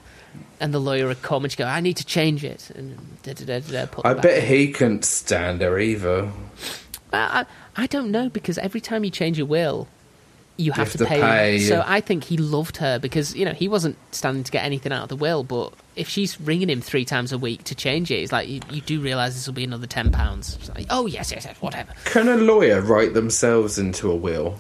And 0.59 0.73
the 0.73 0.79
lawyer 0.79 1.07
would 1.07 1.23
come 1.23 1.45
and 1.45 1.53
she'd 1.53 1.59
go, 1.59 1.65
I 1.67 1.81
need 1.81 1.99
to 1.99 2.05
change 2.05 2.43
it. 2.45 2.71
And 2.75 2.97
da, 3.23 3.35
da, 3.35 3.45
da, 3.45 3.61
da, 3.61 3.73
da, 3.73 3.87
put 3.87 4.07
I 4.07 4.15
bet 4.15 4.43
in. 4.43 4.49
he 4.49 4.73
couldn't 4.73 5.05
stand 5.05 5.61
her 5.61 5.79
either. 5.79 6.31
Well, 7.13 7.29
I, 7.31 7.47
I 7.77 7.87
don't 7.87 8.11
know 8.11 8.29
because 8.29 8.59
every 8.59 8.81
time 8.81 9.05
you 9.05 9.11
change 9.11 9.39
your 9.39 9.47
will, 9.47 9.87
you 10.57 10.73
have, 10.73 10.89
have 10.89 10.93
to, 10.93 10.99
to 10.99 11.07
pay. 11.07 11.21
pay, 11.21 11.59
So. 11.61 11.83
I 11.87 12.01
think 12.01 12.25
he 12.25 12.37
loved 12.37 12.79
her 12.79 12.99
because 12.99 13.35
you 13.37 13.45
know 13.45 13.53
he 13.53 13.69
wasn't 13.69 13.97
standing 14.13 14.45
to 14.45 14.53
get 14.53 14.65
anything 14.65 14.93
out 14.93 15.03
of 15.05 15.09
the 15.11 15.17
will, 15.17 15.45
but 15.45 15.73
if 15.97 16.09
she's 16.09 16.41
ringing 16.41 16.69
him 16.71 16.81
three 16.81 17.05
times 17.05 17.33
a 17.33 17.39
week 17.39 17.65
to 17.65 17.75
change 17.75 18.11
it, 18.11 18.17
it's 18.17 18.33
like 18.33 18.49
you, 18.49 18.61
you 18.71 18.81
do 18.83 19.01
realise 19.01 19.35
this 19.35 19.47
will 19.47 19.55
be 19.55 19.65
another 19.65 19.87
ten 19.87 20.13
pounds. 20.13 20.59
Like, 20.75 20.87
oh 20.91 21.07
yes, 21.07 21.33
yes, 21.33 21.45
yes, 21.47 21.57
whatever. 21.61 21.93
Can 22.05 22.29
a 22.29 22.37
lawyer 22.37 22.81
write 22.83 23.15
themselves 23.15 23.79
into 23.79 24.11
a 24.11 24.15
will? 24.15 24.59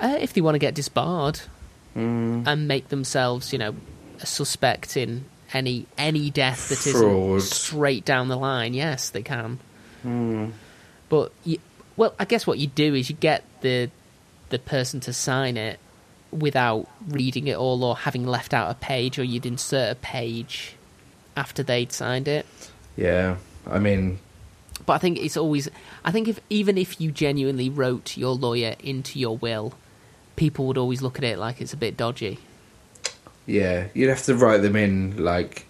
Uh, 0.00 0.16
if 0.20 0.32
they 0.32 0.40
want 0.40 0.54
to 0.54 0.58
get 0.60 0.74
disbarred 0.74 1.40
Hmm. 1.94 2.42
and 2.46 2.68
make 2.68 2.88
themselves, 2.88 3.52
you 3.52 3.58
know, 3.58 3.74
a 4.20 4.26
suspect 4.26 4.96
in 4.96 5.24
any 5.52 5.86
any 5.96 6.30
death 6.30 6.68
that 6.68 6.76
Fraud. 6.78 7.38
isn't 7.38 7.40
straight 7.52 8.04
down 8.04 8.28
the 8.28 8.36
line, 8.36 8.74
yes, 8.74 9.10
they 9.10 9.22
can. 9.22 9.58
Hmm. 10.02 10.50
But 11.08 11.32
you, 11.44 11.58
well, 11.96 12.14
I 12.18 12.24
guess 12.26 12.46
what 12.46 12.58
you 12.58 12.66
do 12.68 12.94
is 12.94 13.08
you 13.10 13.16
get 13.16 13.42
the 13.62 13.90
the 14.50 14.58
person 14.58 15.00
to 15.00 15.12
sign 15.12 15.56
it 15.56 15.80
without 16.30 16.86
reading 17.08 17.46
it 17.48 17.56
all 17.56 17.82
or 17.84 17.96
having 17.96 18.26
left 18.26 18.52
out 18.52 18.70
a 18.70 18.74
page, 18.74 19.18
or 19.18 19.24
you'd 19.24 19.46
insert 19.46 19.92
a 19.92 19.94
page 19.96 20.74
after 21.36 21.62
they'd 21.62 21.92
signed 21.92 22.28
it. 22.28 22.46
Yeah. 22.96 23.36
I 23.66 23.78
mean, 23.78 24.18
But 24.86 24.94
I 24.94 24.98
think 24.98 25.18
it's 25.18 25.36
always. 25.36 25.68
I 26.04 26.10
think 26.10 26.28
if 26.28 26.40
even 26.50 26.78
if 26.78 27.00
you 27.00 27.10
genuinely 27.12 27.68
wrote 27.68 28.16
your 28.16 28.34
lawyer 28.34 28.74
into 28.80 29.18
your 29.18 29.36
will, 29.36 29.74
people 30.36 30.66
would 30.66 30.78
always 30.78 31.02
look 31.02 31.18
at 31.18 31.24
it 31.24 31.38
like 31.38 31.60
it's 31.60 31.72
a 31.72 31.76
bit 31.76 31.96
dodgy. 31.96 32.38
yeah, 33.46 33.88
you'd 33.94 34.08
have 34.08 34.22
to 34.24 34.34
write 34.34 34.62
them 34.62 34.76
in, 34.76 35.16
like, 35.22 35.66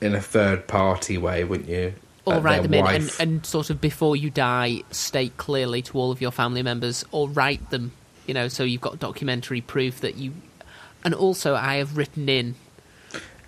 in 0.00 0.14
a 0.14 0.20
third 0.20 0.66
party 0.66 1.18
way, 1.18 1.42
wouldn't 1.44 1.68
you? 1.68 1.94
Or 2.26 2.34
Like 2.34 2.44
write 2.44 2.62
them 2.62 2.74
in 2.74 2.86
and, 2.86 3.16
and 3.18 3.46
sort 3.46 3.70
of 3.70 3.80
before 3.80 4.16
you 4.16 4.30
die, 4.30 4.82
state 4.90 5.36
clearly 5.36 5.82
to 5.82 5.98
all 5.98 6.10
of 6.10 6.20
your 6.22 6.30
family 6.30 6.62
members, 6.62 7.04
or 7.12 7.28
write 7.28 7.68
them, 7.70 7.92
you 8.26 8.34
know, 8.34 8.48
so 8.48 8.62
you've 8.64 8.80
got 8.80 8.98
documentary 8.98 9.60
proof 9.60 10.00
that 10.00 10.16
you. 10.16 10.32
And 11.04 11.14
also, 11.14 11.54
I 11.54 11.76
have 11.76 11.96
written 11.96 12.28
in. 12.28 12.54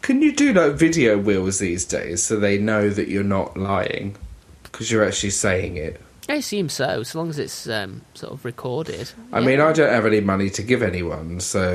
Can 0.03 0.21
you 0.23 0.33
do, 0.35 0.53
like, 0.53 0.73
video 0.75 1.19
wheels 1.19 1.59
these 1.59 1.85
days 1.85 2.23
so 2.23 2.37
they 2.39 2.59
know 2.59 2.91
that 2.91 3.09
you're 3.09 3.25
not 3.25 3.57
lying? 3.57 4.17
Because 4.63 4.91
you're 4.93 5.05
actually 5.05 5.31
saying 5.31 5.77
it. 5.79 6.01
I 6.29 6.35
assume 6.35 6.69
so, 6.69 7.03
so 7.03 7.19
long 7.19 7.31
as 7.31 7.39
it's 7.39 7.69
um, 7.69 8.03
sort 8.15 8.33
of 8.33 8.45
recorded. 8.45 9.11
I 9.33 9.41
Yeah. 9.41 9.47
mean, 9.47 9.61
I 9.61 9.73
don't 9.73 9.93
have 9.93 10.05
any 10.07 10.21
money 10.21 10.51
to 10.51 10.63
give 10.63 10.83
anyone, 10.83 11.41
so. 11.41 11.71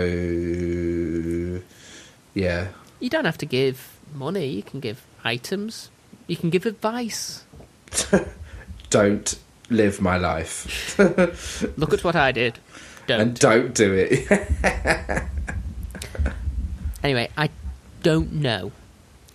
Yeah. 2.33 2.67
You 2.99 3.09
don't 3.09 3.25
have 3.25 3.37
to 3.39 3.45
give 3.45 3.97
money, 4.13 4.45
you 4.47 4.63
can 4.63 4.79
give 4.79 5.01
items, 5.23 5.89
you 6.27 6.35
can 6.37 6.49
give 6.49 6.65
advice. 6.65 7.43
Don't 8.89 9.35
live 9.69 10.01
my 10.01 10.17
life. 10.17 10.97
Look 11.77 11.93
at 11.93 12.03
what 12.03 12.15
I 12.15 12.31
did. 12.31 12.59
Don't. 13.07 13.21
and 13.21 13.39
don't 13.39 13.73
do 13.73 13.93
it. 13.93 15.27
Anyway, 17.03 17.29
I 17.35 17.49
don't 18.03 18.33
know 18.33 18.71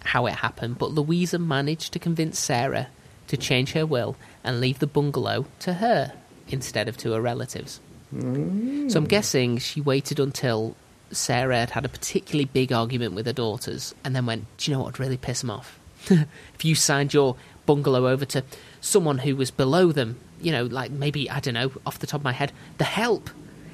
how 0.04 0.26
it 0.26 0.34
happened, 0.34 0.78
but 0.78 0.92
Louisa 0.92 1.38
managed 1.38 1.92
to 1.92 1.98
convince 1.98 2.38
Sarah 2.38 2.88
to 3.26 3.36
change 3.36 3.72
her 3.72 3.84
will 3.84 4.16
and 4.44 4.60
leave 4.60 4.78
the 4.78 4.86
bungalow 4.86 5.46
to 5.60 5.74
her 5.74 6.12
instead 6.48 6.88
of 6.88 6.96
to 6.98 7.12
her 7.12 7.20
relatives. 7.20 7.80
Mm. 8.14 8.90
So 8.90 8.98
I'm 8.98 9.06
guessing 9.06 9.58
she 9.58 9.80
waited 9.80 10.20
until 10.20 10.76
Sarah 11.10 11.58
had 11.58 11.70
had 11.70 11.84
a 11.84 11.88
particularly 11.88 12.44
big 12.44 12.72
argument 12.72 13.14
with 13.14 13.26
her 13.26 13.32
daughters 13.32 13.94
and 14.04 14.14
then 14.14 14.26
went, 14.26 14.44
Do 14.58 14.70
you 14.70 14.76
know 14.76 14.82
what 14.84 14.92
would 14.92 15.00
really 15.00 15.16
piss 15.16 15.40
them 15.40 15.50
off? 15.50 15.80
if 16.08 16.64
you 16.64 16.76
signed 16.76 17.12
your 17.12 17.34
bungalow 17.66 18.06
over 18.06 18.24
to 18.26 18.44
someone 18.80 19.18
who 19.18 19.34
was 19.34 19.50
below 19.50 19.90
them, 19.90 20.20
you 20.40 20.52
know, 20.52 20.64
like 20.66 20.92
maybe, 20.92 21.28
I 21.28 21.40
don't 21.40 21.54
know, 21.54 21.72
off 21.84 21.98
the 21.98 22.06
top 22.06 22.20
of 22.20 22.24
my 22.24 22.32
head, 22.32 22.52
the 22.78 22.84
help. 22.84 23.28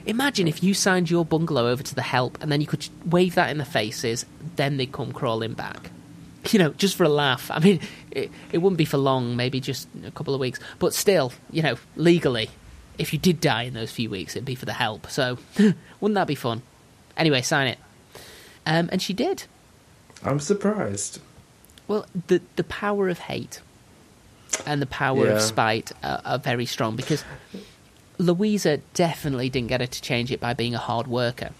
Imagine 0.07 0.49
if 0.49 0.63
you 0.63 0.75
signed 0.75 1.11
your 1.11 1.25
bungalow 1.25 1.69
over 1.69 1.83
to 1.83 1.95
the 1.95 2.03
help 2.03 2.39
and 2.43 2.51
then 2.51 2.61
you 2.61 2.67
could 2.67 2.89
wave 3.07 3.35
that 3.37 3.51
in 3.51 3.59
their 3.59 3.67
faces, 3.67 4.27
then 4.57 4.77
they'd 4.77 4.93
come 4.93 5.13
crawling 5.13 5.53
back. 5.55 5.91
You 6.51 6.59
know, 6.59 6.71
just 6.71 6.97
for 6.97 7.05
a 7.05 7.09
laugh. 7.09 7.51
I 7.53 7.61
mean, 7.61 7.81
it, 8.11 8.31
it 8.51 8.59
wouldn't 8.59 8.79
be 8.79 8.85
for 8.85 8.97
long, 8.99 9.37
maybe 9.37 9.61
just 9.61 9.87
a 10.05 10.11
couple 10.11 10.35
of 10.35 10.41
weeks. 10.41 10.59
But 10.81 10.93
still, 10.93 11.33
you 11.53 11.63
know, 11.63 11.77
legally, 11.95 12.51
if 12.99 13.13
you 13.13 13.19
did 13.19 13.41
die 13.41 13.63
in 13.63 13.75
those 13.75 13.93
few 13.93 14.11
weeks, 14.11 14.35
it'd 14.35 14.45
be 14.45 14.57
for 14.57 14.67
the 14.67 14.73
help. 14.73 15.09
So, 15.09 15.39
wouldn't 16.01 16.15
that 16.17 16.27
be 16.27 16.35
fun? 16.35 16.63
Anyway, 17.17 17.43
sign 17.43 17.69
it. 17.69 17.79
Um, 18.67 18.89
and 18.91 19.01
she 19.01 19.13
did. 19.13 19.45
I'm 20.25 20.41
surprised. 20.41 21.21
Well, 21.87 22.07
the 22.27 22.41
the 22.57 22.65
power 22.65 23.09
of 23.09 23.19
hate 23.21 23.61
and 24.67 24.81
the 24.83 24.87
power 24.87 25.27
Yeah. 25.27 25.33
of 25.35 25.43
spite 25.43 25.93
are, 26.03 26.23
are 26.25 26.39
very 26.39 26.67
strong 26.67 26.97
because 26.97 27.25
Louisa 28.19 28.79
definitely 28.95 29.49
didn't 29.49 29.69
get 29.69 29.81
her 29.81 29.87
to 29.87 30.03
change 30.03 30.31
it 30.31 30.41
by 30.41 30.55
being 30.55 30.75
a 30.75 30.79
hard 30.79 31.07
worker. 31.07 31.51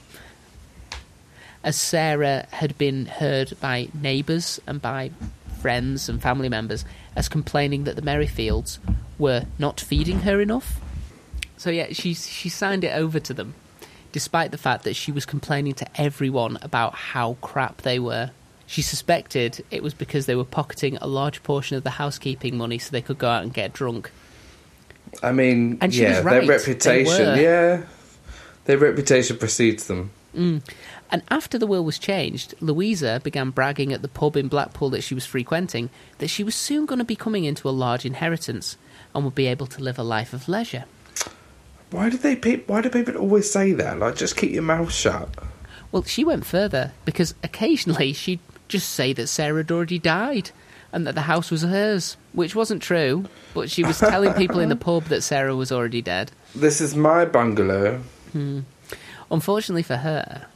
As 1.65 1.77
Sarah 1.77 2.47
had 2.51 2.77
been 2.77 3.07
heard 3.07 3.59
by 3.61 3.89
neighbours 3.95 4.61
and 4.67 4.83
by 4.83 5.13
friends 5.61 6.09
and 6.09 6.21
family 6.21 6.49
members 6.49 6.85
as 7.15 7.29
complaining 7.29 7.85
that 7.85 7.95
the 7.95 8.03
Merrifields 8.03 8.79
were 9.19 9.45
not 9.59 9.81
feeding 9.81 10.21
her 10.21 10.41
enough. 10.41 10.81
So 11.57 11.71
yeah, 11.71 11.93
she 11.93 12.15
she 12.15 12.49
signed 12.49 12.83
it 12.83 12.93
over 12.93 13.21
to 13.21 13.33
them, 13.33 13.55
despite 14.11 14.51
the 14.51 14.59
fact 14.59 14.83
that 14.83 14.97
she 14.97 15.13
was 15.13 15.25
complaining 15.25 15.75
to 15.75 16.01
everyone 16.01 16.59
about 16.63 16.95
how 16.95 17.35
crap 17.41 17.83
they 17.83 18.01
were. 18.01 18.33
She 18.67 18.83
suspected 18.83 19.65
it 19.71 19.83
was 19.83 19.95
because 19.95 20.27
they 20.27 20.35
were 20.35 20.45
pocketing 20.45 20.97
a 20.97 21.07
large 21.07 21.43
portion 21.43 21.77
of 21.77 21.85
the 21.85 21.91
housekeeping 21.91 22.57
money 22.57 22.79
so 22.79 22.91
they 22.91 23.03
could 23.03 23.19
go 23.19 23.29
out 23.29 23.45
and 23.45 23.55
get 23.55 23.73
drunk. 23.73 24.11
I 25.23 25.33
mean, 25.33 25.79
And 25.81 25.93
she 25.93 26.03
yeah, 26.03 26.17
was 26.17 26.25
right, 26.25 26.47
their 26.47 26.59
reputation, 26.59 27.39
yeah, 27.39 27.83
their 28.65 28.79
reputation 28.79 29.37
precedes 29.37 29.87
them. 29.87 30.11
Mm. 30.35 30.63
And 31.11 31.23
after 31.31 31.59
the 31.59 31.67
will 31.67 31.85
was 31.85 31.99
changed, 31.99 32.55
Louisa 32.61 33.21
began 33.23 33.51
bragging 33.51 33.93
at 33.93 34.01
the 34.01 34.09
pub 34.09 34.37
in 34.37 34.49
Blackpool 34.49 34.89
that 34.91 35.03
she 35.03 35.15
was 35.15 35.27
frequenting 35.27 35.91
that 36.19 36.29
she 36.29 36.43
was 36.43 36.55
soon 36.55 36.87
going 36.87 37.01
to 37.01 37.05
be 37.05 37.17
coming 37.17 37.45
into 37.45 37.69
a 37.69 37.71
large 37.71 38.07
inheritance 38.07 38.79
and 39.15 39.25
would 39.25 39.35
be 39.35 39.47
able 39.47 39.67
to 39.67 39.83
live 39.83 39.99
a 39.99 40.03
life 40.03 40.33
of 40.33 40.49
leisure. 40.49 40.87
Why 41.91 42.09
do 42.09 42.17
they? 42.17 42.35
pe- 42.37 42.63
Why 42.63 42.81
do 42.81 42.89
people 42.89 43.17
always 43.17 43.51
say 43.51 43.73
that? 43.73 43.99
Like, 43.99 44.17
just 44.17 44.37
keep 44.39 44.53
your 44.53 44.63
mouth 44.63 44.91
shut. 44.91 45.29
Well, 45.91 46.05
she 46.05 46.25
went 46.25 46.47
further 46.47 46.93
because 47.05 47.35
occasionally 47.45 48.15
she'd 48.15 48.41
just 48.69 48.89
say 48.89 49.13
that 49.13 49.27
Sarah 49.27 49.59
had 49.59 49.71
already 49.71 49.99
died 49.99 50.51
and 50.93 51.07
that 51.07 51.15
the 51.15 51.23
house 51.23 51.51
was 51.51 51.63
hers, 51.63 52.17
which 52.33 52.55
wasn't 52.55 52.83
true, 52.83 53.25
but 53.55 53.71
she 53.71 53.83
was 53.83 53.99
telling 53.99 54.35
people 54.35 54.61
in 54.61 54.69
the 54.69 54.77
pub 54.89 55.05
that 55.05 55.23
Sarah 55.23 55.57
was 55.57 55.73
already 55.73 56.03
dead. 56.03 56.31
This 56.55 56.81
is 56.81 56.95
my 56.95 57.25
bungalow. 57.25 58.03
Hmm. 58.33 58.61
Unfortunately 59.31 59.83
for 59.83 59.97
her, 59.97 60.47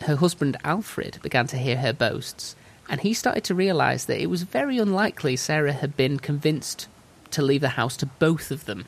her 0.00 0.16
husband 0.16 0.56
Alfred 0.62 1.18
began 1.22 1.46
to 1.48 1.56
hear 1.56 1.78
her 1.78 1.92
boasts, 1.92 2.54
and 2.88 3.00
he 3.00 3.14
started 3.14 3.44
to 3.44 3.54
realise 3.54 4.04
that 4.04 4.20
it 4.20 4.26
was 4.26 4.42
very 4.42 4.78
unlikely 4.78 5.36
Sarah 5.36 5.72
had 5.72 5.96
been 5.96 6.18
convinced 6.18 6.86
to 7.30 7.42
leave 7.42 7.62
the 7.62 7.70
house 7.70 7.96
to 7.98 8.06
both 8.06 8.50
of 8.50 8.66
them. 8.66 8.84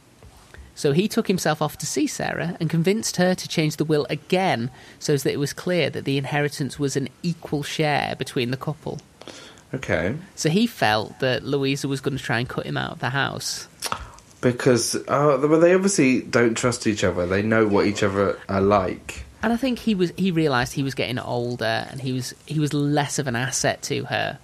So 0.74 0.92
he 0.92 1.09
took 1.09 1.28
himself 1.28 1.61
off 1.61 1.76
to 1.78 1.86
see 1.86 2.07
Sarah 2.07 2.57
and 2.59 2.70
convinced 2.70 3.16
her 3.16 3.34
to 3.34 3.48
change 3.48 3.76
the 3.76 3.84
will 3.84 4.07
again 4.09 4.70
so 4.98 5.16
that 5.16 5.32
it 5.32 5.38
was 5.38 5.53
clear 5.53 5.90
that 5.90 6.05
the 6.05 6.16
inheritance 6.16 6.78
was 6.78 6.96
an 6.96 7.09
equal 7.22 7.62
share 7.62 8.14
between 8.16 8.51
the 8.51 8.57
couple. 8.57 8.98
Okay. 9.74 10.16
So 10.34 10.48
he 10.48 10.66
felt 10.66 11.18
that 11.20 11.44
Louisa 11.44 11.88
was 11.88 12.00
going 12.00 12.16
to 12.16 12.22
try 12.22 12.38
and 12.38 12.48
cut 12.48 12.66
him 12.66 12.76
out 12.76 12.92
of 12.92 12.98
the 12.98 13.10
house. 13.10 13.68
Because 14.40 14.96
uh, 14.96 15.38
well, 15.42 15.60
they 15.60 15.74
obviously 15.74 16.22
don't 16.22 16.56
trust 16.56 16.86
each 16.86 17.04
other. 17.04 17.26
They 17.26 17.42
know 17.42 17.66
what 17.66 17.86
each 17.86 18.02
other 18.02 18.38
are 18.48 18.60
like. 18.60 19.24
And 19.42 19.52
I 19.52 19.56
think 19.56 19.78
he 19.78 19.94
was 19.94 20.12
he 20.16 20.30
realised 20.30 20.72
he 20.72 20.82
was 20.82 20.94
getting 20.94 21.18
older 21.18 21.86
and 21.90 22.00
he 22.00 22.12
was 22.12 22.34
he 22.46 22.58
was 22.58 22.72
less 22.72 23.18
of 23.18 23.26
an 23.26 23.36
asset 23.36 23.82
to 23.82 24.04
her. 24.04 24.38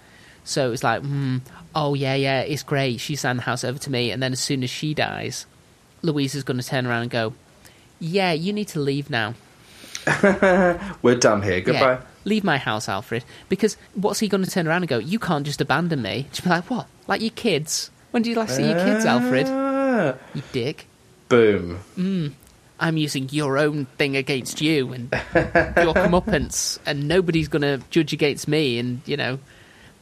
So 0.44 0.66
it 0.66 0.70
was 0.70 0.84
like, 0.84 1.02
hmm, 1.02 1.38
oh 1.74 1.94
yeah, 1.94 2.14
yeah, 2.14 2.40
it's 2.40 2.62
great. 2.62 3.00
She's 3.00 3.20
signed 3.20 3.38
the 3.38 3.42
house 3.42 3.64
over 3.64 3.78
to 3.78 3.90
me, 3.90 4.10
and 4.10 4.22
then 4.22 4.32
as 4.32 4.40
soon 4.40 4.62
as 4.62 4.70
she 4.70 4.94
dies, 4.94 5.44
Louisa's 6.02 6.44
going 6.44 6.58
to 6.60 6.66
turn 6.66 6.86
around 6.86 7.02
and 7.02 7.10
go, 7.10 7.34
yeah, 7.98 8.32
you 8.32 8.52
need 8.52 8.68
to 8.68 8.80
leave 8.80 9.10
now. 9.10 9.34
We're 11.02 11.16
done 11.16 11.42
here. 11.42 11.60
Goodbye. 11.60 11.92
Yeah, 11.94 12.00
leave 12.24 12.44
my 12.44 12.58
house, 12.58 12.88
Alfred. 12.88 13.24
Because 13.48 13.76
what's 13.94 14.20
he 14.20 14.28
going 14.28 14.44
to 14.44 14.50
turn 14.50 14.66
around 14.68 14.82
and 14.82 14.88
go? 14.88 14.98
You 14.98 15.18
can't 15.18 15.44
just 15.44 15.60
abandon 15.60 16.02
me. 16.02 16.28
She'll 16.32 16.44
be 16.44 16.50
like, 16.50 16.70
what? 16.70 16.86
Like 17.06 17.20
your 17.20 17.30
kids? 17.30 17.90
When 18.12 18.22
do 18.22 18.30
you 18.30 18.36
last 18.36 18.56
see 18.56 18.64
your 18.68 18.78
kids, 18.78 19.04
Alfred? 19.04 19.46
Ah, 19.48 20.14
You 20.34 20.42
dick. 20.52 20.86
Boom. 21.28 21.80
I'm 22.78 22.96
using 22.96 23.28
your 23.30 23.58
own 23.58 23.86
thing 23.98 24.16
against 24.16 24.60
you 24.60 24.92
and 24.92 25.08
your 25.12 25.94
comeuppance, 25.94 26.78
and 26.86 27.08
nobody's 27.08 27.48
going 27.48 27.62
to 27.62 27.80
judge 27.90 28.12
against 28.12 28.46
me 28.48 28.78
and, 28.78 29.00
you 29.06 29.16
know, 29.16 29.38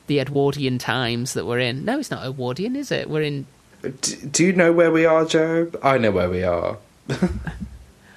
the 0.07 0.21
Edwardian 0.21 0.79
times 0.79 1.33
that 1.35 1.47
we're 1.47 1.61
in. 1.61 1.85
No, 1.85 1.99
it's 1.99 2.11
not 2.11 2.27
Edwardian, 2.27 2.77
is 2.77 2.91
it? 2.93 3.09
We're 3.09 3.23
in. 3.23 3.47
D- 4.03 4.17
do 4.31 4.45
you 4.45 4.53
know 4.53 4.73
where 4.73 4.91
we 4.91 5.07
are, 5.07 5.25
Joe? 5.25 5.71
I 5.83 5.99
know 5.99 6.11
where 6.11 6.29
we 6.29 6.43
are. 6.43 6.77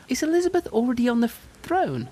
Is 0.10 0.24
Elizabeth 0.24 0.68
already 0.68 1.10
on 1.10 1.20
the 1.20 1.28
throne? 1.68 2.09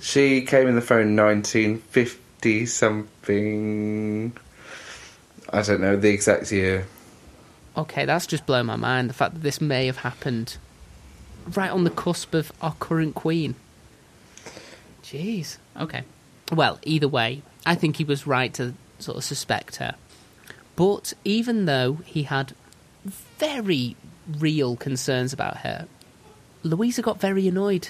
She 0.00 0.42
came 0.42 0.66
in 0.68 0.74
the 0.74 0.80
phone 0.80 1.16
1950 1.16 2.66
something. 2.66 4.32
I 5.50 5.62
don't 5.62 5.80
know 5.80 5.96
the 5.96 6.10
exact 6.10 6.50
year. 6.52 6.86
Okay, 7.76 8.04
that's 8.04 8.26
just 8.26 8.46
blown 8.46 8.66
my 8.66 8.76
mind. 8.76 9.10
The 9.10 9.14
fact 9.14 9.34
that 9.34 9.42
this 9.42 9.60
may 9.60 9.86
have 9.86 9.98
happened 9.98 10.56
right 11.54 11.70
on 11.70 11.84
the 11.84 11.90
cusp 11.90 12.34
of 12.34 12.52
our 12.60 12.74
current 12.80 13.14
queen. 13.14 13.54
Jeez. 15.02 15.58
Okay. 15.78 16.02
Well, 16.52 16.78
either 16.82 17.08
way, 17.08 17.42
I 17.64 17.74
think 17.74 17.96
he 17.96 18.04
was 18.04 18.26
right 18.26 18.52
to 18.54 18.74
sort 18.98 19.18
of 19.18 19.24
suspect 19.24 19.76
her. 19.76 19.94
But 20.74 21.14
even 21.24 21.66
though 21.66 21.98
he 22.04 22.24
had 22.24 22.54
very 23.38 23.96
real 24.38 24.76
concerns 24.76 25.32
about 25.32 25.58
her, 25.58 25.86
Louisa 26.62 27.02
got 27.02 27.20
very 27.20 27.46
annoyed 27.46 27.88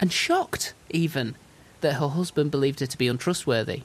and 0.00 0.12
shocked, 0.12 0.74
even, 0.90 1.34
that 1.80 1.94
her 1.94 2.08
husband 2.08 2.50
believed 2.50 2.80
her 2.80 2.86
to 2.86 2.98
be 2.98 3.08
untrustworthy. 3.08 3.82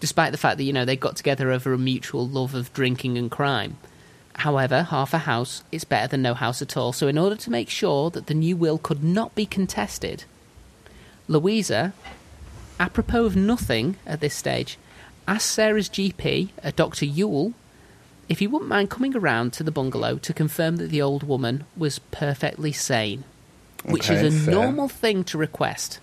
Despite 0.00 0.32
the 0.32 0.38
fact 0.38 0.58
that, 0.58 0.64
you 0.64 0.72
know, 0.72 0.84
they 0.84 0.96
got 0.96 1.16
together 1.16 1.50
over 1.50 1.72
a 1.72 1.78
mutual 1.78 2.26
love 2.26 2.54
of 2.54 2.72
drinking 2.72 3.16
and 3.16 3.30
crime. 3.30 3.78
However, 4.36 4.82
half 4.82 5.14
a 5.14 5.18
house 5.18 5.62
is 5.70 5.84
better 5.84 6.08
than 6.08 6.22
no 6.22 6.34
house 6.34 6.60
at 6.60 6.76
all, 6.76 6.92
so 6.92 7.06
in 7.06 7.18
order 7.18 7.36
to 7.36 7.50
make 7.50 7.70
sure 7.70 8.10
that 8.10 8.26
the 8.26 8.34
new 8.34 8.56
will 8.56 8.78
could 8.78 9.04
not 9.04 9.34
be 9.34 9.46
contested, 9.46 10.24
Louisa, 11.28 11.94
apropos 12.78 13.24
of 13.24 13.36
nothing 13.36 13.96
at 14.04 14.20
this 14.20 14.34
stage, 14.34 14.76
asked 15.26 15.50
Sarah's 15.50 15.88
GP, 15.88 16.50
a 16.62 16.68
uh, 16.68 16.72
Dr. 16.74 17.06
Yule, 17.06 17.54
if 18.28 18.40
he 18.40 18.46
wouldn't 18.46 18.68
mind 18.68 18.90
coming 18.90 19.16
around 19.16 19.52
to 19.52 19.62
the 19.62 19.70
bungalow 19.70 20.18
to 20.18 20.32
confirm 20.34 20.76
that 20.76 20.90
the 20.90 21.00
old 21.00 21.22
woman 21.22 21.64
was 21.76 21.98
perfectly 21.98 22.72
sane, 22.72 23.24
which 23.84 24.10
Okay, 24.10 24.24
is 24.26 24.34
a 24.34 24.38
fair. 24.44 24.54
normal 24.54 24.88
thing 24.88 25.24
to 25.24 25.38
request, 25.38 26.00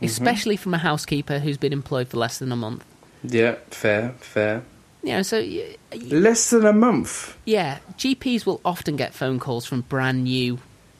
especially 0.00 0.56
from 0.56 0.74
a 0.74 0.78
housekeeper 0.78 1.38
who's 1.38 1.56
been 1.56 1.72
employed 1.72 2.08
for 2.08 2.16
less 2.18 2.38
than 2.38 2.52
a 2.52 2.56
month. 2.56 2.84
Yeah, 3.24 3.56
fair, 3.70 4.10
fair. 4.20 4.62
You 5.04 5.12
know, 5.14 5.22
so 5.22 5.38
y- 5.40 5.76
Less 6.10 6.50
than 6.50 6.64
a 6.66 6.72
month. 6.72 7.36
yeah, 7.44 7.78
GPs 7.98 8.46
will 8.46 8.60
often 8.64 8.96
get 8.96 9.14
phone 9.14 9.38
calls 9.40 9.64
from 9.66 9.80
brand 9.82 10.24
new, 10.24 10.58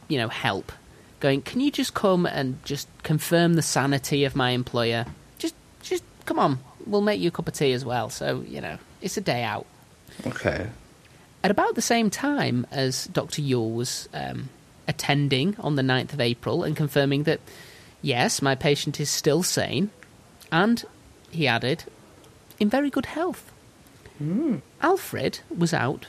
you 0.08 0.18
know, 0.18 0.28
help, 0.28 0.72
going, 1.20 1.42
"Can 1.42 1.60
you 1.60 1.70
just 1.70 1.94
come 1.94 2.26
and 2.26 2.62
just 2.64 2.88
confirm 3.04 3.54
the 3.54 3.62
sanity 3.62 4.24
of 4.24 4.34
my 4.36 4.50
employer? 4.50 5.06
Just, 5.38 5.54
just 5.82 6.02
come 6.26 6.38
on, 6.38 6.58
we'll 6.86 7.00
make 7.00 7.20
you 7.20 7.28
a 7.28 7.30
cup 7.30 7.46
of 7.48 7.54
tea 7.54 7.72
as 7.72 7.84
well." 7.84 8.10
So 8.10 8.44
you 8.48 8.60
know, 8.60 8.78
it's 9.00 9.16
a 9.16 9.20
day 9.20 9.44
out. 9.44 9.66
Okay. 10.26 10.66
At 11.44 11.50
about 11.50 11.74
the 11.76 11.82
same 11.82 12.10
time 12.10 12.66
as 12.70 13.06
Dr. 13.06 13.40
Yule 13.42 13.70
was 13.72 14.08
um, 14.14 14.48
attending 14.88 15.56
on 15.58 15.76
the 15.76 15.82
9th 15.82 16.12
of 16.12 16.20
April 16.20 16.62
and 16.64 16.76
confirming 16.76 17.24
that, 17.24 17.40
yes, 18.00 18.42
my 18.42 18.54
patient 18.54 19.00
is 19.00 19.10
still 19.10 19.42
sane, 19.42 19.90
and, 20.50 20.84
he 21.30 21.46
added, 21.46 21.84
in 22.58 22.68
very 22.68 22.90
good 22.90 23.06
health. 23.06 23.50
Alfred 24.80 25.40
was 25.56 25.74
out 25.74 26.06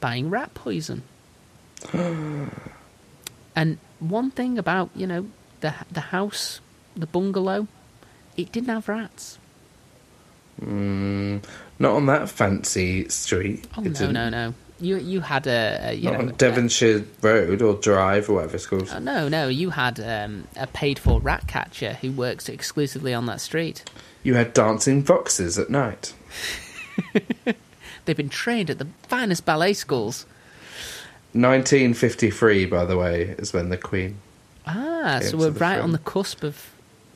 buying 0.00 0.30
rat 0.30 0.54
poison. 0.54 1.02
and 1.92 3.78
one 3.98 4.30
thing 4.30 4.58
about, 4.58 4.90
you 4.94 5.06
know, 5.06 5.26
the, 5.60 5.74
the 5.90 6.00
house, 6.00 6.60
the 6.94 7.06
bungalow, 7.06 7.66
it 8.36 8.52
didn't 8.52 8.68
have 8.68 8.88
rats. 8.88 9.38
Mm, 10.60 11.42
not 11.78 11.94
on 11.94 12.06
that 12.06 12.28
fancy 12.28 13.08
street. 13.08 13.66
Oh, 13.76 13.82
It 13.84 14.00
no, 14.00 14.10
no, 14.10 14.28
no. 14.28 14.54
You, 14.80 14.96
you 14.98 15.20
had 15.20 15.46
a, 15.46 15.90
a 15.90 15.92
you 15.94 16.10
Not 16.10 16.20
know, 16.20 16.28
a- 16.28 16.32
Devonshire 16.32 17.04
Road 17.20 17.62
or 17.62 17.74
Drive 17.74 18.28
or 18.30 18.34
whatever 18.34 18.56
it's 18.56 18.66
called. 18.66 18.88
Uh, 18.88 19.00
no, 19.00 19.28
no, 19.28 19.48
you 19.48 19.70
had 19.70 19.98
um, 19.98 20.46
a 20.56 20.66
paid 20.68 20.98
for 20.98 21.20
rat 21.20 21.46
catcher 21.48 21.94
who 21.94 22.12
works 22.12 22.48
exclusively 22.48 23.12
on 23.12 23.26
that 23.26 23.40
street. 23.40 23.84
You 24.22 24.34
had 24.34 24.52
dancing 24.54 25.02
foxes 25.02 25.58
at 25.58 25.68
night. 25.70 26.14
They've 28.04 28.16
been 28.16 28.28
trained 28.28 28.70
at 28.70 28.78
the 28.78 28.86
finest 29.02 29.44
ballet 29.44 29.72
schools. 29.74 30.26
1953, 31.32 32.66
by 32.66 32.84
the 32.84 32.96
way, 32.96 33.34
is 33.38 33.52
when 33.52 33.68
the 33.68 33.76
Queen. 33.76 34.18
Ah, 34.66 35.20
so 35.22 35.36
we're 35.36 35.50
right 35.50 35.78
on 35.78 35.92
the 35.92 35.98
cusp 35.98 36.42
of, 36.42 36.70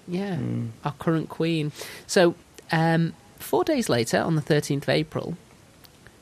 yeah, 0.09 0.39
our 0.85 0.93
current 0.99 1.29
queen. 1.29 1.73
So, 2.07 2.35
um, 2.71 3.15
four 3.39 3.65
days 3.65 3.89
later, 3.89 4.19
on 4.19 4.37
the 4.37 4.43
13th 4.43 4.83
of 4.83 4.89
April, 4.89 5.37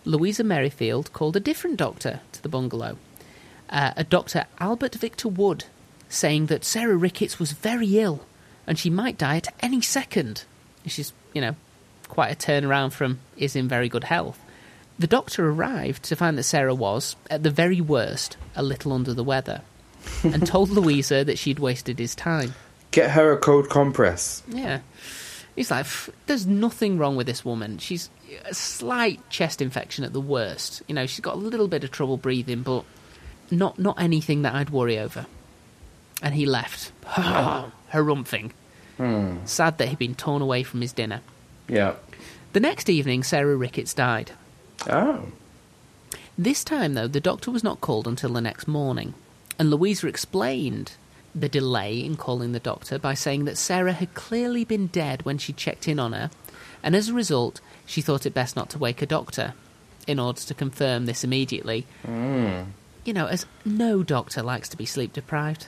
Louisa 0.05 0.45
Merrifield 0.45 1.13
called 1.13 1.37
a 1.37 1.41
different 1.41 1.77
doctor 1.77 2.21
to 2.33 2.43
the 2.43 2.49
bungalow, 2.49 2.97
uh, 3.69 3.93
a 3.97 4.05
Dr. 4.05 4.47
Albert 4.59 4.95
Victor 4.95 5.29
Wood, 5.29 5.65
saying 6.09 6.47
that 6.47 6.65
Sarah 6.65 6.97
Ricketts 6.97 7.39
was 7.39 7.53
very 7.53 7.99
ill 7.99 8.25
and 8.67 8.79
she 8.79 8.91
might 8.91 9.19
die 9.19 9.37
at 9.37 9.55
any 9.61 9.81
second. 9.81 10.45
Which 10.85 10.99
is, 10.99 11.13
you 11.35 11.41
know, 11.41 11.57
quite 12.09 12.33
a 12.33 12.37
turnaround 12.37 12.93
from 12.93 13.19
is 13.37 13.57
in 13.57 13.69
very 13.69 13.89
good 13.89 14.05
health. 14.05 14.39
The 14.99 15.07
doctor 15.07 15.49
arrived 15.49 16.03
to 16.05 16.17
find 16.17 16.37
that 16.37 16.43
Sarah 16.43 16.75
was, 16.75 17.17
at 17.31 17.43
the 17.43 17.51
very 17.51 17.81
worst, 17.81 18.37
a 18.55 18.63
little 18.63 18.93
under 18.93 19.15
the 19.15 19.25
weather, 19.25 19.63
and 20.23 20.47
told 20.47 20.71
Louisa 20.71 21.25
that 21.25 21.39
she'd 21.39 21.59
wasted 21.59 21.99
his 21.99 22.15
time. 22.15 22.55
Get 22.91 23.11
her 23.13 23.33
a 23.33 23.39
cold 23.39 23.71
compress. 23.71 24.43
Yeah. 24.49 24.81
He's 25.57 25.71
like, 25.71 25.87
there's 26.27 26.47
nothing 26.47 26.99
wrong 26.99 27.17
with 27.17 27.27
this 27.27 27.45
woman. 27.45 27.79
She's 27.79 28.11
a 28.45 28.55
slight 28.55 29.29
chest 29.31 29.61
infection 29.61 30.05
at 30.05 30.13
the 30.13 30.21
worst. 30.21 30.83
You 30.87 30.95
know, 30.95 31.07
she's 31.07 31.21
got 31.21 31.35
a 31.35 31.39
little 31.39 31.69
bit 31.69 31.85
of 31.85 31.91
trouble 31.91 32.17
breathing, 32.17 32.63
but 32.63 32.85
not 33.51 33.79
not 33.79 34.01
anything 34.01 34.43
that 34.43 34.55
I'd 34.55 34.71
worry 34.71 34.99
over. 34.99 35.27
And 36.23 36.35
he 36.35 36.45
left, 36.45 36.93
harumphing, 37.05 38.53
hmm. 38.99 39.37
sad 39.47 39.79
that 39.79 39.89
he'd 39.89 39.99
been 39.99 40.15
torn 40.15 40.43
away 40.43 40.63
from 40.63 40.83
his 40.83 40.93
dinner. 40.93 41.23
Yeah. 41.67 41.95
The 42.53 42.61
next 42.61 42.91
evening, 42.91 43.23
Sarah 43.23 43.57
Ricketts 43.57 43.95
died. 43.95 44.33
Oh. 44.89 45.27
This 46.37 46.65
time, 46.65 46.95
though, 46.95 47.07
the 47.07 47.21
doctor 47.21 47.51
was 47.51 47.65
not 47.65 47.81
called 47.81 48.09
until 48.09 48.33
the 48.33 48.41
next 48.41 48.67
morning, 48.67 49.15
and 49.59 49.71
Louisa 49.71 50.09
explained 50.09 50.93
the 51.35 51.49
delay 51.49 51.99
in 51.99 52.17
calling 52.17 52.53
the 52.53 52.59
doctor 52.59 52.99
by 52.99 53.15
saying 53.15 53.45
that 53.45 53.57
Sarah 53.57 53.93
had 53.93 54.15
clearly 54.15 54.65
been 54.65 54.89
dead 54.89 55.25
when 55.25 55.39
she 55.39 55.53
checked 55.53 55.87
in 55.87 55.99
on 55.99 56.13
her, 56.13 56.31
and 56.83 56.97
as 56.97 57.09
a 57.09 57.15
result, 57.15 57.61
she 57.91 58.01
thought 58.01 58.25
it 58.25 58.33
best 58.33 58.55
not 58.55 58.71
to 58.71 58.79
wake 58.79 59.03
a 59.03 59.07
doctor 59.07 59.53
in 60.07 60.21
order 60.21 60.41
to 60.41 60.55
confirm 60.55 61.07
this 61.07 61.25
immediately. 61.25 61.87
Hmm. 62.07 62.63
You 63.05 63.13
know, 63.13 63.27
as 63.27 63.47
no 63.65 64.05
doctor 64.05 64.43
likes 64.43 64.69
to 64.69 64.77
be 64.77 64.87
sleep 64.87 65.13
deprived. 65.13 65.67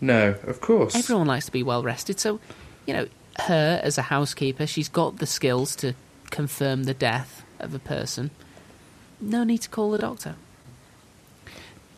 No, 0.00 0.36
of 0.46 0.62
course. 0.62 0.94
Everyone 0.96 1.26
likes 1.26 1.44
to 1.44 1.52
be 1.52 1.62
well 1.62 1.82
rested, 1.82 2.18
so, 2.18 2.40
you 2.86 2.94
know, 2.94 3.06
her 3.40 3.80
as 3.82 3.98
a 3.98 4.02
housekeeper, 4.02 4.66
she's 4.66 4.88
got 4.88 5.18
the 5.18 5.26
skills 5.26 5.76
to 5.76 5.94
confirm 6.30 6.84
the 6.84 6.94
death 6.94 7.44
of 7.60 7.74
a 7.74 7.78
person. 7.78 8.30
No 9.20 9.44
need 9.44 9.58
to 9.58 9.68
call 9.68 9.90
the 9.90 9.98
doctor. 9.98 10.36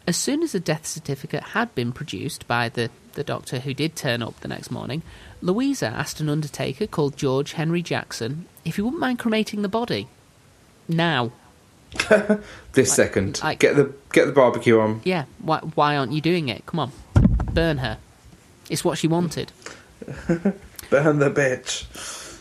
As 0.08 0.16
soon 0.16 0.42
as 0.42 0.52
the 0.52 0.60
death 0.60 0.86
certificate 0.86 1.42
had 1.42 1.72
been 1.76 1.92
produced 1.92 2.48
by 2.48 2.68
the 2.68 2.90
the 3.14 3.24
doctor 3.24 3.60
who 3.60 3.72
did 3.72 3.96
turn 3.96 4.22
up 4.22 4.40
the 4.40 4.48
next 4.48 4.70
morning, 4.70 5.02
Louisa 5.40 5.86
asked 5.86 6.20
an 6.20 6.28
undertaker 6.28 6.86
called 6.86 7.16
George 7.16 7.52
Henry 7.52 7.82
Jackson 7.82 8.46
if 8.66 8.76
you 8.76 8.84
wouldn't 8.84 9.00
mind 9.00 9.18
cremating 9.18 9.62
the 9.62 9.68
body. 9.68 10.08
Now. 10.88 11.32
This 12.72 12.92
second, 12.92 13.40
like- 13.42 13.58
get 13.58 13.74
the 13.74 13.94
get 14.12 14.26
the 14.26 14.32
barbecue 14.32 14.78
on. 14.78 15.00
Yeah, 15.04 15.24
why, 15.38 15.60
why 15.60 15.96
aren't 15.96 16.12
you 16.12 16.20
doing 16.20 16.50
it? 16.50 16.66
Come 16.66 16.78
on. 16.80 16.92
Burn 17.54 17.78
her. 17.78 17.96
It's 18.68 18.84
what 18.84 18.98
she 18.98 19.08
wanted. 19.08 19.50
Burn 20.90 21.18
the 21.20 21.30
bitch. 21.30 21.86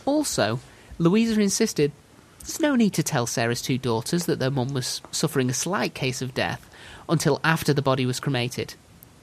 Also, 0.04 0.60
Louisa 0.98 1.40
insisted 1.40 1.92
there's 2.40 2.60
no 2.60 2.76
need 2.76 2.92
to 2.94 3.02
tell 3.02 3.26
Sarah's 3.26 3.62
two 3.62 3.78
daughters 3.78 4.26
that 4.26 4.38
their 4.38 4.50
mum 4.50 4.74
was 4.74 5.00
suffering 5.10 5.48
a 5.48 5.54
slight 5.54 5.94
case 5.94 6.20
of 6.20 6.34
death 6.34 6.68
until 7.08 7.40
after 7.42 7.72
the 7.72 7.80
body 7.80 8.04
was 8.04 8.20
cremated, 8.20 8.74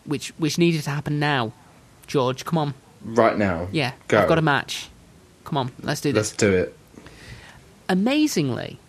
which 0.06 0.30
which 0.40 0.58
needed 0.58 0.82
to 0.84 0.90
happen 0.90 1.20
now. 1.20 1.54
George, 2.08 2.44
come 2.44 2.58
on. 2.58 2.74
Right 3.06 3.38
now. 3.38 3.68
Yeah, 3.72 3.92
Go. 4.08 4.20
I've 4.20 4.28
got 4.28 4.40
a 4.40 4.42
match. 4.42 4.90
Come 5.46 5.58
on, 5.58 5.72
let's 5.84 6.02
do 6.02 6.12
this. 6.12 6.30
Let's 6.32 6.38
do 6.38 6.52
it. 6.54 6.76
Amazingly, 7.90 8.80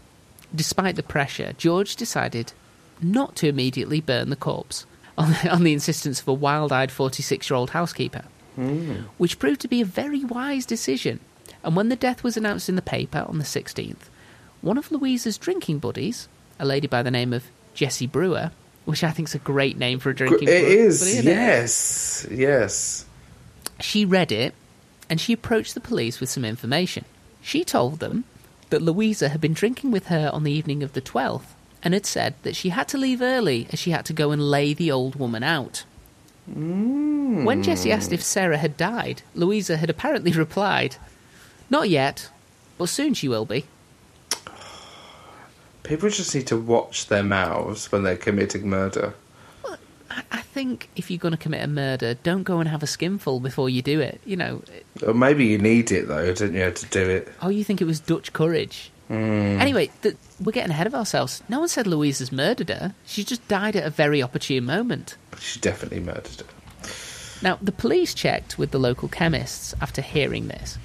despite 0.55 0.97
the 0.97 1.03
pressure, 1.03 1.53
George 1.59 1.97
decided 1.97 2.53
not 3.01 3.37
to 3.37 3.49
immediately 3.49 4.01
burn 4.01 4.31
the 4.31 4.37
corpse 4.37 4.87
on, 5.19 5.35
on 5.51 5.65
the 5.65 5.73
insistence 5.73 6.21
of 6.21 6.29
a 6.29 6.33
wild 6.33 6.73
eyed 6.73 6.91
46 6.93 7.49
year 7.51 7.57
old 7.57 7.71
housekeeper, 7.71 8.25
hmm. 8.55 8.95
which 9.19 9.39
proved 9.39 9.61
to 9.63 9.69
be 9.69 9.81
a 9.81 9.87
very 9.87 10.25
wise 10.25 10.67
decision. 10.67 11.21
And 11.63 11.77
when 11.77 11.89
the 11.89 11.97
death 11.97 12.23
was 12.23 12.37
announced 12.37 12.69
in 12.69 12.77
the 12.77 12.83
paper 12.83 13.25
on 13.27 13.39
the 13.39 13.45
16th, 13.45 14.09
one 14.61 14.79
of 14.79 14.91
Louisa's 14.91 15.39
drinking 15.39 15.79
buddies, 15.79 16.29
a 16.59 16.65
lady 16.65 16.87
by 16.87 17.03
the 17.03 17.11
name 17.11 17.33
of 17.33 17.45
Jessie 17.75 18.07
Brewer, 18.07 18.51
which 18.85 19.03
I 19.03 19.11
think 19.11 19.29
is 19.29 19.35
a 19.35 19.39
great 19.39 19.79
name 19.79 19.99
for 19.99 20.11
a 20.11 20.15
drinking 20.15 20.49
It 20.49 20.63
buddy, 20.63 20.75
is. 20.75 21.19
it? 21.19 21.25
Yes. 21.25 22.27
Yes. 22.31 23.07
She 23.81 24.05
read 24.05 24.31
it 24.31 24.55
and 25.11 25.21
she 25.21 25.33
approached 25.33 25.75
the 25.75 25.81
police 25.81 26.21
with 26.21 26.29
some 26.29 26.45
information. 26.45 27.05
She 27.43 27.65
told 27.65 27.99
them 27.99 28.25
that 28.75 28.83
Louisa 28.83 29.29
had 29.29 29.41
been 29.41 29.53
drinking 29.53 29.93
with 29.93 30.09
her 30.09 30.29
on 30.33 30.43
the 30.43 30.51
evening 30.51 30.83
of 30.83 30.95
the 30.95 31.01
12th 31.01 31.55
and 31.85 31.95
had 31.95 32.05
said 32.05 32.35
that 32.43 32.57
she 32.57 32.71
had 32.71 32.89
to 32.89 32.99
leave 32.99 33.23
early 33.23 33.69
as 33.71 33.79
she 33.79 33.93
had 33.93 34.05
to 34.07 34.13
go 34.13 34.33
and 34.33 34.51
lay 34.51 34.75
the 34.75 34.91
old 34.91 35.15
woman 35.15 35.45
out. 35.45 35.85
Mm. 36.51 37.45
When 37.45 37.63
Jessie 37.63 37.93
asked 37.93 38.11
if 38.11 38.21
Sarah 38.21 38.59
had 38.59 38.77
died, 38.77 39.23
Louisa 39.33 39.77
had 39.77 39.91
apparently 39.91 40.33
replied, 40.45 40.97
Not 41.71 41.89
yet, 41.89 42.29
but 42.77 42.89
soon 42.89 43.15
she 43.15 43.29
will 43.29 43.45
be. 43.45 43.65
People 45.85 46.09
just 46.09 46.35
need 46.35 46.49
to 46.49 46.57
watch 46.57 47.07
their 47.07 47.23
mouths 47.23 47.93
when 47.93 48.03
they're 48.03 48.17
committing 48.17 48.69
murder. 48.69 49.15
I, 50.31 50.43
think 50.43 50.89
if 50.97 51.11
you're 51.11 51.19
going 51.19 51.33
to 51.33 51.39
commit 51.39 51.63
a 51.63 51.67
murder, 51.67 52.15
don't 52.15 52.45
go 52.45 52.61
and 52.61 52.69
have 52.69 52.83
a 52.83 52.87
skinful 52.87 53.41
before 53.41 53.69
you 53.69 53.83
do 53.83 54.01
it. 54.01 54.21
You 54.25 54.37
know, 54.37 54.63
Or 55.05 55.15
maybe 55.15 55.47
you 55.47 55.59
need 55.59 55.91
it 55.91 56.07
though, 56.09 56.33
don't 56.33 56.55
you, 56.55 56.71
to 56.71 56.87
do 56.87 57.09
it? 57.09 57.29
Oh, 57.43 57.49
you 57.49 57.65
think 57.65 57.81
it 57.81 57.87
was 57.87 58.01
Dutch 58.01 58.33
courage? 58.33 58.91
Anyway, 59.11 59.91
th- 60.03 60.17
we're 60.43 60.53
getting 60.53 60.71
ahead 60.71 60.87
of 60.87 60.95
ourselves. 60.95 61.43
No 61.49 61.61
one 61.61 61.69
said 61.69 61.87
Louisa's 61.87 62.33
murdered 62.33 62.71
her. 62.71 62.95
She 63.05 63.23
just 63.23 63.47
died 63.49 63.77
at 63.77 63.87
a 63.87 63.91
very 63.91 64.23
opportune 64.23 64.65
moment. 64.65 65.17
She 65.39 65.61
definitely 65.61 66.01
murdered 66.01 66.41
her. 66.41 66.47
Now, 67.43 67.59
the 67.61 67.73
police 67.73 68.15
checked 68.15 68.59
with 68.59 68.71
the 68.71 68.79
local 68.79 69.09
chemists 69.09 69.75
after 69.81 70.01
hearing 70.01 70.49
this. 70.49 70.79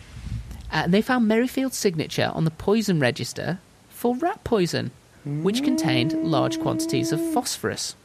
Uh, 0.72 0.84
and 0.84 0.94
they 0.94 1.02
found 1.02 1.28
Merrifield's 1.28 1.78
signature 1.78 2.32
on 2.34 2.44
the 2.44 2.52
poison 2.52 3.00
register 3.00 3.60
for 3.90 4.16
rat 4.18 4.44
poison, 4.44 4.92
which 5.26 5.64
contained 5.64 6.14
large 6.14 6.60
quantities 6.60 7.12
of 7.12 7.22
phosphorus. 7.34 7.96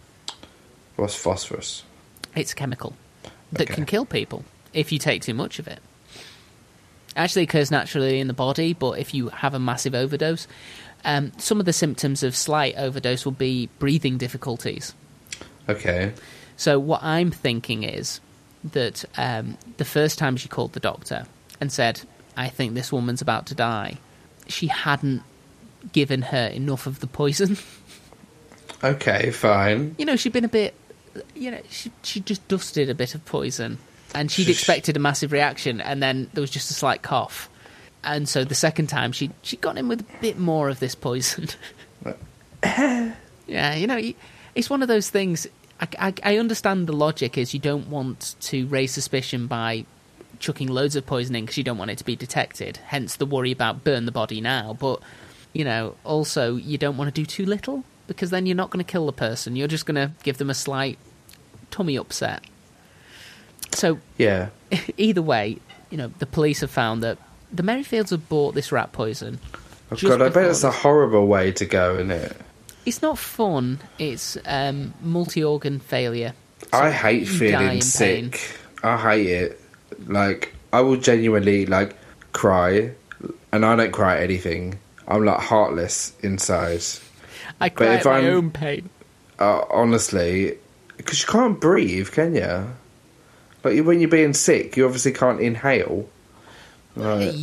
What's 0.96 1.14
phosphorus? 1.14 1.82
It's 2.36 2.52
a 2.52 2.54
chemical 2.56 2.94
that 3.52 3.62
Okay. 3.64 3.74
can 3.74 3.86
kill 3.86 4.04
people 4.04 4.44
if 4.72 4.92
you 4.92 4.98
take 4.98 5.22
too 5.22 5.34
much 5.34 5.58
of 5.58 5.66
it. 5.68 5.80
Actually 7.16 7.42
occurs 7.42 7.70
naturally 7.70 8.18
in 8.18 8.26
the 8.26 8.32
body, 8.34 8.72
but 8.72 8.98
if 8.98 9.14
you 9.14 9.28
have 9.28 9.54
a 9.54 9.58
massive 9.58 9.94
overdose, 9.94 10.48
um, 11.04 11.30
some 11.38 11.60
of 11.60 11.66
the 11.66 11.72
symptoms 11.72 12.22
of 12.22 12.34
slight 12.34 12.74
overdose 12.76 13.24
will 13.24 13.32
be 13.32 13.68
breathing 13.78 14.18
difficulties. 14.18 14.94
Okay. 15.68 16.12
So 16.56 16.78
what 16.78 17.02
I'm 17.02 17.30
thinking 17.30 17.84
is 17.84 18.20
that 18.72 19.04
um, 19.16 19.56
the 19.76 19.84
first 19.84 20.18
time 20.18 20.36
she 20.36 20.48
called 20.48 20.72
the 20.72 20.80
doctor 20.80 21.26
and 21.60 21.70
said, 21.70 22.00
"I 22.36 22.48
think 22.48 22.74
this 22.74 22.90
woman's 22.92 23.20
about 23.22 23.46
to 23.46 23.54
die," 23.54 23.98
she 24.48 24.66
hadn't 24.68 25.22
given 25.92 26.22
her 26.22 26.46
enough 26.48 26.86
of 26.86 27.00
the 27.00 27.06
poison. 27.06 27.58
Okay, 28.82 29.30
fine. 29.30 29.94
you 29.98 30.04
know, 30.04 30.14
she'd 30.16 30.32
been 30.34 30.44
a 30.44 30.48
bit, 30.48 30.74
you 31.34 31.50
know, 31.50 31.60
she 31.68 31.90
she 32.02 32.20
just 32.20 32.46
dusted 32.48 32.90
a 32.90 32.94
bit 32.94 33.14
of 33.14 33.24
poison, 33.24 33.78
and 34.14 34.30
she'd 34.30 34.48
expected 34.48 34.96
a 34.96 35.00
massive 35.00 35.32
reaction, 35.32 35.80
and 35.80 36.02
then 36.02 36.30
there 36.34 36.40
was 36.40 36.50
just 36.50 36.70
a 36.70 36.74
slight 36.74 37.02
cough, 37.02 37.48
and 38.02 38.28
so 38.28 38.44
the 38.44 38.54
second 38.54 38.88
time 38.88 39.12
she 39.12 39.30
she 39.42 39.56
got 39.56 39.78
in 39.78 39.88
with 39.88 40.00
a 40.00 40.20
bit 40.20 40.38
more 40.38 40.68
of 40.68 40.80
this 40.80 40.94
poison. 40.94 41.48
yeah, 42.64 43.74
you 43.74 43.86
know, 43.86 44.00
it's 44.54 44.70
one 44.70 44.82
of 44.82 44.88
those 44.88 45.10
things. 45.10 45.46
I, 45.80 45.88
I, 45.98 46.14
I 46.22 46.36
understand 46.38 46.86
the 46.86 46.92
logic 46.92 47.36
is 47.36 47.52
you 47.52 47.60
don't 47.60 47.88
want 47.88 48.36
to 48.42 48.66
raise 48.66 48.92
suspicion 48.92 49.46
by 49.46 49.84
chucking 50.38 50.68
loads 50.68 50.96
of 50.96 51.06
poisoning 51.06 51.44
because 51.44 51.56
you 51.56 51.64
don't 51.64 51.78
want 51.78 51.90
it 51.90 51.98
to 51.98 52.04
be 52.04 52.16
detected. 52.16 52.78
Hence 52.86 53.16
the 53.16 53.26
worry 53.26 53.50
about 53.52 53.84
burn 53.84 54.04
the 54.04 54.12
body 54.12 54.40
now. 54.40 54.76
But 54.78 55.00
you 55.52 55.64
know, 55.64 55.96
also 56.04 56.56
you 56.56 56.78
don't 56.78 56.96
want 56.96 57.14
to 57.14 57.20
do 57.20 57.26
too 57.26 57.46
little 57.46 57.84
because 58.06 58.30
then 58.30 58.46
you're 58.46 58.56
not 58.56 58.70
going 58.70 58.84
to 58.84 58.90
kill 58.90 59.06
the 59.06 59.12
person. 59.12 59.56
You're 59.56 59.68
just 59.68 59.86
going 59.86 59.94
to 59.96 60.12
give 60.22 60.38
them 60.38 60.50
a 60.50 60.54
slight 60.54 60.98
tummy 61.70 61.96
upset. 61.96 62.42
So 63.72 63.98
Yeah. 64.18 64.48
either 64.96 65.22
way, 65.22 65.58
you 65.90 65.98
know, 65.98 66.08
the 66.18 66.26
police 66.26 66.60
have 66.60 66.70
found 66.70 67.02
that 67.02 67.18
the 67.52 67.62
Merrifields 67.62 68.10
have 68.10 68.28
bought 68.28 68.54
this 68.54 68.72
rat 68.72 68.92
poison. 68.92 69.38
Oh, 69.90 69.96
God, 69.96 70.22
I 70.22 70.28
bet 70.28 70.50
it's 70.50 70.64
a 70.64 70.70
horrible 70.70 71.26
way 71.26 71.52
to 71.52 71.64
go, 71.66 71.94
isn't 71.94 72.10
it? 72.10 72.36
It's 72.86 73.00
not 73.02 73.18
fun. 73.18 73.78
It's 73.98 74.36
um, 74.44 74.92
multi-organ 75.02 75.78
failure. 75.78 76.32
I 76.72 76.90
hate 76.90 77.26
feeling 77.26 77.80
sick. 77.80 78.32
pain. 78.32 78.40
I 78.82 78.96
hate 78.96 79.26
it. 79.26 79.60
Like, 80.06 80.54
I 80.72 80.80
will 80.80 80.96
genuinely, 80.96 81.66
like, 81.66 81.96
cry. 82.32 82.92
And 83.52 83.64
I 83.64 83.76
don't 83.76 83.92
cry 83.92 84.16
at 84.16 84.22
anything. 84.22 84.78
I'm, 85.06 85.24
like, 85.24 85.38
heartless 85.40 86.12
inside. 86.22 86.82
I 87.64 87.68
cry 87.70 87.94
if 87.94 88.00
at 88.00 88.04
my 88.06 88.18
I'm- 88.18 88.24
own 88.34 88.50
pain. 88.50 88.90
Uh, 89.38 89.64
honestly. 89.70 90.58
Because 90.96 91.20
you 91.22 91.28
can't 91.28 91.60
breathe, 91.60 92.10
can 92.12 92.34
you? 92.34 92.66
Like, 93.64 93.84
when 93.84 93.98
you're 94.00 94.08
being 94.08 94.32
sick, 94.34 94.76
you 94.76 94.84
obviously 94.84 95.12
can't 95.12 95.40
inhale. 95.40 96.08
Right. 96.96 97.34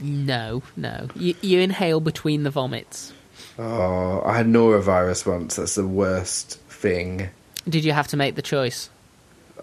No, 0.00 0.62
no. 0.76 1.08
You, 1.14 1.34
you 1.40 1.60
inhale 1.60 2.00
between 2.00 2.42
the 2.42 2.50
vomits. 2.50 3.12
Oh, 3.58 4.22
I 4.26 4.36
had 4.36 4.46
norovirus 4.46 5.26
once. 5.26 5.56
That's 5.56 5.76
the 5.76 5.86
worst 5.86 6.58
thing. 6.68 7.30
Did 7.68 7.84
you 7.84 7.92
have 7.92 8.08
to 8.08 8.16
make 8.16 8.34
the 8.34 8.42
choice? 8.42 8.90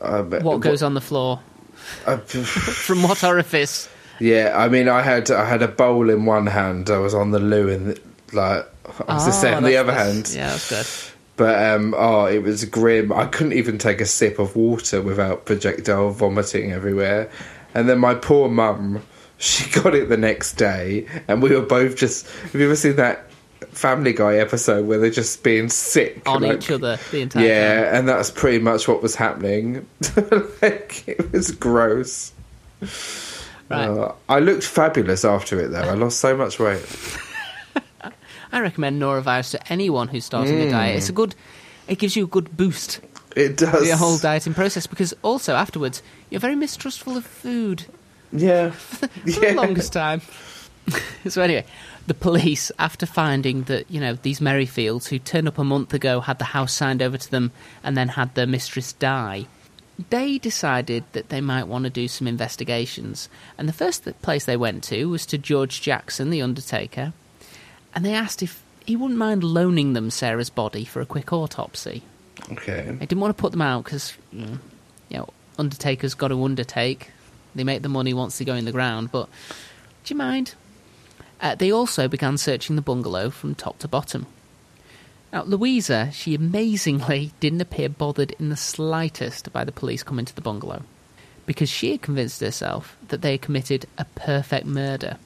Uh, 0.02 0.24
but- 0.24 0.41
What 0.43 0.62
goes 0.62 0.82
on 0.82 0.93
the 0.95 1.02
floor? 1.02 1.41
Uh, 2.06 2.18
From 2.18 3.04
what 3.04 3.24
orifice? 3.24 3.88
yeah, 4.20 4.54
I 4.58 4.68
mean, 4.70 4.88
I 4.89 5.02
had 5.02 5.30
I 5.32 5.45
had 5.45 5.62
a 5.62 5.68
bowl 5.68 6.10
in 6.10 6.26
one 6.26 6.47
hand. 6.47 6.89
I 6.89 6.97
was 6.97 7.14
on 7.14 7.32
the 7.32 7.39
loo, 7.39 7.70
and 7.70 8.00
like 8.34 8.65
I 9.07 9.13
was 9.15 9.25
the 9.25 9.32
Oh, 9.32 9.41
same 9.41 9.53
on 9.55 9.63
the 9.63 9.77
other 9.77 9.93
hand. 9.93 10.32
Yeah, 10.34 10.49
that's 10.49 10.69
good. 10.69 11.13
But 11.36 11.63
um, 11.71 11.95
oh, 11.97 12.25
it 12.25 12.43
was 12.43 12.65
grim. 12.65 13.13
I 13.13 13.25
couldn't 13.25 13.53
even 13.53 13.77
take 13.77 14.01
a 14.01 14.05
sip 14.05 14.39
of 14.39 14.55
water 14.57 15.01
without 15.01 15.45
projectile 15.45 16.09
vomiting 16.09 16.73
everywhere. 16.73 17.30
And 17.73 17.88
then 17.88 17.99
my 17.99 18.13
poor 18.15 18.49
mum, 18.49 19.01
she 19.38 19.69
got 19.82 19.95
it 19.95 20.09
the 20.09 20.17
next 20.17 20.53
day, 20.53 21.05
and 21.27 21.41
we 21.41 21.55
were 21.55 21.61
both 21.61 21.95
just. 21.95 22.27
Have 22.30 22.55
you 22.55 22.65
ever 22.65 22.75
seen 22.75 22.97
that 22.97 23.25
Family 23.71 24.11
Guy 24.13 24.36
episode 24.38 24.86
where 24.86 24.97
they're 24.97 25.09
just 25.11 25.43
being 25.43 25.69
sick 25.69 26.21
On 26.27 26.41
like- 26.41 26.57
each 26.57 26.71
other 26.71 26.97
the 27.11 27.21
entire 27.21 27.41
time. 27.43 27.49
Yeah, 27.49 27.84
time. 27.86 27.95
and 27.95 28.09
that's 28.09 28.32
pretty 28.32 28.59
much 28.59 28.88
what 28.88 29.01
was 29.01 29.15
happening. 29.15 29.86
like 30.61 31.07
it 31.07 31.32
was 31.32 31.51
gross. 31.51 32.34
Right. 33.69 33.88
Uh, 33.88 34.13
I 34.27 34.39
looked 34.39 34.63
fabulous 34.63 35.23
after 35.23 35.59
it, 35.59 35.69
though. 35.69 35.82
I 35.82 35.93
lost 35.93 36.19
so 36.19 36.36
much 36.36 36.57
weight. 36.59 36.84
I 38.52 38.60
recommend 38.62 39.02
norovirus 39.02 39.52
to 39.52 39.72
anyone 39.72 40.08
who's 40.08 40.26
starting 40.26 40.60
a 40.62 40.70
diet. 40.72 40.97
It's 40.97 41.10
a 41.10 41.14
good. 41.14 41.36
It 41.88 42.00
gives 42.00 42.16
you 42.16 42.26
a 42.26 42.28
good 42.28 42.56
boost 42.56 43.00
It 43.36 43.58
does. 43.58 43.88
the 43.89 43.97
whole 43.97 44.18
dieting 44.18 44.54
process 44.54 44.86
because 44.88 45.14
also 45.24 45.56
afterwards 45.56 46.04
you're 46.30 46.39
very 46.39 46.56
mistrustful 46.56 47.18
of 47.18 47.26
food 47.26 47.86
Yeah. 48.32 48.70
for 48.72 49.10
yeah. 49.26 49.39
the 49.52 49.54
longest 49.56 49.91
time. 49.93 50.22
so 51.28 51.41
anyway, 51.41 51.66
the 52.08 52.14
police, 52.14 52.72
after 52.80 53.06
finding 53.06 53.64
that 53.64 53.89
you 53.89 54.00
know 54.00 54.14
these 54.14 54.39
Merrifields 54.39 55.08
who 55.10 55.20
turned 55.20 55.47
up 55.47 55.58
a 55.58 55.64
month 55.64 55.93
ago 55.93 56.20
had 56.22 56.39
the 56.39 56.45
house 56.45 56.74
signed 56.74 57.02
over 57.02 57.18
to 57.18 57.32
them 57.32 57.52
and 57.84 57.95
then 57.97 58.10
had 58.10 58.34
their 58.36 58.47
mistress 58.47 58.93
die, 58.93 59.45
they 60.10 60.38
decided 60.39 61.04
that 61.14 61.30
they 61.30 61.41
might 61.41 61.68
want 61.68 61.84
to 61.84 61.89
do 61.89 62.08
some 62.08 62.28
investigations. 62.28 63.30
And 63.58 63.68
the 63.68 63.74
first 63.74 64.08
place 64.22 64.45
they 64.45 64.58
went 64.58 64.84
to 64.86 65.10
was 65.10 65.26
to 65.28 65.38
George 65.38 65.82
Jackson, 65.82 66.30
the 66.30 66.41
undertaker, 66.41 67.14
and 67.94 68.06
they 68.06 68.14
asked 68.14 68.44
if 68.44 68.62
he 68.86 68.96
wouldn't 68.96 69.20
mind 69.20 69.44
loaning 69.44 69.94
them 69.94 70.10
Sarah's 70.10 70.50
body 70.50 70.86
for 70.86 71.02
a 71.02 71.06
quick 71.06 71.32
autopsy. 71.32 72.04
Okay. 72.52 72.88
I 72.90 73.06
didn't 73.06 73.20
want 73.20 73.36
to 73.36 73.42
put 73.42 73.52
them 73.52 73.62
out 73.62 73.84
because, 73.84 74.14
you 74.32 74.60
know, 75.12 75.30
undertakers 75.58 76.14
got 76.14 76.30
to 76.30 76.44
undertake. 76.44 77.12
They 77.54 77.64
make 77.64 77.82
the 77.82 77.90
money 77.90 78.14
once 78.14 78.38
they 78.38 78.46
go 78.46 78.56
in 78.56 78.66
the 78.66 78.72
ground, 78.72 79.12
but 79.12 79.28
do 80.04 80.14
you 80.14 80.18
mind? 80.18 80.56
Uh, 81.42 81.56
they 81.56 81.72
also 81.72 82.08
began 82.08 82.38
searching 82.38 82.76
the 82.76 82.82
bungalow 82.82 83.30
from 83.30 83.56
top 83.56 83.80
to 83.80 83.88
bottom. 83.88 84.26
Now, 85.32 85.44
Louisa, 85.44 86.10
she 86.12 86.34
amazingly 86.36 87.32
didn't 87.40 87.62
appear 87.62 87.90
bothered 87.90 88.32
in 88.40 88.50
the 88.50 88.58
slightest 88.58 89.52
by 89.54 89.64
the 89.64 89.72
police 89.72 90.04
coming 90.04 90.26
to 90.26 90.36
the 90.36 90.42
bungalow, 90.42 90.82
because 91.46 91.70
she 91.70 91.92
had 91.92 92.02
convinced 92.02 92.42
herself 92.42 92.98
that 93.08 93.22
they 93.22 93.32
had 93.32 93.42
committed 93.42 93.86
a 93.98 94.06
perfect 94.16 94.66
murder. 94.66 95.18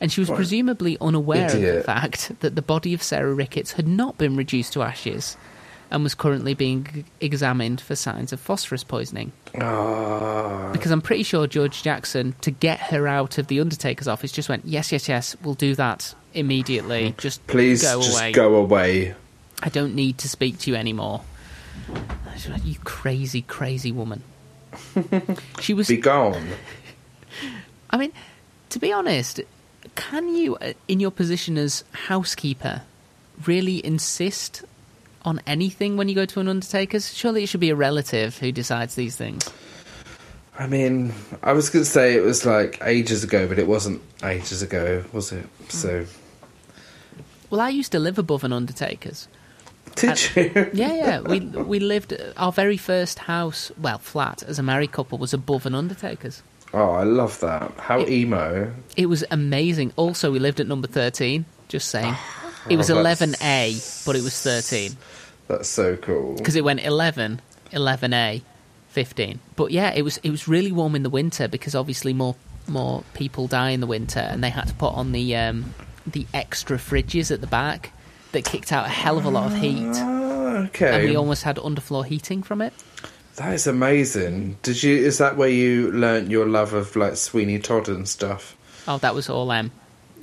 And 0.00 0.12
she 0.12 0.20
was 0.20 0.28
What 0.28 0.36
presumably 0.36 0.96
unaware 1.00 1.46
of 1.46 1.60
the 1.60 1.82
fact 1.84 2.32
that 2.40 2.54
the 2.54 2.62
body 2.62 2.94
of 2.94 3.02
Sarah 3.02 3.34
Ricketts 3.34 3.72
had 3.72 3.88
not 3.88 4.16
been 4.16 4.36
reduced 4.36 4.72
to 4.74 4.82
ashes 4.82 5.36
and 5.90 6.02
was 6.04 6.14
currently 6.14 6.54
being 6.54 7.04
examined 7.20 7.80
for 7.80 7.96
signs 7.96 8.32
of 8.32 8.38
phosphorus 8.38 8.84
poisoning. 8.84 9.32
Ah, 9.60 10.70
Because 10.72 10.90
I'm 10.90 11.00
pretty 11.00 11.22
sure 11.22 11.46
George 11.46 11.82
Jackson, 11.82 12.34
to 12.42 12.50
get 12.50 12.78
her 12.78 13.08
out 13.08 13.38
of 13.38 13.46
the 13.48 13.58
Undertaker's 13.60 14.06
office, 14.06 14.30
just 14.30 14.48
went, 14.48 14.66
Yes, 14.66 14.92
yes, 14.92 15.08
yes, 15.08 15.36
we'll 15.42 15.54
do 15.54 15.74
that 15.76 16.14
immediately. 16.34 17.14
Just 17.18 17.44
please 17.46 17.82
go 17.82 18.00
just 18.02 18.16
away. 18.16 18.32
go 18.32 18.54
away. 18.56 19.14
I 19.62 19.68
don't 19.70 19.94
need 19.94 20.18
to 20.18 20.28
speak 20.28 20.58
to 20.60 20.70
you 20.70 20.76
anymore. 20.76 21.22
I 21.92 22.60
You 22.64 22.76
crazy, 22.84 23.42
crazy 23.42 23.90
woman. 23.90 24.22
she 25.60 25.74
was. 25.74 25.88
Be 25.88 25.96
gone. 25.96 26.46
I 27.90 27.96
mean, 27.96 28.12
to 28.70 28.78
be 28.78 28.92
honest, 28.92 29.40
can 29.98 30.34
you, 30.34 30.56
uh, 30.56 30.72
in 30.86 31.00
your 31.00 31.10
position 31.10 31.58
as 31.58 31.82
housekeeper, 31.92 32.82
really 33.46 33.84
insist 33.84 34.62
on 35.24 35.40
anything 35.46 35.96
when 35.96 36.08
you 36.08 36.14
go 36.14 36.24
to 36.24 36.40
an 36.40 36.48
Undertaker's? 36.48 37.12
Surely 37.12 37.42
it 37.42 37.48
should 37.48 37.60
be 37.60 37.70
a 37.70 37.74
relative 37.76 38.38
who 38.38 38.52
decides 38.52 38.94
these 38.94 39.16
things. 39.16 39.50
I 40.58 40.66
mean, 40.66 41.12
I 41.42 41.52
was 41.52 41.68
going 41.70 41.84
to 41.84 41.90
say 41.90 42.14
it 42.14 42.22
was 42.22 42.46
like 42.46 42.78
ages 42.82 43.22
ago, 43.24 43.46
but 43.48 43.58
it 43.58 43.66
wasn't 43.66 44.00
ages 44.22 44.62
ago, 44.62 45.04
was 45.12 45.32
it? 45.32 45.46
So, 45.68 46.06
Well, 47.50 47.60
I 47.60 47.68
used 47.68 47.92
to 47.92 47.98
live 47.98 48.18
above 48.18 48.44
an 48.44 48.52
Undertaker's. 48.52 49.26
did 49.96 50.36
you? 50.36 50.70
Yeah, 50.72 50.94
yeah. 50.94 51.20
We 51.20 51.40
we 51.40 51.78
lived 51.80 52.14
our 52.36 52.52
very 52.52 52.76
first 52.76 53.18
house, 53.20 53.72
well, 53.78 53.98
flat 53.98 54.42
as 54.44 54.58
a 54.58 54.62
married 54.62 54.92
couple 54.92 55.18
was 55.18 55.34
above 55.34 55.66
an 55.66 55.74
Undertaker's. 55.74 56.42
Oh, 56.74 56.90
I 56.92 57.02
love 57.04 57.40
that. 57.40 57.72
How 57.78 58.00
It- 58.00 58.10
emo. 58.10 58.72
It 58.96 59.06
was 59.06 59.24
amazing. 59.30 59.92
Also, 59.96 60.30
we 60.30 60.38
lived 60.38 60.60
at 60.60 60.66
number 60.66 60.86
thirteen. 60.88 61.44
Just 61.68 61.88
saying, 61.88 62.14
it 62.70 62.76
was 62.76 62.88
11A, 62.90 64.04
but 64.06 64.16
it 64.16 64.22
was 64.22 64.40
thirteen 64.40 64.96
That's 65.48 65.68
so 65.68 65.96
cool. 65.96 66.34
because 66.36 66.56
it 66.56 66.64
went 66.64 66.80
11, 66.84 67.40
11 67.72 68.12
A, 68.14 68.42
fifteen. 68.88 69.40
But 69.56 69.70
yeah, 69.70 69.92
it 69.94 70.02
was 70.02 70.18
it 70.22 70.30
was 70.30 70.48
really 70.48 70.72
warm 70.72 70.94
in 70.94 71.02
the 71.02 71.10
winter 71.10 71.48
because 71.48 71.74
obviously 71.74 72.12
more 72.12 72.36
more 72.66 73.02
people 73.14 73.46
die 73.46 73.70
in 73.70 73.80
the 73.80 73.86
winter, 73.86 74.20
and 74.20 74.42
they 74.44 74.50
had 74.50 74.68
to 74.68 74.74
put 74.74 74.92
on 74.94 75.12
the 75.12 75.36
um, 75.36 75.74
the 76.06 76.26
extra 76.34 76.76
fridges 76.78 77.30
at 77.30 77.40
the 77.40 77.46
back 77.46 77.92
that 78.32 78.44
kicked 78.44 78.72
out 78.72 78.84
a 78.84 78.88
hell 78.90 79.16
of 79.18 79.24
a 79.24 79.30
lot 79.30 79.50
of 79.50 79.58
heat, 79.58 79.88
Ah, 79.96 80.56
and 80.56 80.68
okay. 80.68 81.06
we 81.06 81.16
almost 81.16 81.44
had 81.44 81.56
underfloor 81.56 82.04
heating 82.04 82.42
from 82.42 82.60
it. 82.60 82.72
That 83.38 83.54
is 83.54 83.68
amazing. 83.68 84.58
Did 84.62 84.82
you? 84.82 84.96
Is 84.96 85.18
that 85.18 85.36
where 85.36 85.48
you 85.48 85.92
learnt 85.92 86.28
your 86.28 86.46
love 86.46 86.72
of 86.72 86.96
like 86.96 87.16
Sweeney 87.16 87.60
Todd 87.60 87.88
and 87.88 88.08
stuff? 88.08 88.56
Oh, 88.88 88.98
that 88.98 89.14
was 89.14 89.30
all 89.30 89.52
M. 89.52 89.70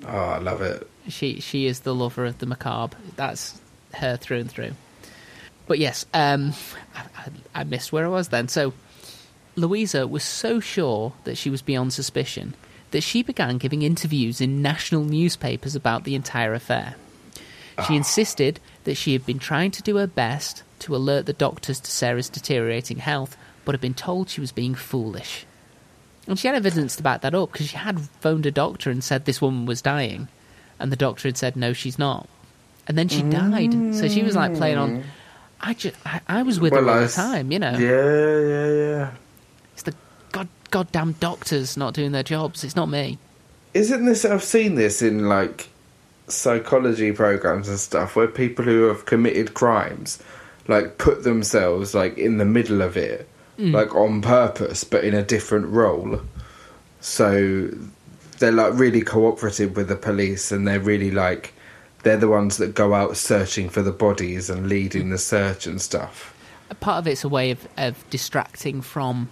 Oh, 0.06 0.18
I 0.18 0.40
love 0.40 0.62
it. 0.62 0.86
She 1.08 1.40
she 1.40 1.66
is 1.66 1.80
the 1.82 1.96
lover 1.96 2.26
of 2.26 2.40
the 2.40 2.46
macabre. 2.46 2.98
That's 3.16 3.62
her 3.94 4.18
through 4.18 4.40
and 4.40 4.52
through. 4.52 4.74
But 5.66 5.80
yes, 5.80 6.06
um, 6.14 6.54
I, 6.94 7.02
I, 7.18 7.62
I 7.62 7.64
missed 7.64 7.94
where 7.94 8.06
I 8.06 8.10
was 8.10 8.28
then. 8.28 8.50
So 8.50 8.74
Louisa 9.56 10.06
was 10.08 10.26
so 10.26 10.60
sure 10.60 11.14
that 11.24 11.38
she 11.38 11.50
was 11.50 11.62
beyond 11.62 11.94
suspicion 11.94 12.54
that 12.92 13.02
she 13.02 13.24
began 13.24 13.58
giving 13.58 13.82
interviews 13.82 14.42
in 14.42 14.62
national 14.62 15.06
newspapers 15.06 15.74
about 15.74 16.04
the 16.04 16.16
entire 16.16 16.54
affair. 16.54 16.96
She 17.88 17.96
insisted 17.96 18.60
that 18.84 18.96
she 18.96 19.14
had 19.14 19.26
been 19.26 19.40
trying 19.40 19.72
to 19.72 19.82
do 19.82 19.98
her 19.98 20.08
best 20.08 20.64
to 20.86 20.96
alert 20.96 21.26
the 21.26 21.34
doctors 21.34 21.80
to 21.80 21.92
Sarah's 21.92 22.30
deteriorating 22.30 22.98
health, 22.98 23.36
but 23.66 23.74
had 23.74 23.82
been 23.82 23.96
told 23.96 24.30
she 24.30 24.42
was 24.42 24.52
being 24.52 24.76
foolish. 24.76 25.46
And 26.28 26.40
she 26.40 26.48
had 26.48 26.56
evidence 26.56 26.96
to 26.96 27.04
back 27.04 27.22
that 27.22 27.36
up 27.36 27.52
because 27.52 27.70
she 27.70 27.78
had 27.78 28.00
phoned 28.22 28.46
a 28.46 28.52
doctor 28.52 28.90
and 28.90 29.04
said 29.04 29.26
this 29.26 29.42
woman 29.42 29.66
was 29.66 29.82
dying, 29.82 30.28
and 30.80 30.92
the 30.92 30.96
doctor 30.96 31.28
had 31.28 31.38
said 31.38 31.56
no, 31.56 31.74
she's 31.74 32.00
not. 32.00 32.30
And 32.88 32.98
then 32.98 33.08
she 33.08 33.24
died, 33.24 33.96
so 33.96 34.08
she 34.08 34.22
was 34.22 34.36
like 34.36 34.56
playing 34.56 34.78
on. 34.78 35.04
I 35.60 35.74
just, 35.74 35.96
I, 36.06 36.22
I 36.28 36.44
was 36.44 36.60
with 36.60 36.74
her 36.74 36.88
all 36.88 37.00
the 37.00 37.08
time, 37.08 37.52
you 37.52 37.58
know. 37.58 37.72
Yeah, 37.72 38.40
yeah, 38.40 38.98
yeah. 38.98 39.12
It's 39.74 39.84
the 39.84 39.96
god, 40.32 40.48
goddamn 40.70 41.14
doctors 41.14 41.78
not 41.78 41.96
doing 41.96 42.12
their 42.12 42.24
jobs. 42.24 42.64
It's 42.64 42.76
not 42.76 42.90
me. 42.90 43.18
Isn't 43.74 44.06
this? 44.06 44.24
I've 44.24 44.44
seen 44.44 44.76
this 44.76 45.02
in 45.02 45.28
like 45.28 45.70
psychology 46.28 47.12
programs 47.12 47.70
and 47.70 47.80
stuff 47.80 48.16
where 48.16 48.28
people 48.28 48.66
who 48.66 48.84
have 48.84 49.06
committed 49.06 49.56
crimes 49.56 50.22
like 50.68 50.98
put 50.98 51.24
themselves 51.24 51.94
like 51.94 52.18
in 52.18 52.38
the 52.38 52.46
middle 52.46 52.82
of 52.82 52.98
it, 52.98 53.28
mm. 53.58 53.72
like 53.72 53.94
on 53.96 54.22
purpose, 54.22 54.84
but 54.84 55.04
in 55.04 55.14
a 55.14 55.24
different 55.24 55.68
role. 55.68 56.22
So 57.02 57.70
they're 58.40 58.52
like 58.52 58.74
really 58.74 59.02
cooperative 59.02 59.76
with 59.76 59.88
the 59.88 59.96
police, 59.96 60.52
and 60.52 60.68
they're 60.68 60.80
really 60.80 61.12
like 61.12 61.54
they're 62.04 62.18
the 62.18 62.28
ones 62.28 62.58
that 62.58 62.76
go 62.76 62.94
out 62.94 63.18
searching 63.18 63.70
for 63.70 63.82
the 63.82 63.92
bodies 63.92 64.50
and 64.50 64.70
leading 64.70 65.10
the 65.10 65.18
search 65.18 65.66
and 65.66 65.82
stuff. 65.82 66.34
Part 66.80 67.00
of 67.00 67.08
it's 67.08 67.24
a 67.24 67.30
way 67.30 67.52
of, 67.52 67.68
of 67.78 68.08
distracting 68.10 68.82
from, 68.82 69.30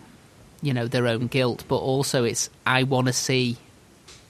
you 0.61 0.73
know, 0.73 0.87
their 0.87 1.07
own 1.07 1.27
guilt, 1.27 1.63
but 1.67 1.77
also 1.77 2.23
it's 2.23 2.49
I 2.65 2.83
want 2.83 3.07
to 3.07 3.13
see 3.13 3.57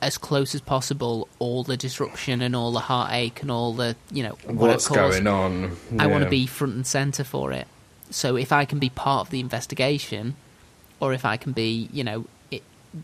as 0.04 0.18
close 0.18 0.54
as 0.56 0.62
possible 0.62 1.28
all 1.40 1.64
the 1.64 1.78
disruption 1.78 2.42
and 2.42 2.56
all 2.56 2.72
the 2.72 2.80
heartache 2.82 3.42
and 3.42 3.50
all 3.52 3.74
the 3.74 3.96
you 4.12 4.24
know 4.24 4.38
what 4.46 4.56
What's 4.70 4.88
caused. 4.88 5.24
going 5.24 5.28
on? 5.28 5.76
I 6.00 6.08
want 6.08 6.24
to 6.24 6.30
be 6.30 6.46
front 6.48 6.74
and 6.76 6.86
center 6.88 7.24
for 7.24 7.52
it. 7.52 7.68
So 8.10 8.36
if 8.36 8.52
I 8.52 8.66
can 8.66 8.80
be 8.80 8.90
part 8.90 9.28
of 9.28 9.32
the 9.32 9.40
investigation, 9.40 10.36
or 11.00 11.14
if 11.14 11.26
I 11.26 11.38
can 11.38 11.52
be, 11.52 11.90
you 11.92 12.04
know, 12.04 12.26
it, 12.52 12.62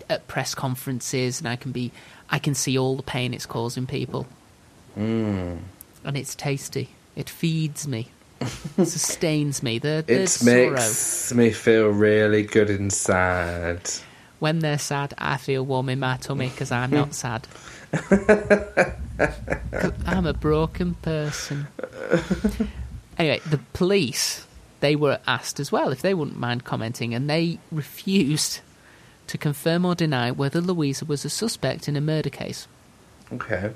at 0.09 0.27
press 0.27 0.53
conferences, 0.53 1.39
and 1.39 1.47
I 1.49 1.55
can 1.55 1.71
be, 1.71 1.91
I 2.29 2.37
can 2.37 2.53
see 2.53 2.77
all 2.77 2.95
the 2.95 3.03
pain 3.03 3.33
it's 3.33 3.45
causing 3.47 3.87
people, 3.87 4.27
Mm. 4.97 5.59
and 6.03 6.17
it's 6.17 6.35
tasty. 6.35 6.89
It 7.15 7.27
feeds 7.29 7.87
me, 7.87 8.09
sustains 8.77 9.63
me. 9.63 9.79
The, 9.79 10.03
the 10.05 10.21
It 10.23 10.27
sorrow. 10.27 10.71
makes 10.71 11.33
me 11.33 11.51
feel 11.51 11.87
really 11.89 12.43
good 12.43 12.69
inside. 12.69 13.81
When 14.39 14.59
they're 14.59 14.79
sad, 14.79 15.13
I 15.17 15.37
feel 15.37 15.65
warm 15.65 15.89
in 15.89 15.99
my 15.99 16.17
tummy 16.17 16.49
because 16.49 16.71
I'm 16.71 16.91
not 16.91 17.13
sad. 17.23 17.47
I'm 20.05 20.25
a 20.25 20.33
broken 20.33 20.95
person. 20.95 21.67
Anyway, 23.17 23.41
the 23.49 23.59
police, 23.73 24.47
they 24.79 24.95
were 24.95 25.19
asked 25.27 25.59
as 25.59 25.71
well 25.71 25.91
if 25.91 26.01
they 26.01 26.13
wouldn't 26.13 26.39
mind 26.39 26.63
commenting, 26.63 27.13
and 27.13 27.29
they 27.29 27.59
refused 27.71 28.61
to 29.27 29.37
confirm 29.37 29.85
or 29.85 29.93
deny 29.93 30.31
whether 30.31 30.61
Louisa 30.61 31.05
was 31.05 31.25
a 31.25 31.29
suspect 31.29 31.87
in 31.87 31.95
a 31.95 32.01
murder 32.01 32.29
case. 32.29 32.67
Okay. 33.31 33.73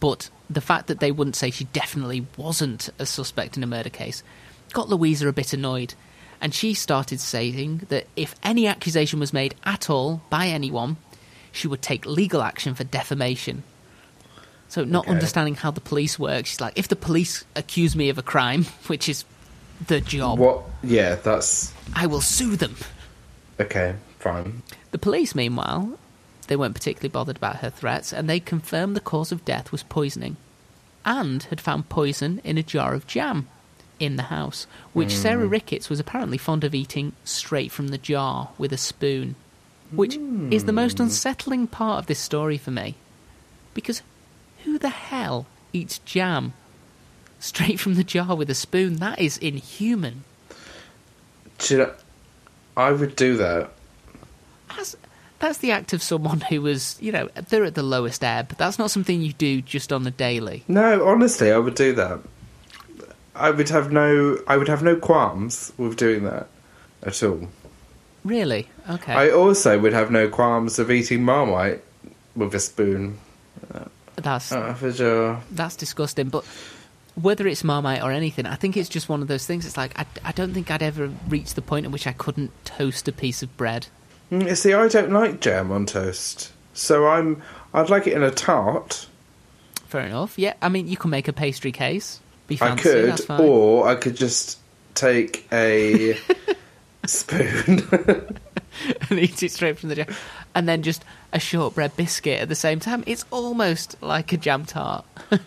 But 0.00 0.30
the 0.48 0.60
fact 0.60 0.86
that 0.86 1.00
they 1.00 1.10
wouldn't 1.10 1.36
say 1.36 1.50
she 1.50 1.64
definitely 1.64 2.26
wasn't 2.36 2.88
a 2.98 3.06
suspect 3.06 3.56
in 3.56 3.62
a 3.62 3.66
murder 3.66 3.90
case 3.90 4.22
got 4.72 4.88
Louisa 4.88 5.28
a 5.28 5.32
bit 5.32 5.52
annoyed. 5.52 5.94
And 6.42 6.52
she 6.52 6.74
started 6.74 7.20
saying 7.20 7.86
that 7.88 8.06
if 8.16 8.34
any 8.42 8.66
accusation 8.66 9.20
was 9.20 9.32
made 9.32 9.54
at 9.64 9.88
all 9.88 10.20
by 10.28 10.48
anyone, 10.48 10.96
she 11.52 11.68
would 11.68 11.80
take 11.82 12.04
legal 12.04 12.42
action 12.42 12.74
for 12.74 12.82
defamation. 12.84 13.62
So, 14.68 14.82
not 14.84 15.04
Okay. 15.04 15.12
understanding 15.12 15.54
how 15.54 15.70
the 15.70 15.80
police 15.80 16.18
work, 16.18 16.46
she's 16.46 16.60
like, 16.60 16.76
if 16.76 16.88
the 16.88 16.96
police 16.96 17.44
accuse 17.54 17.94
me 17.94 18.08
of 18.08 18.18
a 18.18 18.22
crime, 18.22 18.64
which 18.88 19.08
is 19.08 19.24
the 19.86 20.00
job, 20.00 20.38
What? 20.40 20.62
Yeah, 20.82 21.14
that's 21.14 21.72
I 21.94 22.06
will 22.06 22.20
sue 22.20 22.56
them. 22.56 22.74
okay. 23.60 23.94
Fine. 24.18 24.62
The 24.92 24.98
police, 24.98 25.34
meanwhile, 25.34 25.98
they 26.48 26.56
weren't 26.56 26.74
particularly 26.74 27.08
bothered 27.10 27.36
about 27.36 27.56
her 27.56 27.70
threats, 27.70 28.12
and 28.12 28.28
they 28.28 28.40
confirmed 28.40 28.94
the 28.96 29.00
cause 29.00 29.30
of 29.32 29.44
death 29.44 29.70
was 29.72 29.82
poisoning, 29.84 30.36
and 31.04 31.42
had 31.44 31.60
found 31.60 31.88
poison 31.88 32.40
in 32.44 32.58
a 32.58 32.62
jar 32.64 32.94
of 32.94 33.06
jam 33.06 33.48
in 34.02 34.16
the 34.16 34.24
house, 34.24 34.66
which 34.92 35.10
mm. 35.10 35.22
Sarah 35.22 35.46
Ricketts 35.46 35.88
was 35.88 36.00
apparently 36.00 36.36
fond 36.36 36.64
of 36.64 36.74
eating 36.74 37.12
straight 37.24 37.70
from 37.70 37.88
the 37.88 37.98
jar 37.98 38.50
with 38.58 38.72
a 38.72 38.76
spoon, 38.76 39.36
which 39.92 40.16
is 40.50 40.64
the 40.64 40.72
most 40.72 40.96
mm. 40.96 41.04
unsettling 41.04 41.68
part 41.68 42.00
of 42.00 42.06
this 42.06 42.18
story 42.18 42.58
for 42.58 42.72
me, 42.72 42.96
because 43.74 44.02
who 44.64 44.78
the 44.78 44.88
hell 44.88 45.46
eats 45.72 45.98
jam 45.98 46.52
straight 47.38 47.78
from 47.78 47.94
the 47.94 48.04
jar 48.04 48.34
with 48.34 48.50
a 48.50 48.54
spoon? 48.54 48.96
That 48.96 49.20
is 49.20 49.38
inhuman. 49.38 50.24
Do 51.58 51.74
you 51.74 51.80
know, 51.80 51.92
I 52.76 52.90
would 52.90 53.14
do 53.14 53.36
that. 53.36 53.70
That's, 54.76 54.96
that's 55.38 55.58
the 55.58 55.70
act 55.70 55.92
of 55.92 56.02
someone 56.02 56.40
who 56.40 56.62
was, 56.62 56.96
you 57.00 57.12
know, 57.12 57.28
they're 57.48 57.64
at 57.64 57.74
the 57.74 57.82
lowest 57.82 58.24
ebb. 58.24 58.56
That's 58.56 58.78
not 58.78 58.90
something 58.90 59.22
you 59.22 59.32
do 59.32 59.60
just 59.60 59.92
on 59.92 60.04
the 60.04 60.10
daily. 60.10 60.64
No, 60.66 61.06
honestly, 61.06 61.52
I 61.52 61.58
would 61.58 61.74
do 61.74 61.92
that. 61.94 62.20
I 63.34 63.50
would 63.50 63.68
have 63.70 63.90
no. 63.92 64.38
I 64.46 64.56
would 64.56 64.68
have 64.68 64.82
no 64.82 64.96
qualms 64.96 65.72
with 65.78 65.96
doing 65.96 66.24
that. 66.24 66.48
at 67.02 67.22
all. 67.22 67.48
Really? 68.24 68.68
Okay. 68.88 69.12
I 69.12 69.30
also 69.30 69.78
would 69.78 69.92
have 69.92 70.10
no 70.10 70.28
qualms 70.28 70.78
of 70.78 70.90
eating 70.90 71.24
Marmite 71.24 71.82
with 72.36 72.54
a 72.54 72.60
spoon. 72.60 73.18
that's 74.16 74.52
Uh, 74.52 74.74
for 74.74 74.92
sure. 74.92 75.40
that's 75.50 75.74
disgusting. 75.76 76.28
But 76.28 76.44
whether 77.14 77.46
it's 77.48 77.64
Marmite 77.64 78.02
or 78.02 78.12
anything, 78.12 78.46
I 78.46 78.54
think 78.54 78.76
it's 78.76 78.88
just 78.88 79.08
one 79.08 79.22
of 79.22 79.28
those 79.28 79.44
things. 79.46 79.66
It's 79.66 79.76
like 79.76 79.98
I, 79.98 80.06
I 80.24 80.32
don't 80.32 80.54
think 80.54 80.70
I'd 80.70 80.82
ever 80.82 81.10
reach 81.28 81.54
the 81.54 81.62
point 81.62 81.86
at 81.86 81.92
which 81.92 82.06
I 82.06 82.12
couldn't 82.12 82.50
toast 82.64 83.08
a 83.08 83.12
piece 83.12 83.42
of 83.42 83.54
bread. 83.56 83.88
Mm, 84.30 84.48
You 84.48 84.54
see, 84.54 84.72
I 84.72 84.86
don't 84.88 85.10
like 85.12 85.40
jam 85.40 85.72
on 85.72 85.86
toast, 85.86 86.52
so 86.74 87.08
I'm. 87.08 87.42
I'd 87.74 87.90
like 87.90 88.06
it 88.06 88.12
in 88.12 88.22
a 88.22 88.30
tart. 88.30 89.08
Fair 89.86 90.02
enough. 90.06 90.38
Yeah, 90.38 90.54
I 90.62 90.68
mean, 90.68 90.86
you 90.88 90.96
can 90.96 91.10
make 91.10 91.26
a 91.28 91.32
pastry 91.32 91.72
case. 91.72 92.20
Be 92.58 92.64
I 92.64 92.76
could, 92.76 93.30
or 93.30 93.88
I 93.88 93.94
could 93.94 94.16
just 94.16 94.58
take 94.94 95.46
a 95.52 96.16
spoon. 97.06 97.82
and 99.10 99.18
eat 99.18 99.42
it 99.42 99.52
straight 99.52 99.78
from 99.78 99.88
the 99.88 99.96
jar, 99.96 100.06
and 100.54 100.68
then 100.68 100.82
just 100.82 101.04
a 101.32 101.38
shortbread 101.38 101.96
biscuit 101.96 102.40
at 102.40 102.48
the 102.48 102.54
same 102.54 102.80
time. 102.80 103.04
It's 103.06 103.24
almost 103.30 104.02
like 104.02 104.32
a 104.32 104.36
jam 104.36 104.64
tart. 104.64 105.04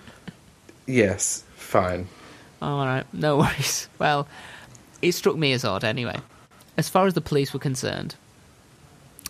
yes, 0.86 1.44
fine. 1.56 2.08
Oh, 2.62 2.78
all 2.78 2.86
right, 2.86 3.06
no 3.14 3.38
worries. 3.38 3.88
Well, 4.00 4.28
it 5.02 5.14
struck 5.14 5.36
me 5.36 5.52
as 5.54 5.66
odd 5.66 5.84
anyway. 5.84 6.18
As 6.78 6.90
far 6.90 7.08
as 7.08 7.14
the 7.14 7.22
police 7.22 7.54
were 7.54 7.60
concerned, 7.60 8.16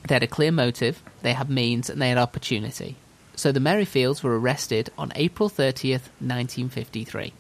they 0.07 0.15
had 0.15 0.23
a 0.23 0.27
clear 0.27 0.51
motive, 0.51 1.01
they 1.21 1.33
had 1.33 1.49
means, 1.49 1.89
and 1.89 2.01
they 2.01 2.09
had 2.09 2.17
opportunity. 2.17 2.95
So 3.35 3.51
the 3.51 3.59
Merrifields 3.59 4.23
were 4.23 4.39
arrested 4.39 4.89
on 4.97 5.11
April 5.15 5.49
30th, 5.49 6.07
1953. 6.19 7.33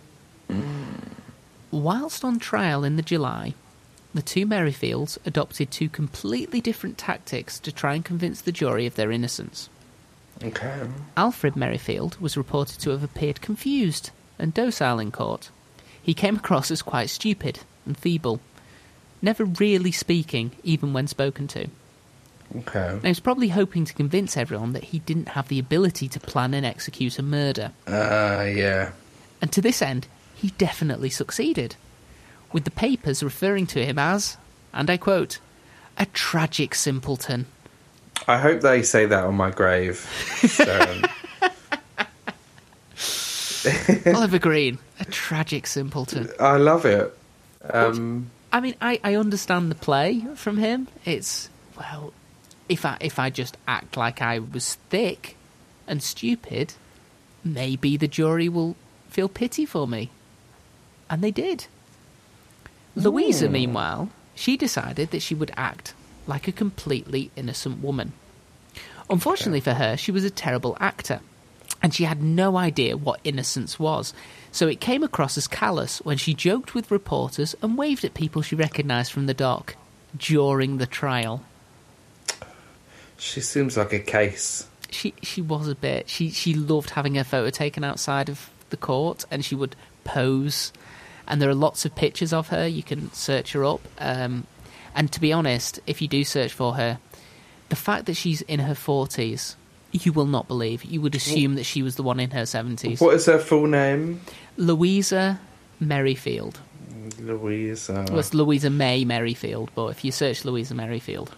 Whilst 1.71 2.23
on 2.23 2.39
trial 2.39 2.83
in 2.83 2.95
the 2.95 3.01
July, 3.01 3.53
the 4.13 4.21
two 4.21 4.45
Merrifields 4.45 5.17
adopted 5.25 5.71
two 5.71 5.89
completely 5.89 6.61
different 6.61 6.97
tactics 6.97 7.59
to 7.59 7.71
try 7.71 7.95
and 7.95 8.05
convince 8.05 8.39
the 8.39 8.51
jury 8.51 8.85
of 8.85 8.95
their 8.95 9.11
innocence. 9.11 9.69
Okay. 10.43 10.81
Alfred 11.17 11.55
Merrifield 11.55 12.19
was 12.19 12.37
reported 12.37 12.79
to 12.79 12.91
have 12.91 13.03
appeared 13.03 13.41
confused 13.41 14.11
and 14.39 14.53
docile 14.53 14.99
in 14.99 15.11
court. 15.11 15.49
He 16.01 16.13
came 16.13 16.35
across 16.35 16.71
as 16.71 16.81
quite 16.81 17.09
stupid 17.09 17.59
and 17.85 17.97
feeble, 17.97 18.39
never 19.21 19.45
really 19.45 19.91
speaking, 19.91 20.51
even 20.63 20.93
when 20.93 21.07
spoken 21.07 21.47
to. 21.49 21.67
Okay. 22.57 22.91
Now, 22.93 23.01
he 23.01 23.07
was 23.07 23.19
probably 23.19 23.49
hoping 23.49 23.85
to 23.85 23.93
convince 23.93 24.37
everyone 24.37 24.73
that 24.73 24.85
he 24.85 24.99
didn't 24.99 25.29
have 25.29 25.47
the 25.47 25.59
ability 25.59 26.07
to 26.09 26.19
plan 26.19 26.53
and 26.53 26.65
execute 26.65 27.17
a 27.17 27.23
murder. 27.23 27.71
Uh, 27.87 28.45
yeah. 28.47 28.91
And 29.41 29.51
to 29.51 29.61
this 29.61 29.81
end, 29.81 30.07
he 30.35 30.49
definitely 30.57 31.09
succeeded, 31.09 31.75
with 32.51 32.63
the 32.63 32.71
papers 32.71 33.23
referring 33.23 33.67
to 33.67 33.83
him 33.85 33.97
as, 33.97 34.37
and 34.73 34.89
I 34.89 34.97
quote, 34.97 35.39
a 35.97 36.05
tragic 36.07 36.75
simpleton. 36.75 37.45
I 38.27 38.37
hope 38.37 38.61
they 38.61 38.81
say 38.81 39.05
that 39.05 39.23
on 39.23 39.35
my 39.35 39.51
grave. 39.51 39.97
So, 39.97 41.01
Oliver 44.13 44.39
Green, 44.39 44.79
a 44.99 45.05
tragic 45.05 45.67
simpleton. 45.67 46.29
I 46.39 46.57
love 46.57 46.85
it. 46.85 47.17
Um, 47.69 48.29
I 48.51 48.59
mean, 48.59 48.75
I, 48.81 48.99
I 49.03 49.15
understand 49.15 49.71
the 49.71 49.75
play 49.75 50.25
from 50.35 50.57
him. 50.57 50.87
It's 51.03 51.49
well, 51.77 52.13
if 52.69 52.85
I 52.85 52.97
if 52.99 53.19
I 53.19 53.29
just 53.29 53.57
act 53.67 53.97
like 53.97 54.21
I 54.21 54.39
was 54.39 54.75
thick 54.89 55.35
and 55.87 56.01
stupid, 56.01 56.73
maybe 57.43 57.97
the 57.97 58.07
jury 58.07 58.49
will 58.49 58.75
feel 59.09 59.29
pity 59.29 59.65
for 59.65 59.87
me, 59.87 60.09
and 61.09 61.23
they 61.23 61.31
did. 61.31 61.67
Louisa, 62.95 63.47
hmm. 63.47 63.53
meanwhile, 63.53 64.09
she 64.33 64.57
decided 64.57 65.11
that 65.11 65.21
she 65.21 65.35
would 65.35 65.51
act 65.57 65.93
like 66.27 66.47
a 66.47 66.51
completely 66.51 67.31
innocent 67.35 67.81
woman. 67.81 68.13
Unfortunately 69.09 69.59
for 69.59 69.73
her, 69.73 69.95
she 69.97 70.11
was 70.11 70.23
a 70.23 70.29
terrible 70.29 70.77
actor, 70.79 71.19
and 71.81 71.93
she 71.93 72.05
had 72.05 72.23
no 72.23 72.57
idea 72.57 72.97
what 72.97 73.19
innocence 73.23 73.77
was. 73.79 74.13
So 74.51 74.67
it 74.67 74.79
came 74.79 75.03
across 75.03 75.37
as 75.37 75.47
callous 75.47 75.99
when 75.99 76.17
she 76.17 76.33
joked 76.33 76.73
with 76.73 76.89
reporters 76.89 77.55
and 77.61 77.77
waved 77.77 78.05
at 78.05 78.13
people 78.13 78.41
she 78.41 78.55
recognised 78.55 79.11
from 79.11 79.27
the 79.27 79.33
dock 79.33 79.75
during 80.17 80.77
the 80.77 80.87
trial. 80.87 81.43
she 83.17 83.41
seems 83.41 83.77
like 83.77 83.93
a 83.93 83.99
case. 83.99 84.67
She 84.89 85.13
she 85.21 85.41
was 85.41 85.67
a 85.67 85.75
bit. 85.75 86.09
She 86.09 86.29
she 86.31 86.53
loved 86.53 86.91
having 86.91 87.15
her 87.15 87.23
photo 87.23 87.49
taken 87.49 87.83
outside 87.83 88.29
of 88.29 88.49
the 88.69 88.77
court, 88.77 89.25
and 89.29 89.43
she 89.43 89.55
would 89.55 89.75
pose. 90.03 90.71
And 91.27 91.41
there 91.41 91.49
are 91.49 91.55
lots 91.55 91.85
of 91.85 91.95
pictures 91.95 92.31
of 92.33 92.49
her. 92.49 92.67
You 92.67 92.83
can 92.83 93.11
search 93.13 93.53
her 93.53 93.65
up. 93.65 93.81
Um, 93.97 94.45
and 94.93 95.11
to 95.11 95.19
be 95.19 95.33
honest, 95.33 95.79
if 95.87 96.01
you 96.01 96.07
do 96.07 96.23
search 96.23 96.53
for 96.53 96.75
her, 96.75 96.99
the 97.69 97.75
fact 97.75 98.05
that 98.05 98.13
she's 98.15 98.41
in 98.43 98.59
her 98.59 98.75
forties, 98.75 99.55
you 99.91 100.13
will 100.13 100.27
not 100.27 100.47
believe. 100.47 100.83
You 100.83 101.01
would 101.01 101.15
assume 101.15 101.55
that 101.55 101.63
she 101.65 101.81
was 101.81 101.95
the 101.95 102.03
one 102.03 102.19
in 102.19 102.31
her 102.31 102.45
seventies. 102.45 103.01
What 103.01 103.15
is 103.15 103.25
her 103.25 103.39
full 103.39 103.67
name? 103.67 104.21
Louisa 104.57 105.39
Merrifield. 105.79 106.59
Louisa. 107.19 108.05
Well, 108.09 108.19
it's 108.19 108.33
Louisa 108.33 108.69
May 108.69 109.05
Merrifield, 109.05 109.71
but 109.75 109.87
if 109.87 110.03
you 110.03 110.11
search 110.11 110.45
Louisa 110.45 110.73
Merrifield. 110.75 111.31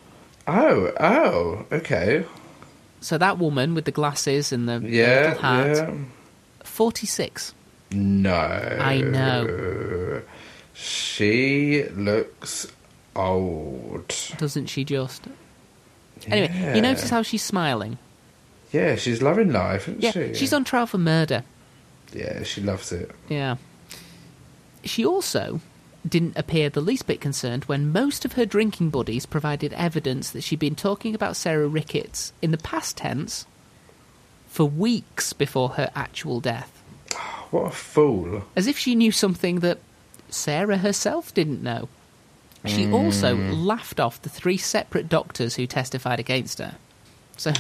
Oh, 0.48 0.94
oh, 1.00 1.66
okay. 1.72 2.26
So 3.02 3.18
that 3.18 3.38
woman 3.38 3.76
with 3.76 3.86
the 3.86 3.92
glasses 3.92 4.52
and 4.52 4.68
the 4.68 4.80
Yeah, 4.84 5.28
little 5.30 5.42
hat, 5.42 5.76
yeah. 5.78 5.94
46. 6.64 7.54
No. 7.92 8.34
I 8.34 9.02
know. 9.02 10.22
She 10.74 11.84
looks 11.96 12.68
old. 13.16 14.14
Doesn't 14.38 14.68
she 14.68 14.84
just? 14.84 15.26
Anyway, 16.28 16.52
Yeah. 16.54 16.76
you 16.76 16.82
notice 16.82 17.10
how 17.10 17.22
she's 17.24 17.44
smiling? 17.44 17.98
Yeah, 18.72 18.96
she's 18.96 19.22
loving 19.22 19.52
life, 19.52 19.88
isn't 19.88 20.04
Yeah, 20.04 20.12
she? 20.12 20.34
she's 20.34 20.54
on 20.54 20.64
trial 20.64 20.86
for 20.88 20.98
murder. 20.98 21.44
Yeah, 22.14 22.44
she 22.44 22.62
loves 22.62 22.92
it. 22.92 23.12
Yeah. 23.30 23.56
She 24.84 25.06
also 25.06 25.62
didn't 26.08 26.38
appear 26.38 26.70
the 26.70 26.82
least 26.82 27.08
bit 27.08 27.20
concerned 27.20 27.66
when 27.66 27.92
most 27.92 28.24
of 28.26 28.34
her 28.34 28.46
drinking 28.46 28.90
buddies 28.90 29.26
provided 29.26 29.74
evidence 29.74 30.30
that 30.32 30.42
she'd 30.44 30.60
been 30.60 30.76
talking 30.76 31.14
about 31.16 31.36
Sarah 31.36 31.68
Ricketts 31.68 32.32
in 32.42 32.52
the 32.52 32.58
past 32.58 32.98
tense 32.98 33.46
for 34.48 34.66
weeks 34.66 35.34
before 35.34 35.70
her 35.70 35.90
actual 35.96 36.40
death. 36.40 36.77
What 37.50 37.68
a 37.68 37.70
fool. 37.70 38.44
as 38.58 38.68
if 38.68 38.78
she 38.78 38.94
knew 38.94 39.14
something 39.14 39.62
that 39.62 39.80
Sarah 40.30 40.78
herself 40.78 41.34
didn't 41.34 41.64
know. 41.64 41.88
She 42.66 42.92
also 42.92 43.38
laughed 43.38 44.02
off 44.02 44.22
the 44.22 44.28
three 44.28 44.58
separate 44.58 45.08
doctors 45.08 45.56
who 45.56 45.66
testified 45.66 46.20
against 46.20 46.60
her. 46.60 46.76
So 47.38 47.54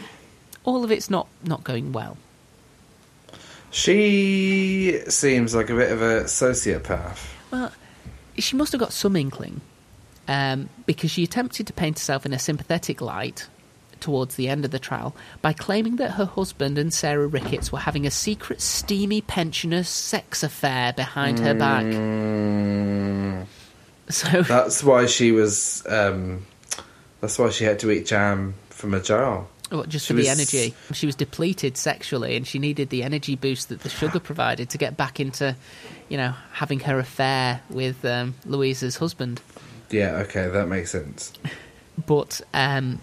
all 0.64 0.84
of 0.84 0.92
it's 0.92 1.08
not, 1.08 1.28
not 1.42 1.64
going 1.64 1.92
well. 1.92 2.18
She 3.70 5.00
seems 5.08 5.54
like 5.54 5.70
a 5.70 5.74
bit 5.74 5.90
of 5.90 6.02
a 6.02 6.24
sociopath. 6.24 7.26
Well, 7.50 7.72
she 8.36 8.54
must 8.56 8.72
have 8.72 8.80
got 8.80 8.92
some 8.92 9.16
inkling, 9.16 9.62
um, 10.28 10.68
because 10.84 11.10
she 11.10 11.24
attempted 11.24 11.66
to 11.68 11.72
paint 11.72 11.98
herself 11.98 12.26
in 12.26 12.34
a 12.34 12.38
sympathetic 12.38 13.00
light 13.00 13.48
towards 14.02 14.34
the 14.36 14.48
end 14.48 14.64
of 14.66 14.70
the 14.70 14.78
trial 14.78 15.16
by 15.40 15.52
claiming 15.54 15.96
that 15.96 16.12
her 16.12 16.26
husband 16.26 16.76
and 16.76 16.92
Sarah 16.92 17.26
Ricketts 17.26 17.72
were 17.72 17.78
having 17.78 18.06
a 18.06 18.10
secret, 18.10 18.60
steamy 18.60 19.22
pensioner 19.22 19.82
sex 19.84 20.42
affair 20.42 20.92
behind 20.92 21.38
her 21.38 21.54
back. 21.54 21.84
Mm, 21.84 23.46
So 24.08 24.42
that's 24.42 24.84
why 24.84 25.06
she 25.06 25.32
was. 25.32 25.82
Um, 25.88 26.44
that's 27.20 27.38
why 27.38 27.50
she 27.50 27.64
had 27.64 27.78
to 27.80 27.90
eat 27.90 28.04
jam 28.06 28.54
from 28.70 28.92
a 28.94 29.00
jar. 29.00 29.46
What, 29.70 29.88
just 29.88 30.04
She 30.06 30.12
for 30.12 30.20
the 30.20 30.28
was- 30.28 30.38
energy. 30.38 30.74
She 30.92 31.06
was 31.06 31.14
depleted 31.14 31.76
sexually, 31.78 32.36
and 32.36 32.46
she 32.46 32.58
needed 32.58 32.90
the 32.90 33.02
energy 33.04 33.36
boost 33.36 33.70
that 33.70 33.80
the 33.80 33.88
sugar 33.88 34.18
provided 34.30 34.68
to 34.70 34.78
get 34.78 34.96
back 34.98 35.18
into, 35.20 35.56
you 36.10 36.18
know, 36.18 36.34
having 36.52 36.80
her 36.80 36.98
affair 36.98 37.62
with 37.70 38.04
um, 38.04 38.34
Louisa's 38.44 38.96
husband. 38.96 39.40
Yeah, 39.90 40.16
okay, 40.26 40.48
that 40.48 40.68
makes 40.68 40.90
sense. 40.90 41.32
But 42.06 42.40
um, 42.54 43.00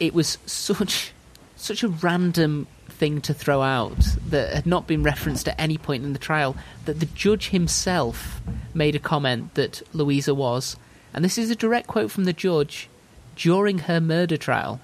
it 0.00 0.14
was 0.14 0.38
such 0.46 1.12
such 1.56 1.82
a 1.82 1.88
random 1.88 2.66
thing 2.88 3.20
to 3.20 3.34
throw 3.34 3.62
out 3.62 3.98
that 4.28 4.52
had 4.52 4.66
not 4.66 4.86
been 4.86 5.02
referenced 5.02 5.48
at 5.48 5.58
any 5.58 5.78
point 5.78 6.04
in 6.04 6.12
the 6.12 6.18
trial 6.18 6.56
that 6.84 7.00
the 7.00 7.06
judge 7.06 7.48
himself 7.48 8.40
made 8.74 8.94
a 8.94 8.98
comment 8.98 9.54
that 9.54 9.82
Louisa 9.92 10.34
was, 10.34 10.76
and 11.12 11.24
this 11.24 11.38
is 11.38 11.50
a 11.50 11.56
direct 11.56 11.86
quote 11.86 12.10
from 12.10 12.24
the 12.24 12.32
judge 12.32 12.88
during 13.36 13.80
her 13.80 14.00
murder 14.00 14.36
trial. 14.36 14.80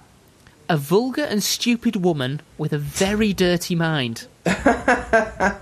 A 0.69 0.77
vulgar 0.77 1.23
and 1.23 1.43
stupid 1.43 1.97
woman 1.97 2.41
with 2.57 2.73
a 2.73 2.77
very 2.77 3.33
dirty 3.33 3.75
mind. 3.75 4.27
I 4.45 5.59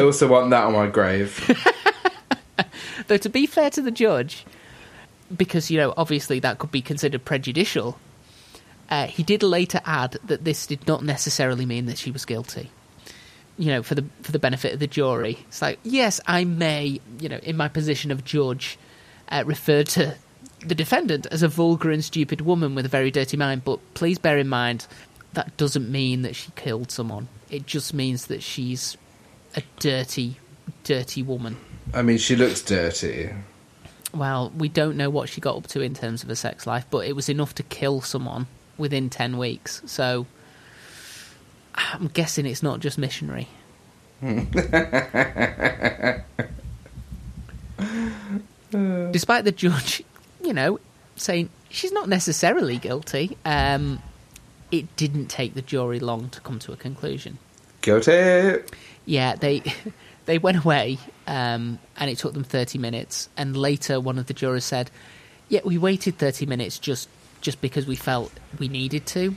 also 0.00 0.28
want 0.28 0.50
that 0.50 0.64
on 0.64 0.72
my 0.72 0.86
grave. 0.86 1.40
though 3.08 3.16
to 3.16 3.28
be 3.28 3.46
fair 3.46 3.70
to 3.70 3.82
the 3.82 3.90
judge, 3.90 4.44
because 5.36 5.70
you 5.70 5.78
know 5.78 5.94
obviously 5.96 6.40
that 6.40 6.58
could 6.58 6.70
be 6.70 6.82
considered 6.82 7.24
prejudicial, 7.24 7.98
uh, 8.90 9.06
he 9.06 9.22
did 9.22 9.42
later 9.42 9.80
add 9.84 10.18
that 10.24 10.44
this 10.44 10.66
did 10.66 10.86
not 10.86 11.04
necessarily 11.04 11.66
mean 11.66 11.86
that 11.86 11.98
she 11.98 12.10
was 12.10 12.24
guilty. 12.24 12.70
You 13.58 13.66
know, 13.66 13.82
for 13.82 13.94
the 13.94 14.04
for 14.22 14.32
the 14.32 14.38
benefit 14.38 14.72
of 14.74 14.80
the 14.80 14.86
jury, 14.86 15.38
it's 15.48 15.62
like 15.62 15.78
yes, 15.82 16.20
I 16.26 16.44
may, 16.44 17.00
you 17.18 17.28
know, 17.28 17.38
in 17.42 17.56
my 17.56 17.68
position 17.68 18.10
of 18.10 18.24
judge, 18.24 18.78
uh, 19.28 19.44
referred 19.46 19.88
to 19.88 20.16
the 20.60 20.74
defendant 20.74 21.26
as 21.30 21.42
a 21.42 21.48
vulgar 21.48 21.90
and 21.90 22.04
stupid 22.04 22.40
woman 22.40 22.74
with 22.74 22.86
a 22.86 22.88
very 22.88 23.10
dirty 23.10 23.36
mind. 23.36 23.64
But 23.64 23.80
please 23.94 24.18
bear 24.18 24.38
in 24.38 24.48
mind 24.48 24.86
that 25.34 25.56
doesn't 25.56 25.90
mean 25.90 26.22
that 26.22 26.36
she 26.36 26.50
killed 26.56 26.90
someone. 26.90 27.28
It 27.50 27.66
just 27.66 27.94
means 27.94 28.26
that 28.26 28.42
she's 28.42 28.96
a 29.54 29.62
dirty, 29.78 30.36
dirty 30.84 31.22
woman. 31.22 31.56
I 31.94 32.02
mean, 32.02 32.18
she 32.18 32.36
looks 32.36 32.62
dirty. 32.62 33.30
Well, 34.14 34.52
we 34.56 34.68
don't 34.68 34.96
know 34.96 35.08
what 35.10 35.28
she 35.28 35.40
got 35.40 35.56
up 35.56 35.66
to 35.68 35.80
in 35.80 35.94
terms 35.94 36.22
of 36.22 36.28
her 36.28 36.34
sex 36.34 36.66
life, 36.66 36.84
but 36.90 37.06
it 37.06 37.16
was 37.16 37.28
enough 37.28 37.54
to 37.56 37.62
kill 37.62 38.00
someone 38.00 38.46
within 38.76 39.08
10 39.08 39.38
weeks. 39.38 39.82
So 39.86 40.26
I'm 41.74 42.08
guessing 42.08 42.46
it's 42.46 42.62
not 42.62 42.80
just 42.80 42.98
missionary. 42.98 43.48
Despite 48.70 49.44
the 49.44 49.52
judge, 49.52 50.02
you 50.42 50.52
know, 50.52 50.78
saying 51.16 51.50
she's 51.68 51.92
not 51.92 52.08
necessarily 52.08 52.78
guilty, 52.78 53.36
um, 53.44 54.02
it 54.70 54.94
didn't 54.96 55.26
take 55.26 55.54
the 55.54 55.62
jury 55.62 56.00
long 56.00 56.28
to 56.30 56.40
come 56.40 56.58
to 56.60 56.72
a 56.72 56.76
conclusion. 56.76 57.38
Guilty. 57.80 58.62
Yeah, 59.04 59.34
they 59.36 59.62
they 60.32 60.38
went 60.38 60.64
away, 60.64 60.96
um, 61.26 61.78
and 61.98 62.08
it 62.08 62.16
took 62.16 62.32
them 62.32 62.42
thirty 62.42 62.78
minutes. 62.78 63.28
And 63.36 63.54
later, 63.54 64.00
one 64.00 64.16
of 64.16 64.28
the 64.28 64.32
jurors 64.32 64.64
said, 64.64 64.90
"Yeah, 65.50 65.60
we 65.62 65.76
waited 65.76 66.16
thirty 66.16 66.46
minutes 66.46 66.78
just 66.78 67.06
just 67.42 67.60
because 67.60 67.86
we 67.86 67.96
felt 67.96 68.32
we 68.58 68.68
needed 68.68 69.04
to. 69.08 69.36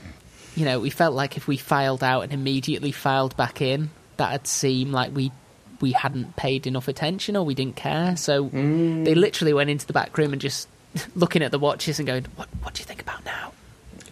You 0.55 0.63
know, 0.63 0.79
we 0.79 0.89
felt 0.89 1.13
like 1.13 1.35
if 1.35 1.49
we 1.49 1.57
filed 1.57 2.01
out 2.01 2.21
and 2.21 2.31
immediately 2.31 2.93
filed 2.93 3.35
back 3.35 3.61
in, 3.61 3.89
that'd 4.15 4.47
seem 4.47 4.93
like 4.93 5.13
we 5.13 5.33
we 5.81 5.91
hadn't 5.91 6.37
paid 6.37 6.65
enough 6.65 6.87
attention 6.87 7.35
or 7.35 7.43
we 7.43 7.55
didn't 7.55 7.75
care. 7.75 8.15
So 8.15 8.47
they 8.47 9.15
literally 9.15 9.51
went 9.51 9.69
into 9.69 9.85
the 9.85 9.91
back 9.91 10.17
room 10.17 10.31
and 10.31 10.41
just 10.41 10.69
looking 11.13 11.41
at 11.41 11.51
the 11.51 11.59
watches 11.59 11.99
and 11.99 12.07
going, 12.07 12.25
"What 12.37 12.47
what 12.61 12.73
do 12.73 12.79
you 12.79 12.85
think 12.85 13.01
about 13.01 13.25
now? 13.25 13.51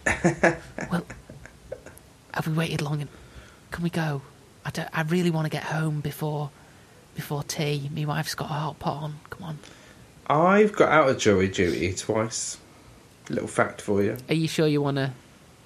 well, 0.90 1.06
have 2.34 2.46
we 2.46 2.52
waited 2.52 2.82
long? 2.82 3.00
And 3.00 3.10
can 3.70 3.82
we 3.82 3.88
go? 3.88 4.20
I 4.66 4.70
don't, 4.70 4.88
I 4.92 5.00
really 5.00 5.30
want 5.30 5.46
to 5.46 5.50
get 5.50 5.62
home 5.62 6.00
before 6.00 6.50
before 7.14 7.42
tea. 7.42 7.90
My 7.94 8.04
wife's 8.04 8.34
got 8.34 8.46
a 8.50 8.54
hot 8.54 8.78
pot 8.78 9.02
on. 9.02 9.14
Come 9.30 9.42
on. 9.44 9.58
I've 10.26 10.72
got 10.72 10.90
out 10.90 11.08
of 11.08 11.18
jury 11.18 11.48
duty 11.48 11.92
twice. 11.94 12.58
Little 13.28 13.48
fact 13.48 13.80
for 13.80 14.02
you. 14.02 14.16
Are 14.28 14.34
you 14.34 14.48
sure 14.48 14.66
you 14.66 14.82
want 14.82 14.96
to? 14.98 15.12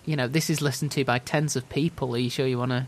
You 0.05 0.17
know, 0.17 0.27
this 0.29 0.49
is 0.51 0.61
listened 0.63 0.93
to 0.93 1.05
by 1.05 1.19
tens 1.19 1.57
of 1.57 1.69
people. 1.69 2.15
Are 2.15 2.19
you 2.19 2.31
sure 2.31 2.47
you 2.47 2.59
want 2.59 2.71
to 2.73 2.87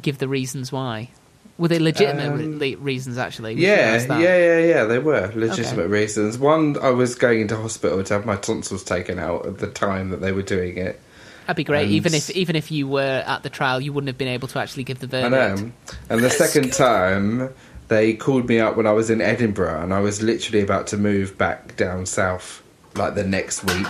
give 0.00 0.18
the 0.18 0.28
reasons 0.28 0.72
why? 0.72 1.10
Were 1.58 1.68
they 1.68 1.78
legitimate 1.78 2.32
Um, 2.32 2.58
re- 2.58 2.74
reasons? 2.74 3.16
Actually, 3.18 3.54
We 3.54 3.62
Yeah, 3.66 3.96
yeah, 4.08 4.18
yeah, 4.18 4.58
yeah. 4.58 4.84
They 4.84 4.98
were 4.98 5.30
legitimate 5.36 5.82
Okay. 5.84 5.92
reasons. 5.92 6.36
One, 6.38 6.76
I 6.82 6.90
was 6.90 7.14
going 7.14 7.40
into 7.42 7.56
hospital 7.56 8.02
to 8.02 8.14
have 8.14 8.26
my 8.26 8.34
tonsils 8.36 8.82
taken 8.82 9.18
out 9.20 9.46
at 9.46 9.58
the 9.58 9.68
time 9.68 10.10
that 10.10 10.20
they 10.20 10.32
were 10.32 10.42
doing 10.42 10.76
it. 10.78 11.00
That'd 11.46 11.56
be 11.56 11.64
great. 11.64 11.84
And- 11.84 11.92
even 11.92 12.14
if 12.14 12.30
even 12.30 12.56
if 12.56 12.70
you 12.72 12.88
were 12.88 13.22
at 13.26 13.42
the 13.44 13.50
trial, 13.50 13.80
you 13.80 13.92
wouldn't 13.92 14.08
have 14.08 14.18
been 14.18 14.28
able 14.28 14.48
to 14.48 14.58
actually 14.58 14.82
give 14.84 14.98
the 15.00 15.06
I 15.06 15.28
verdict. 15.28 15.62
know. 15.62 15.72
And 16.08 16.24
the 16.24 16.30
second 16.30 16.72
time, 16.72 17.50
they 17.88 18.14
called 18.14 18.48
me 18.48 18.58
up 18.60 18.76
when 18.76 18.86
I 18.86 18.92
was 18.92 19.10
in 19.10 19.20
Edinburgh, 19.20 19.82
and 19.82 19.92
I 19.92 20.00
was 20.00 20.22
literally 20.22 20.62
about 20.62 20.86
to 20.88 20.96
move 20.96 21.36
back 21.36 21.76
down 21.76 22.06
south, 22.06 22.62
like 22.94 23.14
the 23.14 23.24
next 23.24 23.64
week. 23.64 23.86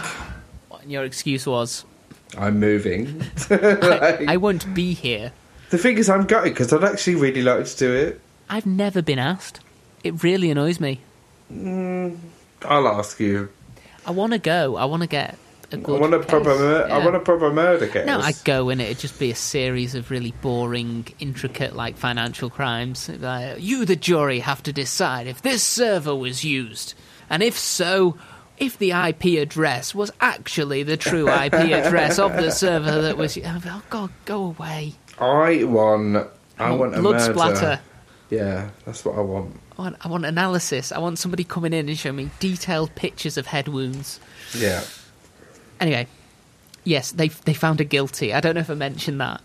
And 0.81 0.91
your 0.91 1.05
excuse 1.05 1.47
was, 1.47 1.85
I'm 2.37 2.61
moving. 2.61 3.25
"I 3.51 4.37
won't 4.37 4.75
be 4.75 4.95
here." 4.95 5.33
the 5.71 5.79
thing 5.79 5.99
is, 5.99 6.09
I'm 6.09 6.25
gutted 6.25 6.53
because 6.53 6.73
I'd 6.73 6.85
actually 6.85 7.17
really 7.17 7.43
like 7.43 7.65
to 7.65 7.77
do 7.77 7.93
it. 7.93 8.21
I've 8.49 8.67
never 8.67 9.03
been 9.03 9.19
asked. 9.19 9.61
It 10.05 10.23
really 10.23 10.51
annoys 10.51 10.79
me. 10.79 11.01
Mm, 11.53 12.19
I'll 12.63 12.87
ask 12.87 13.19
you. 13.19 13.49
I 14.07 14.11
want 14.11 14.35
to 14.35 14.39
go. 14.39 14.77
I 14.77 14.85
want 14.85 15.03
to 15.03 15.09
get 15.09 15.39
a 15.75 15.81
I 15.81 15.83
good. 15.83 16.01
want 16.01 16.15
a 16.15 16.21
proper. 16.21 16.51
case. 16.51 16.59
Mur- 16.61 16.89
I 16.91 16.99
want 17.05 17.17
a 17.17 17.21
proper 17.21 17.53
murder 17.53 17.87
case. 17.87 18.07
No, 18.07 18.21
I'd 18.21 18.43
go 18.45 18.69
in 18.71 18.81
it. 18.81 18.85
It'd 18.85 18.99
just 18.99 19.19
be 19.19 19.31
a 19.31 19.35
series 19.35 19.95
of 19.95 20.11
really 20.11 20.33
boring, 20.43 21.07
intricate, 21.19 21.75
like 21.77 21.97
financial 21.97 22.51
crimes. 22.51 23.09
Like, 23.09 23.57
you, 23.61 23.85
the 23.85 23.97
jury, 23.97 24.41
have 24.41 24.63
to 24.65 24.73
decide 24.73 25.27
if 25.27 25.43
this 25.43 25.63
server 25.63 26.15
was 26.15 26.45
used, 26.45 26.95
and 27.29 27.43
if 27.43 27.59
so, 27.59 28.17
if 28.59 28.79
the 28.79 28.93
IP 28.93 29.41
address 29.41 29.95
was 29.95 30.11
actually 30.21 30.83
the 30.83 30.97
true 30.97 31.29
IP 31.29 31.53
address 31.55 32.19
of 32.19 32.33
the 32.35 32.51
server 32.51 33.03
that 33.03 33.17
was. 33.17 33.39
Oh 33.45 33.83
God, 33.91 34.11
go 34.25 34.45
away! 34.47 34.95
I 35.19 35.65
want. 35.65 36.29
I 36.59 36.71
want 36.73 36.95
a 36.95 37.01
blood 37.01 37.21
splatter. 37.21 37.81
Yeah, 38.31 38.71
that's 38.85 39.05
what 39.05 39.17
I 39.17 39.21
want. 39.21 39.61
I 39.79 39.83
want, 39.83 39.97
I 40.03 40.09
want 40.09 40.25
analysis. 40.25 40.93
I 40.93 40.99
want 40.99 41.19
somebody 41.19 41.43
coming 41.45 41.73
in 41.73 41.89
and 41.89 41.99
showing 41.99 42.17
me 42.17 42.31
detailed 42.39 42.95
pictures 42.95 43.37
of 43.37 43.47
head 43.47 43.69
wounds. 43.69 44.21
Yeah. 44.57 44.83
Anyway, 45.85 46.07
yes, 46.85 47.13
they 47.13 47.29
they 47.29 47.53
found 47.53 47.79
her 47.79 47.85
guilty. 47.85 48.33
I 48.33 48.41
don't 48.41 48.55
know 48.55 48.63
if 48.63 48.71
I 48.71 48.75
mentioned 48.75 49.21
that. 49.21 49.43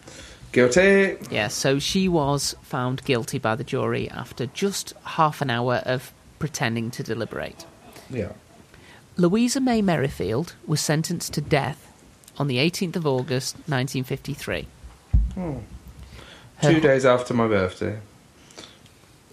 Guilty. 0.53 1.17
Yeah, 1.29 1.49
so 1.49 1.79
she 1.79 2.07
was 2.07 2.55
found 2.63 3.03
guilty 3.03 3.39
by 3.39 3.55
the 3.55 3.65
jury 3.65 4.09
after 4.09 4.45
just 4.45 4.93
half 5.03 5.41
an 5.41 5.49
hour 5.49 5.81
of 5.85 6.13
pretending 6.39 6.91
to 6.91 7.03
deliberate. 7.03 7.65
Yeah. 8.09 8.31
Louisa 9.17 9.59
May 9.59 9.81
Merrifield 9.81 10.53
was 10.65 10.79
sentenced 10.79 11.33
to 11.33 11.41
death 11.41 11.91
on 12.37 12.47
the 12.47 12.55
18th 12.55 12.95
of 12.95 13.05
August 13.05 13.55
1953. 13.67 14.65
Hmm. 15.33 15.57
Her- 16.59 16.73
Two 16.73 16.79
days 16.79 17.05
after 17.05 17.33
my 17.33 17.49
birthday. 17.49 17.99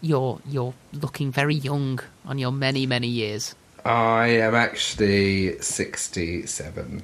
You're 0.01 0.41
you're 0.45 0.75
looking 0.93 1.31
very 1.31 1.55
young 1.55 2.01
on 2.25 2.39
your 2.39 2.51
many 2.51 2.85
many 2.85 3.07
years. 3.07 3.55
I 3.87 4.27
am 4.29 4.55
actually 4.57 5.59
67. 5.61 7.03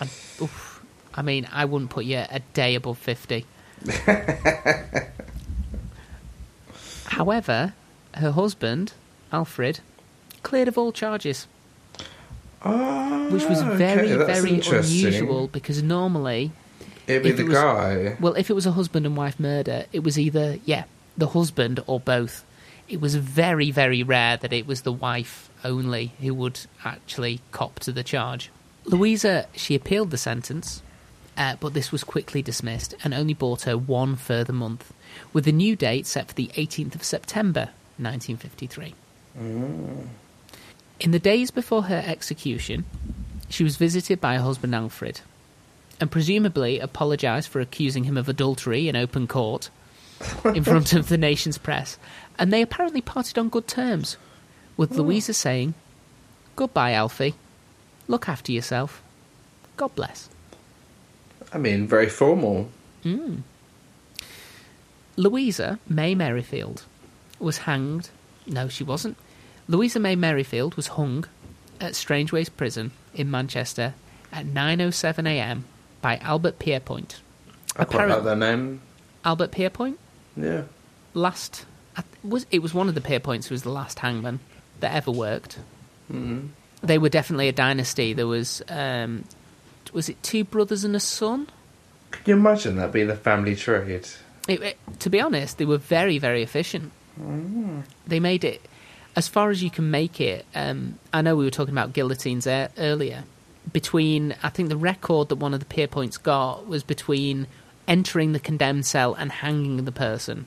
And, 0.00 0.10
oof, 0.42 0.82
I 1.14 1.22
mean, 1.22 1.48
I 1.50 1.64
wouldn't 1.64 1.90
put 1.90 2.04
you 2.04 2.18
a 2.30 2.40
day 2.52 2.74
above 2.74 2.98
50. 2.98 3.46
However, 7.06 7.74
her 8.14 8.30
husband, 8.32 8.92
Alfred, 9.32 9.80
cleared 10.42 10.68
of 10.68 10.76
all 10.78 10.92
charges. 10.92 11.46
Oh, 12.62 13.28
which 13.30 13.44
was 13.44 13.60
very, 13.62 14.08
that's 14.08 14.40
very 14.40 14.60
unusual 14.60 15.48
because 15.48 15.82
normally, 15.82 16.52
It'd 17.06 17.22
be 17.22 17.30
the 17.32 17.42
it 17.42 17.48
was- 17.48 17.54
guy. 17.54 18.16
well, 18.20 18.34
if 18.34 18.48
it 18.50 18.54
was 18.54 18.66
a 18.66 18.72
husband 18.72 19.04
and 19.06 19.16
wife 19.16 19.38
murder, 19.38 19.84
it 19.92 20.02
was 20.02 20.18
either, 20.18 20.58
yeah, 20.64 20.84
the 21.16 21.28
husband 21.28 21.80
or 21.86 22.00
both. 22.00 22.44
It 22.88 23.00
was 23.00 23.14
very, 23.16 23.70
very 23.70 24.02
rare 24.02 24.36
that 24.38 24.52
it 24.52 24.66
was 24.66 24.82
the 24.82 24.92
wife 24.92 25.48
only 25.64 26.12
who 26.20 26.34
would 26.34 26.60
actually 26.84 27.40
cop 27.52 27.80
to 27.80 27.92
the 27.92 28.04
charge. 28.04 28.50
Louisa, 28.84 29.46
she 29.54 29.74
appealed 29.74 30.10
the 30.10 30.18
sentence, 30.18 30.82
uh, 31.36 31.56
but 31.58 31.74
this 31.74 31.90
was 31.90 32.04
quickly 32.04 32.42
dismissed 32.42 32.94
and 33.02 33.14
only 33.14 33.34
bought 33.34 33.62
her 33.62 33.76
one 33.76 34.14
further 34.16 34.52
month, 34.52 34.92
with 35.32 35.44
the 35.44 35.52
new 35.52 35.74
date 35.74 36.06
set 36.06 36.28
for 36.28 36.34
the 36.34 36.50
18th 36.54 36.94
of 36.94 37.04
September 37.04 37.70
1953. 37.96 38.94
In 41.00 41.10
the 41.10 41.18
days 41.18 41.50
before 41.50 41.84
her 41.84 42.02
execution, 42.06 42.84
she 43.48 43.64
was 43.64 43.76
visited 43.76 44.20
by 44.20 44.34
her 44.36 44.42
husband 44.42 44.74
Alfred, 44.74 45.20
and 46.00 46.10
presumably 46.10 46.78
apologised 46.78 47.48
for 47.48 47.60
accusing 47.60 48.04
him 48.04 48.16
of 48.16 48.28
adultery 48.28 48.88
in 48.88 48.96
open 48.96 49.26
court 49.26 49.70
in 50.44 50.62
front 50.62 50.92
of 50.92 51.08
the 51.08 51.18
nation's 51.18 51.58
press, 51.58 51.98
and 52.38 52.52
they 52.52 52.62
apparently 52.62 53.00
parted 53.00 53.38
on 53.38 53.48
good 53.48 53.66
terms, 53.66 54.16
with 54.76 54.90
hmm. 54.90 54.96
Louisa 54.96 55.34
saying, 55.34 55.74
Goodbye, 56.56 56.92
Alfie. 56.92 57.34
Look 58.06 58.28
after 58.28 58.52
yourself. 58.52 59.02
God 59.76 59.94
bless. 59.94 60.28
I 61.52 61.58
mean, 61.58 61.86
very 61.86 62.08
formal. 62.08 62.68
Hmm. 63.02 63.38
Louisa 65.16 65.78
May 65.88 66.14
Merrifield 66.14 66.84
was 67.38 67.58
hanged. 67.58 68.10
No, 68.46 68.68
she 68.68 68.84
wasn't. 68.84 69.16
Louisa 69.68 69.98
May 69.98 70.16
Merrifield 70.16 70.74
was 70.74 70.88
hung 70.88 71.24
at 71.80 71.94
Strangeways 71.94 72.48
Prison 72.48 72.90
in 73.14 73.30
Manchester 73.30 73.94
at 74.32 74.46
9:07 74.46 75.26
a.m. 75.28 75.64
by 76.02 76.16
Albert 76.18 76.58
Pierrepoint. 76.58 77.16
I 77.76 77.84
quite 77.84 78.08
like 78.08 78.24
that 78.24 78.38
name. 78.38 78.80
Albert 79.24 79.52
Pierrepoint, 79.52 79.96
Yeah. 80.36 80.62
last 81.14 81.64
I- 81.96 82.02
was 82.22 82.46
it 82.50 82.60
was 82.60 82.74
one 82.74 82.88
of 82.88 82.94
the 82.94 83.00
Pierrepoints 83.00 83.46
who 83.46 83.54
was 83.54 83.62
the 83.62 83.70
last 83.70 84.00
hangman 84.00 84.40
that 84.80 84.94
ever 84.94 85.10
worked. 85.10 85.58
Mm-hmm. 86.12 86.48
They 86.82 86.98
were 86.98 87.08
definitely 87.08 87.48
a 87.48 87.52
dynasty. 87.52 88.12
There 88.12 88.26
was 88.26 88.62
um, 88.68 89.24
was 89.92 90.08
it 90.08 90.22
two 90.22 90.44
brothers 90.44 90.84
and 90.84 90.94
a 90.96 91.00
son? 91.00 91.48
Can 92.10 92.22
you 92.26 92.34
imagine 92.34 92.76
that 92.76 92.92
being 92.92 93.08
the 93.08 93.16
family 93.16 93.56
trade? 93.56 94.06
It, 94.48 94.62
it- 94.62 94.78
to 95.00 95.10
be 95.10 95.20
honest, 95.20 95.58
they 95.58 95.64
were 95.64 95.78
very, 95.78 96.18
very 96.18 96.42
efficient. 96.42 96.92
They 98.06 98.20
made 98.20 98.44
it 98.44 98.60
as 99.16 99.28
far 99.28 99.50
as 99.50 99.62
you 99.62 99.70
can 99.70 99.90
make 99.90 100.20
it. 100.20 100.44
Um, 100.54 100.98
I 101.12 101.22
know 101.22 101.36
we 101.36 101.44
were 101.44 101.50
talking 101.50 101.72
about 101.74 101.92
guillotines 101.92 102.46
e- 102.46 102.66
earlier. 102.76 103.24
Between, 103.72 104.34
I 104.42 104.48
think 104.50 104.68
the 104.68 104.76
record 104.76 105.28
that 105.30 105.36
one 105.36 105.54
of 105.54 105.60
the 105.60 105.66
Pierrepoints 105.66 106.22
got 106.22 106.66
was 106.66 106.82
between 106.82 107.46
entering 107.88 108.32
the 108.32 108.40
condemned 108.40 108.84
cell 108.86 109.14
and 109.14 109.30
hanging 109.32 109.84
the 109.84 109.92
person. 109.92 110.46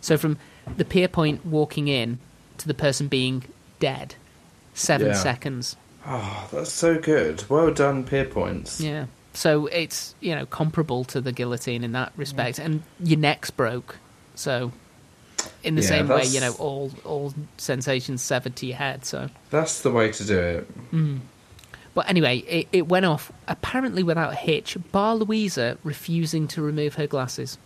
So 0.00 0.16
from 0.18 0.38
the 0.76 0.84
Pierrepoint 0.84 1.44
walking 1.44 1.88
in 1.88 2.18
to 2.62 2.68
the 2.68 2.74
person 2.74 3.08
being 3.08 3.44
dead 3.80 4.14
seven 4.74 5.08
Yeah. 5.08 5.14
seconds. 5.14 5.76
Oh, 6.06 6.48
that's 6.52 6.72
so 6.72 6.98
good. 6.98 7.44
Well 7.48 7.70
done, 7.72 8.04
Pierrepoints. 8.04 8.80
Yeah. 8.80 9.06
So 9.34 9.66
it's 9.66 10.14
you 10.20 10.34
know 10.34 10.46
comparable 10.46 11.04
to 11.04 11.20
the 11.20 11.32
guillotine 11.32 11.84
in 11.84 11.92
that 11.92 12.12
respect, 12.16 12.58
and 12.58 12.82
your 13.02 13.18
neck's 13.18 13.50
broke. 13.50 13.96
So 14.34 14.72
in 15.64 15.74
the 15.74 15.82
Yeah, 15.82 15.88
same 15.88 16.08
way, 16.08 16.24
you 16.24 16.40
know, 16.40 16.54
all 16.58 16.90
all 17.04 17.34
sensations 17.56 18.22
severed 18.22 18.56
to 18.56 18.66
your 18.66 18.76
head. 18.76 19.04
So, 19.04 19.28
That's 19.50 19.80
the 19.82 19.90
way 19.90 20.10
to 20.12 20.24
do 20.24 20.38
it. 20.38 20.90
Mm. 20.92 21.20
but 21.94 22.08
anyway, 22.08 22.38
it, 22.38 22.68
it 22.72 22.88
went 22.88 23.04
off 23.06 23.30
apparently 23.48 24.02
without 24.02 24.32
a 24.32 24.36
hitch. 24.36 24.76
Bar 24.92 25.16
Louisa 25.16 25.78
refusing 25.84 26.46
to 26.48 26.62
remove 26.62 26.94
her 26.94 27.06
glasses. 27.06 27.58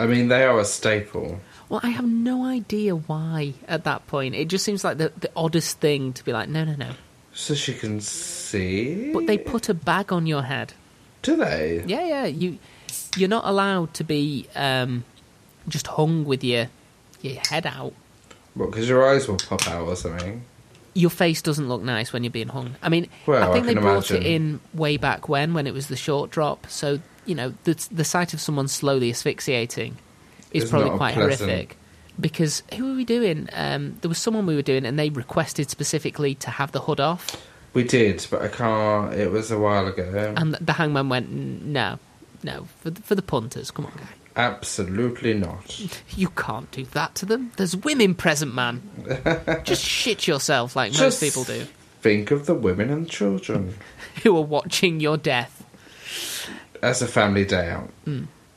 I 0.00 0.06
mean, 0.06 0.28
they 0.28 0.44
are 0.44 0.58
a 0.58 0.64
staple. 0.64 1.40
Well, 1.72 1.80
I 1.82 1.88
have 1.88 2.06
no 2.06 2.44
idea 2.44 2.94
why 2.94 3.54
at 3.66 3.84
that 3.84 4.06
point. 4.06 4.34
It 4.34 4.48
just 4.48 4.62
seems 4.62 4.84
like 4.84 4.98
the, 4.98 5.10
the 5.18 5.30
oddest 5.34 5.80
thing 5.80 6.12
to 6.12 6.22
be 6.22 6.30
like, 6.30 6.50
no, 6.50 6.64
no, 6.64 6.74
no. 6.74 6.90
So 7.32 7.54
she 7.54 7.72
can 7.72 8.02
see. 8.02 9.10
But 9.10 9.26
they 9.26 9.38
put 9.38 9.70
a 9.70 9.74
bag 9.74 10.12
on 10.12 10.26
your 10.26 10.42
head. 10.42 10.74
Do 11.22 11.34
they? 11.34 11.82
Yeah, 11.86 12.04
yeah. 12.04 12.24
You 12.26 12.58
you're 13.16 13.30
not 13.30 13.46
allowed 13.46 13.94
to 13.94 14.04
be 14.04 14.46
um, 14.54 15.04
just 15.66 15.86
hung 15.86 16.26
with 16.26 16.44
your 16.44 16.68
your 17.22 17.40
head 17.48 17.64
out. 17.64 17.94
What, 18.52 18.70
because 18.70 18.86
your 18.86 19.08
eyes 19.08 19.26
will 19.26 19.38
pop 19.38 19.66
out 19.66 19.88
or 19.88 19.96
something? 19.96 20.44
Your 20.92 21.08
face 21.08 21.40
doesn't 21.40 21.70
look 21.70 21.80
nice 21.80 22.12
when 22.12 22.22
you're 22.22 22.30
being 22.30 22.48
hung. 22.48 22.76
I 22.82 22.90
mean, 22.90 23.08
Well, 23.24 23.50
I 23.50 23.54
think 23.54 23.64
I 23.64 23.72
they 23.72 23.80
brought 23.80 24.10
it 24.10 24.26
in 24.26 24.60
way 24.74 24.98
back 24.98 25.26
when, 25.26 25.54
when 25.54 25.66
it 25.66 25.72
was 25.72 25.88
the 25.88 25.96
short 25.96 26.30
drop. 26.30 26.66
So 26.68 27.00
you 27.24 27.34
know, 27.34 27.54
the 27.64 27.88
the 27.90 28.04
sight 28.04 28.34
of 28.34 28.42
someone 28.42 28.68
slowly 28.68 29.08
asphyxiating 29.08 29.96
is 30.52 30.62
It's 30.64 30.70
probably 30.70 30.90
quite 30.96 31.14
pleasant. 31.14 31.50
horrific. 31.50 31.76
Because 32.20 32.62
who 32.76 32.86
were 32.90 32.94
we 32.94 33.04
doing? 33.04 33.48
Um, 33.54 33.96
there 34.02 34.08
was 34.08 34.18
someone 34.18 34.44
we 34.46 34.54
were 34.54 34.62
doing, 34.62 34.84
and 34.84 34.98
they 34.98 35.08
requested 35.10 35.70
specifically 35.70 36.34
to 36.36 36.50
have 36.50 36.72
the 36.72 36.80
hood 36.80 37.00
off. 37.00 37.36
We 37.74 37.84
did, 37.84 38.26
but 38.30 38.42
I 38.42 38.48
can't. 38.48 39.14
It 39.14 39.30
was 39.32 39.50
a 39.50 39.58
while 39.58 39.86
ago. 39.86 40.34
And 40.36 40.54
the 40.56 40.74
hangman 40.74 41.08
went, 41.08 41.30
no, 41.32 41.98
no, 42.42 42.66
for 42.80 42.90
the, 42.90 43.00
for 43.00 43.14
the 43.14 43.22
punters, 43.22 43.70
come 43.70 43.86
on, 43.86 43.92
guy. 43.96 44.04
Absolutely 44.36 45.32
not. 45.34 45.80
You 46.16 46.28
can't 46.28 46.70
do 46.70 46.84
that 46.86 47.14
to 47.16 47.26
them. 47.26 47.52
There's 47.56 47.74
women 47.76 48.14
present, 48.14 48.54
man. 48.54 48.82
Just 49.64 49.82
shit 49.84 50.26
yourself 50.26 50.76
like 50.76 50.92
most 50.98 51.20
people 51.20 51.44
do, 51.44 51.66
Think 52.02 52.30
of 52.30 52.44
the 52.46 52.54
women 52.54 52.90
and 52.90 53.08
children 53.08 53.74
who 54.22 54.36
are 54.36 54.42
watching 54.44 55.00
your 55.00 55.16
death. 55.16 55.64
as 56.82 57.00
a 57.00 57.06
family 57.06 57.44
day 57.46 57.70
out. 57.70 57.90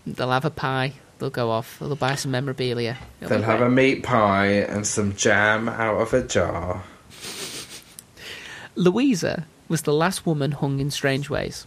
They'll 0.06 0.32
have 0.32 0.46
a 0.46 0.50
pie, 0.50 0.94
they'll 1.20 1.30
go 1.30 1.50
off, 1.52 1.80
they'll 1.80 1.96
buy 1.96 2.16
some 2.16 2.32
memorabilia. 2.32 2.98
It'll 3.22 3.30
They'll 3.30 3.44
have 3.44 3.62
a 3.62 3.70
meat 3.70 4.04
pie 4.04 4.48
and 4.48 4.86
some 4.86 5.16
jam 5.16 5.70
out 5.70 6.02
of 6.02 6.14
a 6.14 6.24
jar. 6.24 6.84
Louisa 8.76 9.46
was 9.68 9.84
the 9.84 9.94
last 9.94 10.26
woman 10.26 10.52
hung 10.52 10.80
in 10.80 10.92
strange 10.92 11.30
ways, 11.30 11.66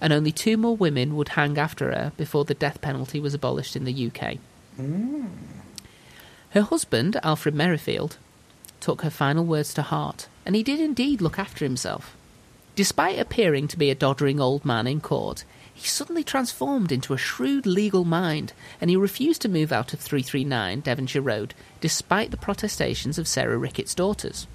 and 0.00 0.12
only 0.12 0.32
two 0.32 0.56
more 0.56 0.76
women 0.76 1.16
would 1.16 1.30
hang 1.30 1.58
after 1.58 1.92
her 1.92 2.12
before 2.16 2.44
the 2.44 2.54
death 2.54 2.80
penalty 2.80 3.20
was 3.20 3.34
abolished 3.34 3.76
in 3.76 3.84
the 3.84 4.06
UK. 4.06 4.38
Mm. 4.78 5.28
Her 6.50 6.62
husband, 6.62 7.18
Alfred 7.22 7.54
Merrifield, 7.54 8.16
took 8.80 9.02
her 9.02 9.10
final 9.10 9.44
words 9.44 9.74
to 9.74 9.82
heart, 9.82 10.28
and 10.44 10.56
he 10.56 10.62
did 10.62 10.80
indeed 10.80 11.20
look 11.20 11.38
after 11.38 11.64
himself. 11.64 12.16
Despite 12.74 13.18
appearing 13.18 13.68
to 13.68 13.78
be 13.78 13.90
a 13.90 13.94
doddering 13.94 14.40
old 14.40 14.64
man 14.64 14.86
in 14.86 15.00
court, 15.00 15.44
he 15.76 15.86
suddenly 15.86 16.24
transformed 16.24 16.90
into 16.90 17.12
a 17.12 17.18
shrewd 17.18 17.66
legal 17.66 18.06
mind, 18.06 18.54
and 18.80 18.88
he 18.88 18.96
refused 18.96 19.42
to 19.42 19.48
move 19.48 19.70
out 19.70 19.92
of 19.92 20.00
339 20.00 20.80
Devonshire 20.80 21.20
Road, 21.20 21.52
despite 21.82 22.30
the 22.30 22.38
protestations 22.38 23.18
of 23.18 23.28
Sarah 23.28 23.58
Ricketts' 23.58 23.94
daughters. 23.94 24.46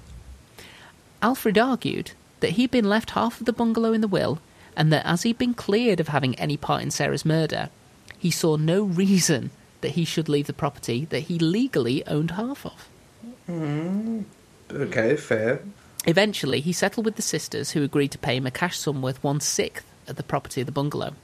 Alfred 1.22 1.56
argued 1.56 2.10
that 2.40 2.50
he'd 2.50 2.72
been 2.72 2.88
left 2.88 3.10
half 3.10 3.38
of 3.38 3.46
the 3.46 3.52
bungalow 3.52 3.92
in 3.92 4.00
the 4.00 4.08
will, 4.08 4.40
and 4.76 4.92
that 4.92 5.06
as 5.06 5.22
he'd 5.22 5.38
been 5.38 5.54
cleared 5.54 6.00
of 6.00 6.08
having 6.08 6.34
any 6.34 6.56
part 6.56 6.82
in 6.82 6.90
Sarah's 6.90 7.24
murder, 7.24 7.70
he 8.18 8.32
saw 8.32 8.56
no 8.56 8.82
reason 8.82 9.50
that 9.80 9.92
he 9.92 10.04
should 10.04 10.28
leave 10.28 10.48
the 10.48 10.52
property 10.52 11.04
that 11.06 11.20
he 11.20 11.38
legally 11.38 12.04
owned 12.08 12.32
half 12.32 12.66
of. 12.66 12.88
Mm-hmm. 13.48 14.22
Okay, 14.72 15.14
fair. 15.14 15.62
Eventually, 16.04 16.58
he 16.58 16.72
settled 16.72 17.06
with 17.06 17.14
the 17.14 17.22
sisters, 17.22 17.70
who 17.70 17.84
agreed 17.84 18.10
to 18.10 18.18
pay 18.18 18.34
him 18.34 18.46
a 18.46 18.50
cash 18.50 18.76
sum 18.76 19.02
worth 19.02 19.22
one 19.22 19.38
sixth 19.38 19.86
of 20.08 20.16
the 20.16 20.22
property 20.22 20.60
of 20.60 20.66
the 20.66 20.72
bungalow. 20.72 21.14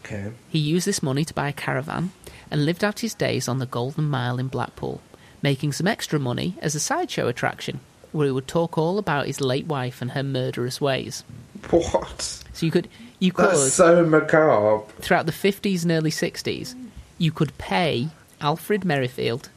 Okay. 0.00 0.30
He 0.48 0.58
used 0.58 0.86
this 0.86 1.02
money 1.02 1.24
to 1.24 1.34
buy 1.34 1.48
a 1.48 1.52
caravan 1.52 2.12
and 2.50 2.64
lived 2.64 2.84
out 2.84 3.00
his 3.00 3.14
days 3.14 3.48
on 3.48 3.58
the 3.58 3.66
Golden 3.66 4.04
Mile 4.04 4.38
in 4.38 4.48
Blackpool, 4.48 5.00
making 5.42 5.72
some 5.72 5.86
extra 5.86 6.18
money 6.18 6.56
as 6.60 6.74
a 6.74 6.80
sideshow 6.80 7.26
attraction, 7.28 7.80
where 8.12 8.26
he 8.26 8.32
would 8.32 8.46
talk 8.46 8.78
all 8.78 8.98
about 8.98 9.26
his 9.26 9.40
late 9.40 9.66
wife 9.66 10.00
and 10.00 10.12
her 10.12 10.22
murderous 10.22 10.80
ways. 10.80 11.24
What? 11.70 12.20
So 12.52 12.66
you 12.66 12.72
could, 12.72 12.88
you 13.18 13.32
could, 13.32 13.50
That's 13.50 13.72
so 13.72 14.04
macabre. 14.06 14.84
throughout 15.00 15.26
the 15.26 15.32
fifties 15.32 15.82
and 15.82 15.92
early 15.92 16.10
sixties, 16.10 16.74
you 17.18 17.32
could 17.32 17.56
pay 17.58 18.08
Alfred 18.40 18.84
Merrifield, 18.84 19.50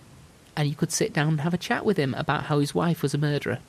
and 0.55 0.67
you 0.67 0.75
could 0.75 0.91
sit 0.91 1.13
down 1.13 1.29
and 1.29 1.41
have 1.41 1.53
a 1.53 1.57
chat 1.57 1.85
with 1.85 1.97
him 1.97 2.13
about 2.15 2.43
how 2.45 2.59
his 2.59 2.75
wife 2.75 3.01
was 3.01 3.13
a 3.13 3.17
murderer. 3.17 3.59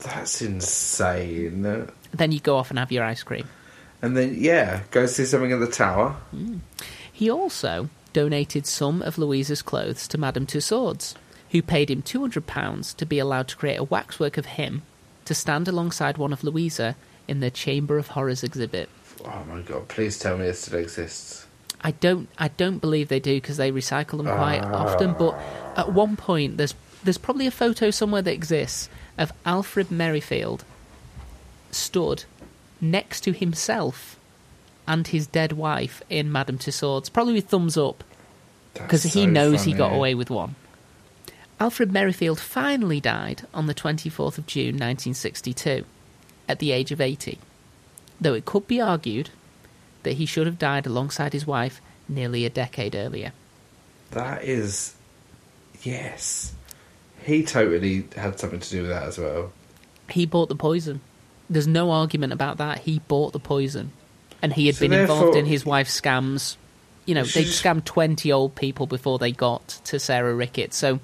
That's 0.00 0.40
insane. 0.40 1.88
Then 2.12 2.32
you 2.32 2.40
go 2.40 2.56
off 2.56 2.70
and 2.70 2.78
have 2.78 2.92
your 2.92 3.04
ice 3.04 3.22
cream. 3.22 3.48
And 4.02 4.16
then, 4.16 4.34
yeah, 4.38 4.82
go 4.90 5.06
see 5.06 5.24
something 5.24 5.52
at 5.52 5.60
the 5.60 5.66
tower. 5.66 6.16
He 7.12 7.30
also 7.30 7.90
donated 8.12 8.66
some 8.66 9.02
of 9.02 9.18
Louisa's 9.18 9.62
clothes 9.62 10.08
to 10.08 10.18
Madame 10.18 10.46
Tussauds, 10.46 11.14
who 11.50 11.62
paid 11.62 11.90
him 11.90 12.02
£200 12.02 12.96
to 12.96 13.06
be 13.06 13.18
allowed 13.18 13.48
to 13.48 13.56
create 13.56 13.76
a 13.76 13.84
waxwork 13.84 14.38
of 14.38 14.46
him 14.46 14.82
to 15.24 15.34
stand 15.34 15.68
alongside 15.68 16.18
one 16.18 16.32
of 16.32 16.42
Louisa 16.42 16.96
in 17.28 17.40
the 17.40 17.50
Chamber 17.50 17.98
of 17.98 18.08
Horrors 18.08 18.42
exhibit. 18.42 18.88
Oh 19.24 19.44
my 19.48 19.60
god, 19.60 19.88
please 19.88 20.18
tell 20.18 20.38
me 20.38 20.46
it 20.46 20.54
still 20.56 20.78
exists. 20.78 21.46
I 21.82 21.92
don't, 21.92 22.28
I 22.38 22.48
don't 22.48 22.78
believe 22.78 23.08
they 23.08 23.20
do 23.20 23.36
because 23.36 23.56
they 23.56 23.70
recycle 23.70 24.18
them 24.18 24.26
quite 24.26 24.60
ah. 24.62 24.86
often. 24.86 25.14
But 25.14 25.38
at 25.76 25.92
one 25.92 26.16
point, 26.16 26.56
there's 26.56 26.74
there's 27.02 27.18
probably 27.18 27.46
a 27.46 27.50
photo 27.50 27.90
somewhere 27.90 28.22
that 28.22 28.32
exists 28.32 28.90
of 29.16 29.32
Alfred 29.46 29.90
Merrifield 29.90 30.64
stood 31.70 32.24
next 32.80 33.20
to 33.22 33.32
himself 33.32 34.18
and 34.86 35.06
his 35.08 35.26
dead 35.26 35.52
wife 35.52 36.02
in 36.10 36.32
Madame 36.32 36.58
Tussauds, 36.58 37.12
probably 37.12 37.34
with 37.34 37.48
thumbs 37.48 37.76
up. 37.76 38.02
because 38.74 39.02
he 39.02 39.24
so 39.24 39.26
knows 39.26 39.64
he 39.64 39.72
got 39.72 39.92
away 39.92 40.14
with 40.14 40.30
one. 40.30 40.54
Alfred 41.58 41.92
Merrifield 41.92 42.40
finally 42.40 43.00
died 43.00 43.42
on 43.52 43.66
the 43.66 43.74
24th 43.74 44.38
of 44.38 44.46
June 44.46 44.76
1962 44.76 45.84
at 46.48 46.58
the 46.58 46.72
age 46.72 46.90
of 46.90 47.00
80, 47.00 47.38
though 48.20 48.34
it 48.34 48.46
could 48.46 48.66
be 48.66 48.80
argued 48.80 49.30
that 50.02 50.14
he 50.14 50.24
should 50.26 50.46
have 50.46 50.58
died 50.58 50.86
alongside 50.86 51.32
his 51.34 51.46
wife 51.46 51.80
nearly 52.08 52.44
a 52.46 52.50
decade 52.50 52.94
earlier. 52.94 53.32
That 54.12 54.42
is. 54.42 54.94
Yes. 55.82 56.52
He 57.22 57.44
totally 57.44 58.06
had 58.16 58.40
something 58.40 58.60
to 58.60 58.70
do 58.70 58.82
with 58.82 58.90
that 58.90 59.04
as 59.04 59.18
well. 59.18 59.52
He 60.08 60.26
bought 60.26 60.48
the 60.48 60.56
poison. 60.56 61.00
There's 61.50 61.66
no 61.66 61.90
argument 61.90 62.32
about 62.32 62.58
that. 62.58 62.78
He 62.78 63.00
bought 63.00 63.32
the 63.32 63.40
poison. 63.40 63.92
And 64.40 64.52
he 64.52 64.66
had 64.66 64.76
So 64.76 64.80
been 64.88 64.92
involved 64.92 65.36
in 65.36 65.44
his 65.44 65.66
wife's 65.66 66.00
scams. 66.00 66.56
You 67.04 67.14
know, 67.14 67.24
they'd 67.24 67.46
scammed 67.46 67.84
20 67.84 68.30
old 68.32 68.54
people 68.54 68.86
before 68.86 69.18
they 69.18 69.32
got 69.32 69.66
to 69.84 69.98
Sarah 69.98 70.34
Ricketts. 70.34 70.76
So 70.76 71.00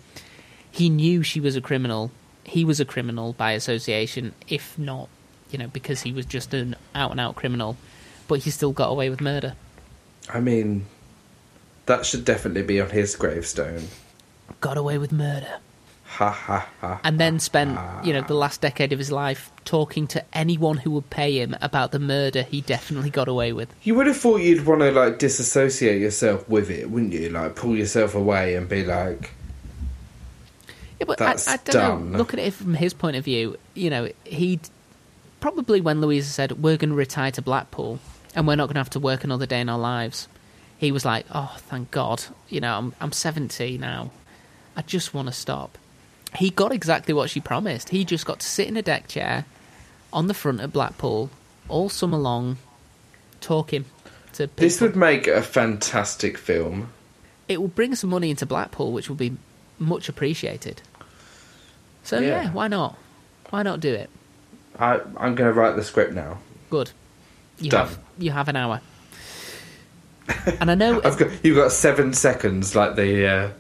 he 0.71 0.89
knew 0.89 1.23
she 1.23 1.41
was 1.41 1.57
a 1.57 1.61
criminal. 1.61 2.13
He 2.45 2.65
was 2.65 2.81
a 2.81 2.85
criminal 2.85 3.33
by 3.33 3.53
association, 3.53 4.33
if 4.49 4.79
not, 4.79 5.09
you 5.51 5.59
know, 5.59 5.67
because 5.67 6.03
he 6.03 6.13
was 6.13 6.25
just 6.25 6.55
an 6.55 6.77
out 6.95 7.11
and 7.11 7.21
out 7.21 7.35
criminal. 7.35 7.77
But 8.29 8.41
he 8.41 8.51
still 8.51 8.73
got 8.73 8.91
away 8.91 9.11
with 9.11 9.21
murder. 9.21 9.55
I 10.29 10.41
mean, 10.41 10.87
that 11.87 12.07
should 12.07 12.25
definitely 12.25 12.63
be 12.63 12.81
on 12.81 12.91
his 12.91 13.17
gravestone. 13.17 13.89
Got 14.61 14.77
away 14.77 14.99
with 14.99 15.13
murder. 15.13 15.59
Ha 16.17 16.31
ha 16.31 16.67
ha. 16.81 17.01
and 17.05 17.21
then 17.21 17.39
spent 17.41 17.79
you 18.05 18.13
know 18.15 18.23
the 18.23 18.33
last 18.35 18.63
decade 18.63 18.93
of 18.93 18.99
his 18.99 19.13
life 19.13 19.53
talking 19.67 20.07
to 20.09 20.25
anyone 20.33 20.79
who 20.79 20.91
would 20.93 21.11
pay 21.11 21.39
him 21.43 21.55
about 21.61 21.93
the 21.93 21.99
murder 21.99 22.43
he 22.43 22.63
definitely 22.63 23.11
got 23.11 23.29
away 23.29 23.53
with. 23.53 23.69
You 23.83 23.95
would 23.97 24.07
have 24.07 24.17
thought 24.17 24.39
you'd 24.41 24.65
want 24.65 24.81
to 24.81 24.93
like 24.93 25.19
disassociate 25.19 26.01
yourself 26.01 26.49
with 26.49 26.71
it, 26.71 26.91
wouldn't 26.91 27.13
you? 27.13 27.29
Like 27.29 27.55
pull 27.55 27.77
yourself 27.77 28.15
away 28.15 28.55
and 28.55 28.67
be 28.67 28.83
like, 28.85 29.31
Yeah, 30.99 31.05
but 31.07 31.19
That's 31.19 31.47
I, 31.49 31.55
I 31.55 31.57
don't 31.59 31.73
dumb. 31.75 32.13
know. 32.13 32.19
Look 32.19 32.33
at 32.33 32.41
it 32.41 32.55
from 32.55 32.73
his 32.75 32.95
point 32.95 33.17
of 33.17 33.25
view. 33.25 33.57
You 33.75 33.91
know, 33.91 34.09
he 34.25 34.61
probably 35.41 35.81
when 35.83 36.01
Louisa 36.01 36.31
said 36.31 36.63
we're 36.63 36.79
going 36.79 36.91
to 36.91 36.97
retire 36.97 37.31
to 37.33 37.43
Blackpool 37.43 37.99
and 38.35 38.47
we're 38.47 38.57
not 38.57 38.67
going 38.69 38.75
to 38.75 38.81
have 38.81 38.91
to 38.91 39.01
work 39.01 39.23
another 39.25 39.45
day 39.47 39.61
in 39.61 39.69
our 39.69 39.79
lives, 39.79 40.29
he 40.79 40.91
was 40.93 41.05
like, 41.05 41.27
"Oh, 41.35 41.55
thank 41.59 41.91
God! 41.91 42.23
You 42.49 42.61
know, 42.61 42.73
I'm 42.79 42.95
I'm 43.03 43.13
70 43.13 43.77
now. 43.79 44.11
I 44.75 44.81
just 44.83 45.13
want 45.13 45.29
to 45.29 45.33
stop." 45.35 45.77
He 46.37 46.51
got 46.51 46.73
exactly 46.73 47.15
what 47.15 47.31
she 47.31 47.41
promised. 47.41 47.89
He 47.91 48.05
just 48.05 48.27
got 48.27 48.41
to 48.41 48.47
sit 48.47 48.69
in 48.69 48.77
a 48.77 48.83
deck 48.83 49.09
chair 49.09 49.45
on 50.13 50.27
the 50.27 50.35
front 50.35 50.61
of 50.61 50.73
Blackpool 50.73 51.31
all 51.69 51.89
summer 51.89 52.17
long, 52.19 52.59
talking 53.41 53.85
to 54.35 54.47
people. 54.49 54.63
this 54.63 54.81
would 54.81 54.97
make 54.97 55.27
a 55.27 55.43
fantastic 55.43 56.37
film. 56.39 56.91
it 57.49 57.61
will 57.61 57.69
bring 57.69 57.95
some 57.95 58.11
money 58.11 58.31
into 58.31 58.45
Blackpool, 58.47 58.93
which 58.93 59.09
will 59.09 59.17
be 59.17 59.37
much 59.79 60.09
appreciated. 60.09 60.83
So 62.03 62.19
yeah, 62.21 62.43
Yeah. 62.43 62.51
why 62.53 62.69
not? 62.69 62.97
Why 63.51 63.63
not 63.63 63.81
do 63.81 63.93
it? 63.95 64.11
I, 64.79 64.95
I'm 65.17 65.35
going 65.35 65.53
to 65.53 65.53
write 65.53 65.77
the 65.77 65.85
script 65.85 66.13
now. 66.13 66.39
Good. 66.71 66.91
You 67.59 67.71
Done. 67.71 67.87
have 67.89 67.99
you 68.19 68.31
have 68.33 68.49
an 68.49 68.57
hour. 68.57 68.81
and 70.61 70.71
I 70.71 70.75
know 70.75 71.01
I've 71.05 71.17
got 71.17 71.31
you've 71.45 71.57
got 71.57 71.73
seven 71.73 72.13
seconds, 72.13 72.75
like 72.77 72.97
the 72.97 73.27
uh, 73.27 73.51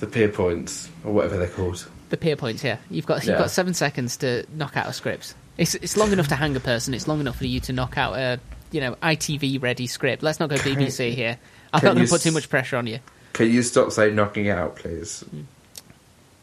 the 0.00 0.06
Pierrepoints 0.06 0.88
or 1.04 1.12
whatever 1.12 1.36
they're 1.38 1.48
called. 1.48 1.86
The 2.14 2.36
Pierrepoints. 2.36 2.60
here. 2.60 2.78
you've 2.90 3.06
got 3.06 3.24
you've 3.24 3.32
Yeah. 3.34 3.38
got 3.38 3.50
seven 3.50 3.74
seconds 3.74 4.16
to 4.18 4.44
knock 4.54 4.76
out 4.76 4.86
a 4.86 4.92
script. 4.92 5.34
It's 5.58 5.74
it's 5.74 5.96
long 5.96 6.12
enough 6.12 6.28
to 6.28 6.36
hang 6.36 6.54
a 6.56 6.60
person. 6.60 6.94
It's 6.94 7.08
long 7.08 7.20
enough 7.20 7.36
for 7.38 7.46
you 7.46 7.60
to 7.60 7.72
knock 7.72 7.98
out 7.98 8.14
a 8.16 8.38
you 8.70 8.80
know 8.80 8.94
ITV 9.02 9.60
ready 9.62 9.86
script. 9.86 10.22
Let's 10.22 10.38
not 10.40 10.48
go 10.50 10.56
BBC 10.56 11.14
here. 11.14 11.38
I'm 11.72 11.80
can 11.80 11.88
not 11.88 11.94
going 11.96 12.06
to 12.06 12.12
put 12.12 12.20
too 12.20 12.30
much 12.32 12.48
pressure 12.48 12.76
on 12.76 12.86
you. 12.86 13.00
Can 13.32 13.50
you 13.50 13.62
stop 13.62 13.90
saying 13.90 14.14
knocking 14.14 14.48
out, 14.48 14.76
please? 14.76 15.24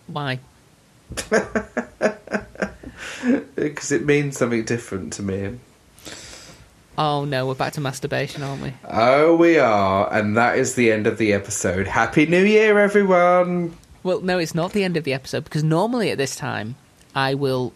Why? 0.07 0.39
Because 3.55 3.91
it 3.91 4.05
means 4.05 4.38
something 4.38 4.63
different 4.63 5.13
to 5.13 5.22
me. 5.24 5.59
Oh 6.97 7.26
no, 7.26 7.45
we're 7.47 7.53
back 7.55 7.74
to 7.74 7.82
masturbation, 7.82 8.41
aren't 8.41 8.61
we? 8.63 8.74
Oh, 8.89 9.36
we 9.36 9.57
are, 9.59 10.11
and 10.11 10.36
that 10.38 10.57
is 10.57 10.74
the 10.76 10.91
end 10.91 11.05
of 11.07 11.17
the 11.19 11.34
episode. 11.34 11.88
Happy 11.88 12.26
New 12.26 12.43
Year, 12.43 12.80
everyone! 12.80 13.78
Well, 14.04 14.22
no, 14.22 14.39
it's 14.39 14.56
not 14.56 14.74
the 14.74 14.84
end 14.84 14.97
of 14.97 15.04
the 15.04 15.14
episode 15.14 15.43
because 15.43 15.64
normally 15.64 16.10
at 16.10 16.18
this 16.18 16.36
time 16.36 16.76
I 17.14 17.36
will 17.36 17.74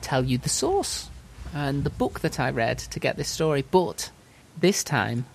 tell 0.00 0.24
you 0.24 0.38
the 0.38 0.48
source 0.48 1.08
and 1.52 1.84
the 1.84 1.90
book 1.90 2.20
that 2.20 2.38
I 2.38 2.50
read 2.50 2.78
to 2.78 3.00
get 3.00 3.16
this 3.16 3.28
story, 3.28 3.64
but 3.70 4.10
this 4.58 4.84
time, 4.84 5.26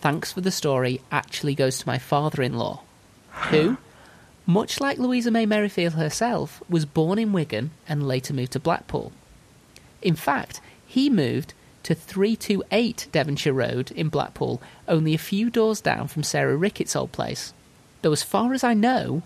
thanks 0.00 0.32
for 0.32 0.40
the 0.40 0.50
story 0.50 1.00
actually 1.10 1.54
goes 1.54 1.78
to 1.78 1.88
my 1.88 1.98
father 1.98 2.42
in 2.42 2.58
law, 2.58 2.82
who, 3.50 3.78
much 4.46 4.80
like 4.80 4.98
Louisa 4.98 5.30
May 5.30 5.46
Merrifield 5.46 5.94
herself, 5.94 6.62
was 6.68 6.84
born 6.84 7.18
in 7.18 7.32
Wigan 7.32 7.70
and 7.88 8.06
later 8.06 8.34
moved 8.34 8.52
to 8.52 8.60
Blackpool. 8.60 9.12
In 10.02 10.16
fact, 10.16 10.60
he 10.86 11.08
moved 11.08 11.54
to 11.84 11.94
328 11.94 13.08
Devonshire 13.12 13.52
Road 13.52 13.90
in 13.92 14.08
Blackpool, 14.08 14.60
only 14.86 15.14
a 15.14 15.18
few 15.18 15.48
doors 15.48 15.80
down 15.80 16.08
from 16.08 16.22
Sarah 16.22 16.56
Ricketts' 16.56 16.96
old 16.96 17.12
place. 17.12 17.54
Though, 18.02 18.12
as 18.12 18.22
far 18.22 18.52
as 18.52 18.64
I 18.64 18.74
know, 18.74 19.22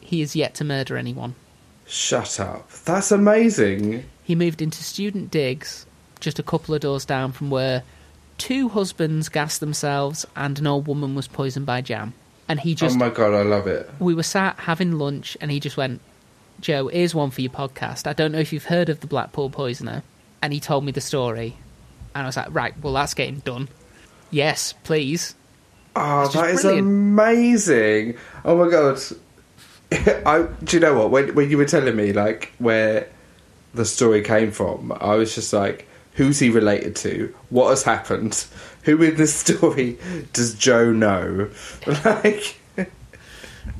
he 0.00 0.20
is 0.20 0.34
yet 0.36 0.54
to 0.56 0.64
murder 0.64 0.96
anyone. 0.96 1.34
Shut 1.86 2.40
up. 2.40 2.70
That's 2.84 3.12
amazing. 3.12 4.04
He 4.24 4.34
moved 4.34 4.62
into 4.62 4.82
student 4.82 5.30
digs 5.30 5.86
just 6.20 6.38
a 6.38 6.42
couple 6.42 6.74
of 6.74 6.80
doors 6.80 7.04
down 7.04 7.32
from 7.32 7.50
where 7.50 7.82
two 8.38 8.68
husbands 8.68 9.28
gassed 9.28 9.60
themselves 9.60 10.24
and 10.36 10.58
an 10.58 10.66
old 10.66 10.86
woman 10.86 11.14
was 11.14 11.28
poisoned 11.28 11.66
by 11.66 11.80
jam. 11.80 12.14
And 12.48 12.60
he 12.60 12.74
just 12.74 12.96
oh 12.96 12.98
my 12.98 13.10
god, 13.10 13.34
I 13.34 13.42
love 13.42 13.66
it. 13.66 13.90
we 13.98 14.14
were 14.14 14.22
sat 14.22 14.56
having 14.58 14.92
lunch 14.98 15.36
and 15.40 15.50
he 15.50 15.60
just 15.60 15.76
went, 15.76 16.00
Joe, 16.60 16.88
here's 16.88 17.14
one 17.14 17.30
for 17.30 17.40
your 17.40 17.50
podcast. 17.50 18.06
I 18.06 18.12
don't 18.12 18.32
know 18.32 18.38
if 18.38 18.52
you've 18.52 18.66
heard 18.66 18.88
of 18.88 19.00
the 19.00 19.06
Blackpool 19.06 19.50
Poisoner. 19.50 20.02
And 20.40 20.52
he 20.52 20.60
told 20.60 20.84
me 20.84 20.92
the 20.92 21.00
story. 21.00 21.56
And 22.14 22.24
I 22.24 22.26
was 22.26 22.36
like, 22.36 22.54
right, 22.54 22.74
well, 22.80 22.92
that's 22.92 23.14
getting 23.14 23.40
done. 23.40 23.68
Yes, 24.30 24.74
please. 24.84 25.34
Oh, 25.94 26.28
that 26.28 26.50
is 26.50 26.62
brilliant. 26.62 26.86
amazing. 26.86 28.16
Oh 28.44 28.56
my 28.56 28.70
god. 28.70 29.00
I 30.26 30.46
do 30.64 30.76
you 30.76 30.80
know 30.80 30.98
what? 30.98 31.10
When 31.10 31.34
when 31.34 31.50
you 31.50 31.58
were 31.58 31.66
telling 31.66 31.96
me 31.96 32.12
like 32.12 32.52
where 32.58 33.08
the 33.74 33.84
story 33.84 34.22
came 34.22 34.50
from, 34.50 34.92
I 35.00 35.14
was 35.14 35.34
just 35.34 35.52
like, 35.52 35.88
who's 36.14 36.38
he 36.38 36.50
related 36.50 36.96
to? 36.96 37.34
What 37.50 37.70
has 37.70 37.82
happened? 37.82 38.44
Who 38.82 39.00
in 39.00 39.14
this 39.14 39.32
story 39.32 39.96
does 40.32 40.54
Joe 40.54 40.90
know? 40.92 41.48
Like 41.86 42.56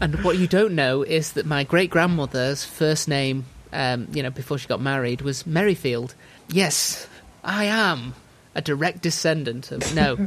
And 0.01 0.23
what 0.23 0.39
you 0.39 0.47
don't 0.47 0.75
know 0.75 1.03
is 1.03 1.33
that 1.33 1.45
my 1.45 1.65
great 1.65 1.91
grandmother's 1.91 2.65
first 2.65 3.09
name, 3.09 3.47
um, 3.73 4.07
you 4.13 4.23
know, 4.23 4.31
before 4.31 4.59
she 4.59 4.69
got 4.69 4.81
married, 4.81 5.23
was 5.23 5.45
Merrifield. 5.45 6.15
Yes, 6.49 7.09
I 7.43 7.65
am 7.65 8.15
a 8.55 8.63
direct 8.63 9.03
descendant 9.03 9.73
of. 9.73 9.95
No. 9.95 10.27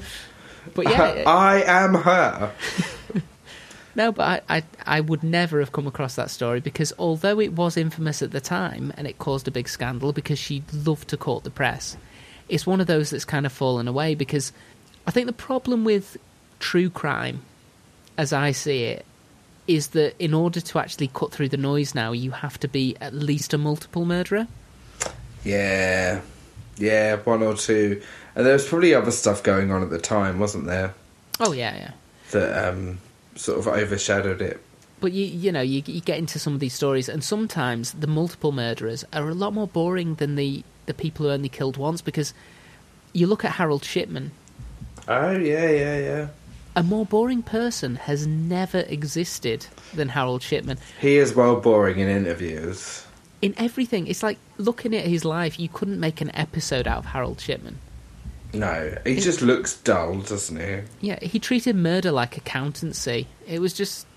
But 0.73 0.89
yeah, 0.89 1.23
I 1.27 1.61
am 1.63 1.93
her. 1.93 2.51
No, 3.95 4.11
but 4.11 4.43
I, 4.49 4.57
I, 4.57 4.63
I 4.85 4.99
would 4.99 5.23
never 5.23 5.59
have 5.61 5.71
come 5.71 5.87
across 5.87 6.15
that 6.15 6.29
story 6.29 6.59
because 6.59 6.91
although 6.99 7.39
it 7.39 7.53
was 7.53 7.77
infamous 7.77 8.21
at 8.21 8.31
the 8.31 8.41
time 8.41 8.93
and 8.97 9.07
it 9.07 9.17
caused 9.19 9.47
a 9.47 9.51
big 9.51 9.69
scandal 9.69 10.11
because 10.11 10.37
she 10.37 10.63
loved 10.73 11.07
to 11.09 11.17
court 11.17 11.45
the 11.45 11.49
press, 11.49 11.95
it's 12.49 12.67
one 12.67 12.81
of 12.81 12.87
those 12.87 13.09
that's 13.09 13.23
kind 13.23 13.45
of 13.45 13.53
fallen 13.53 13.87
away 13.87 14.13
because 14.13 14.51
I 15.07 15.11
think 15.11 15.27
the 15.27 15.33
problem 15.33 15.85
with 15.85 16.17
true 16.59 16.89
crime, 16.89 17.41
as 18.17 18.33
I 18.33 18.51
see 18.51 18.83
it, 18.83 19.05
is 19.65 19.87
that 19.89 20.13
in 20.19 20.33
order 20.33 20.59
to 20.59 20.79
actually 20.79 21.07
cut 21.07 21.31
through 21.31 21.49
the 21.49 21.57
noise 21.57 21.95
now, 21.95 22.11
you 22.11 22.31
have 22.31 22.59
to 22.59 22.67
be 22.67 22.97
at 22.99 23.13
least 23.13 23.53
a 23.53 23.57
multiple 23.57 24.05
murderer. 24.05 24.47
Yeah. 25.43 26.21
Yeah, 26.77 27.15
one 27.17 27.41
or 27.41 27.55
two. 27.55 28.01
And 28.35 28.45
there 28.45 28.53
was 28.53 28.67
probably 28.67 28.93
other 28.93 29.11
stuff 29.11 29.41
going 29.43 29.71
on 29.71 29.81
at 29.81 29.89
the 29.89 29.99
time, 29.99 30.39
wasn't 30.39 30.65
there? 30.65 30.93
Oh 31.39 31.53
yeah, 31.53 31.75
yeah. 31.75 31.91
That 32.31 32.69
um, 32.69 32.99
sort 33.35 33.59
of 33.59 33.67
overshadowed 33.67 34.41
it. 34.41 34.61
But 34.99 35.11
you 35.11 35.25
you 35.25 35.51
know 35.51 35.61
you 35.61 35.83
you 35.85 36.01
get 36.01 36.17
into 36.17 36.39
some 36.39 36.53
of 36.53 36.59
these 36.59 36.73
stories, 36.73 37.07
and 37.07 37.23
sometimes 37.23 37.93
the 37.93 38.07
multiple 38.07 38.51
murderers 38.51 39.05
are 39.13 39.29
a 39.29 39.33
lot 39.33 39.53
more 39.53 39.67
boring 39.67 40.15
than 40.15 40.35
the 40.35 40.63
the 40.85 40.93
people 40.93 41.25
who 41.25 41.31
only 41.31 41.49
killed 41.49 41.77
once 41.77 42.01
because 42.01 42.33
you 43.13 43.27
look 43.27 43.45
at 43.45 43.53
Harold 43.53 43.83
Shipman. 43.83 44.31
Oh, 45.07 45.31
yeah, 45.31 45.69
yeah, 45.69 45.97
yeah. 45.99 46.27
A 46.75 46.83
more 46.83 47.05
boring 47.05 47.41
person 47.41 47.95
has 47.95 48.27
never 48.27 48.79
existed 48.79 49.67
than 49.93 50.09
Harold 50.09 50.41
Shipman. 50.41 50.77
He 50.99 51.17
is 51.17 51.33
well 51.33 51.55
boring 51.55 51.99
in 51.99 52.09
interviews. 52.09 53.05
In 53.41 53.53
everything, 53.57 54.07
it's 54.07 54.23
like 54.23 54.37
looking 54.57 54.93
at 54.93 55.05
his 55.05 55.23
life, 55.23 55.59
you 55.59 55.69
couldn't 55.69 55.99
make 55.99 56.19
an 56.19 56.35
episode 56.35 56.87
out 56.87 56.99
of 56.99 57.05
Harold 57.05 57.39
Shipman. 57.39 57.79
No, 58.55 58.97
he 59.05 59.19
just 59.19 59.41
looks 59.41 59.77
dull, 59.77 60.19
doesn't 60.19 60.57
he? 60.59 61.07
Yeah, 61.07 61.19
he 61.21 61.39
treated 61.39 61.75
murder 61.75 62.11
like 62.11 62.37
accountancy. 62.37 63.27
It 63.47 63.59
was 63.59 63.73
just. 63.73 64.07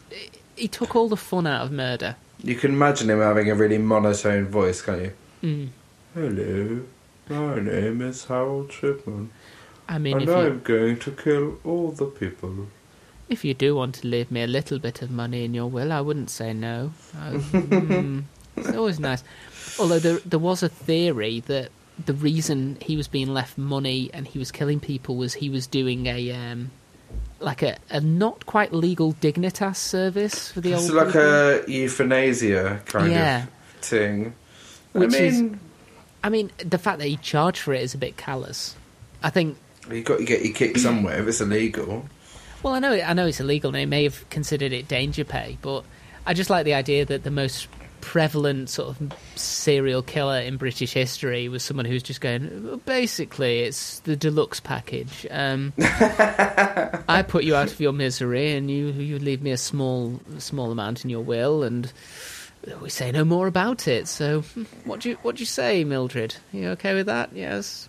He 0.57 0.69
took 0.69 0.97
all 0.97 1.09
the 1.09 1.17
fun 1.17 1.47
out 1.47 1.63
of 1.67 1.73
murder. 1.73 2.17
You 2.43 2.55
can 2.55 2.73
imagine 2.73 3.11
him 3.11 3.21
having 3.21 3.51
a 3.51 3.55
really 3.55 3.79
monotone 3.79 4.47
voice, 4.47 4.81
can't 4.83 5.03
you? 5.03 5.13
Mm. 5.43 5.69
Hello, 6.15 6.83
my 7.29 7.61
name 7.61 8.01
is 8.03 8.25
Harold 8.25 8.73
Shipman, 8.73 9.31
I 9.89 9.99
mean, 9.99 10.19
and 10.19 10.27
you, 10.27 10.35
I'm 10.35 10.61
going 10.61 10.99
to 11.01 11.11
kill 11.11 11.59
all 11.65 11.91
the 11.93 12.07
people. 12.07 12.69
if 13.29 13.45
you 13.45 13.55
do 13.55 13.75
want 13.77 13.97
to 13.97 14.07
leave 14.07 14.31
me 14.31 14.43
a 14.43 14.47
little 14.47 14.79
bit 14.79 15.03
of 15.03 15.11
money 15.11 15.45
in 15.45 15.55
your 15.55 15.67
will, 15.67 15.93
I 15.93 16.01
wouldn't 16.01 16.31
say 16.31 16.53
no. 16.53 16.93
I, 17.19 17.31
mm, 17.33 18.25
it's 18.57 18.75
always 18.75 18.99
nice. 18.99 19.23
Although 19.79 19.99
there, 19.99 20.19
there 20.25 20.39
was 20.39 20.63
a 20.63 20.69
theory 20.69 21.41
that 21.41 21.71
the 22.05 22.15
reason 22.15 22.77
he 22.81 22.97
was 22.97 23.09
being 23.09 23.29
left 23.35 23.59
money 23.59 24.11
and 24.15 24.27
he 24.27 24.39
was 24.39 24.51
killing 24.53 24.81
people 24.81 25.17
was 25.17 25.35
he 25.35 25.51
was 25.51 25.67
doing 25.67 26.07
a 26.07 26.31
um, 26.33 26.71
like 27.41 27.63
a, 27.63 27.77
a 27.91 28.01
not 28.01 28.47
quite 28.47 28.73
legal 28.73 29.15
dignitas 29.15 29.77
service 29.77 30.51
for 30.53 30.61
the 30.61 30.75
old. 30.75 30.83
It's 30.85 30.91
old 30.93 30.97
like 30.99 31.07
people. 31.09 31.21
a 31.23 31.67
euthanasia 31.67 32.81
kind 32.87 33.13
Yeah. 33.13 33.43
of 33.45 33.49
thing. 33.83 34.35
Which 34.93 35.15
I 35.15 35.19
is- 35.19 35.43
I 36.25 36.31
mean, 36.31 36.51
the 36.59 36.79
fact 36.79 36.99
that 36.99 37.07
he 37.07 37.17
charged 37.17 37.61
for 37.61 37.73
it 37.73 37.83
is 37.83 37.95
a 37.95 37.99
bit 37.99 38.17
callous. 38.17 38.75
I 39.23 39.31
think. 39.31 39.57
you 39.91 40.03
got 40.03 40.19
to 40.19 40.25
get 40.25 40.45
your 40.45 40.53
kick 40.53 40.77
somewhere 40.77 41.21
if 41.23 41.29
it's 41.29 41.41
illegal. 41.41 42.07
Well, 42.63 42.75
I 42.75 42.81
know, 42.81 42.93
I 42.93 43.13
know 43.15 43.27
it's 43.27 43.39
illegal, 43.39 43.69
and 43.69 43.77
they 43.77 43.87
may 43.87 44.03
have 44.03 44.29
considered 44.29 44.73
it 44.73 44.89
danger 44.89 45.25
pay, 45.25 45.59
but 45.63 45.85
I 46.27 46.35
just 46.35 46.51
like 46.51 46.65
the 46.65 46.75
idea 46.75 47.05
that 47.05 47.23
the 47.23 47.31
most 47.31 47.69
prevalent 48.01 48.71
sort 48.71 48.89
of 48.91 49.13
serial 49.37 50.03
killer 50.03 50.41
in 50.41 50.57
British 50.57 50.93
history 50.93 51.49
was 51.49 51.63
someone 51.63 51.87
who's 51.87 52.03
just 52.03 52.21
going. 52.21 52.65
"Well, 52.67 52.77
Basically, 52.79 53.61
it's 53.61 54.01
the 54.01 54.17
deluxe 54.17 54.61
package. 54.61 55.27
Um, 55.31 55.73
I 55.79 57.25
put 57.27 57.45
you 57.45 57.55
out 57.55 57.71
of 57.73 57.81
your 57.81 57.93
misery, 57.93 58.53
and 58.53 58.71
you 58.71 58.87
you 58.89 59.19
leave 59.19 59.43
me 59.43 59.51
a 59.51 59.57
small 59.57 60.21
small 60.39 60.71
amount 60.71 61.05
in 61.05 61.11
your 61.11 61.23
will, 61.23 61.63
and 61.63 61.93
we 62.81 62.91
say 62.91 63.11
no 63.13 63.25
more 63.25 63.47
about 63.47 63.87
it. 63.89 64.09
So, 64.09 64.43
what 64.85 65.01
do 65.01 65.11
you 65.11 65.19
what 65.23 65.37
do 65.37 65.41
you 65.41 65.47
say, 65.47 65.85
Mildred? 65.85 66.37
Are 66.53 66.57
you 66.57 66.69
okay 66.71 66.95
with 66.95 67.07
that? 67.07 67.31
Yes. 67.35 67.89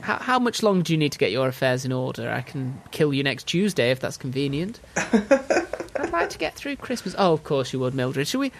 How, 0.00 0.16
how 0.18 0.38
much 0.38 0.62
longer 0.62 0.82
do 0.82 0.92
you 0.92 0.98
need 0.98 1.12
to 1.12 1.18
get 1.18 1.32
your 1.32 1.48
affairs 1.48 1.84
in 1.84 1.92
order? 1.92 2.30
I 2.30 2.42
can 2.42 2.80
kill 2.90 3.12
you 3.12 3.22
next 3.22 3.44
Tuesday 3.44 3.90
if 3.90 3.98
that's 4.00 4.16
convenient. 4.16 4.78
I'd 4.96 6.10
like 6.12 6.30
to 6.30 6.38
get 6.38 6.54
through 6.54 6.76
Christmas. 6.76 7.14
Oh, 7.18 7.32
of 7.32 7.42
course 7.42 7.72
you 7.72 7.80
would, 7.80 7.94
Mildred. 7.94 8.28
Shall 8.28 8.40
we? 8.40 8.52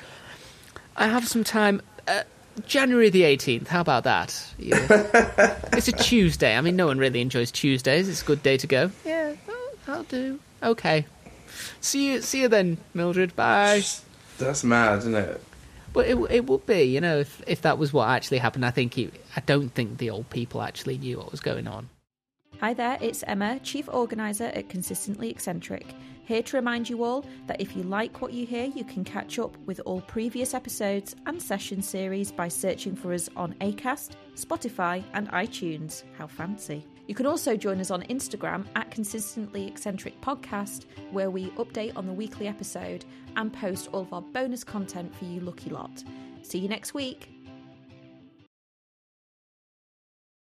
I 0.99 1.07
have 1.07 1.27
some 1.27 1.45
time. 1.45 1.81
Uh, 2.09 2.25
January 2.67 3.09
the 3.09 3.23
18th. 3.23 3.69
How 3.69 3.81
about 3.81 4.03
that? 4.05 4.53
Yeah. 4.59 4.77
it's 5.73 5.87
a 5.87 5.93
Tuesday. 5.93 6.57
I 6.57 6.61
mean, 6.61 6.75
no 6.75 6.87
one 6.87 6.99
really 6.99 7.21
enjoys 7.21 7.53
Tuesdays. 7.53 8.09
It's 8.09 8.21
a 8.21 8.25
good 8.25 8.43
day 8.43 8.57
to 8.57 8.67
go. 8.67 8.91
Yeah, 9.05 9.35
oh, 9.49 9.73
I'll 9.87 10.03
do. 10.03 10.41
Okay. 10.61 11.07
See 11.81 12.13
you. 12.13 12.21
See 12.21 12.43
you 12.43 12.49
then, 12.49 12.79
Mildred. 12.95 13.37
Bye. 13.37 13.83
That's 14.39 14.65
mad, 14.65 14.99
isn't 14.99 15.15
it? 15.15 15.41
But 15.93 16.09
it 16.09 16.17
it 16.31 16.47
would 16.47 16.67
be, 16.67 16.83
you 16.83 17.01
know, 17.01 17.21
if 17.21 17.43
if 17.47 17.63
that 17.63 17.79
was 17.79 17.93
what 17.93 18.09
actually 18.09 18.39
happened. 18.39 18.67
I 18.67 18.71
think 18.73 18.95
he, 18.95 19.11
I 19.37 19.41
don't 19.41 19.71
think 19.71 19.99
the 19.99 20.11
old 20.11 20.29
people 20.31 20.63
actually 20.63 20.99
knew 20.99 21.19
what 21.19 21.31
was 21.31 21.41
going 21.41 21.69
on. 21.69 21.89
Hi 22.61 22.75
there, 22.75 22.99
it's 23.01 23.23
Emma, 23.25 23.61
Chief 23.61 23.89
Organiser 23.89 24.47
at 24.47 24.69
Consistently 24.69 25.31
Eccentric, 25.31 25.87
here 26.29 26.43
to 26.43 26.57
remind 26.59 26.91
you 26.91 27.03
all 27.03 27.25
that 27.47 27.59
if 27.59 27.75
you 27.75 27.83
like 27.85 28.21
what 28.21 28.35
you 28.35 28.45
hear, 28.45 28.67
you 28.67 28.85
can 28.85 29.03
catch 29.03 29.39
up 29.39 29.57
with 29.65 29.81
all 29.87 30.03
previous 30.03 30.53
episodes 30.53 31.17
and 31.25 31.41
session 31.41 31.81
series 31.81 32.31
by 32.31 32.49
searching 32.49 32.95
for 32.95 33.15
us 33.15 33.31
on 33.35 33.55
ACAST, 33.63 34.11
Spotify, 34.37 35.03
and 35.15 35.31
iTunes. 35.31 36.03
How 36.19 36.27
fancy! 36.27 36.85
You 37.07 37.15
can 37.15 37.25
also 37.25 37.57
join 37.57 37.81
us 37.81 37.91
on 37.91 38.03
Instagram 38.03 38.67
at 38.77 38.91
Consistently 38.91 39.67
Eccentric 39.67 40.21
Podcast, 40.21 40.85
where 41.13 41.31
we 41.31 41.49
update 41.53 41.97
on 41.97 42.07
the 42.07 42.13
weekly 42.13 42.47
episode 42.47 43.07
and 43.37 43.51
post 43.51 43.89
all 43.93 44.03
of 44.03 44.13
our 44.13 44.21
bonus 44.21 44.63
content 44.63 45.17
for 45.17 45.25
you 45.25 45.41
lucky 45.41 45.71
lot. 45.71 46.05
See 46.43 46.59
you 46.59 46.69
next 46.69 46.93
week. 46.93 47.38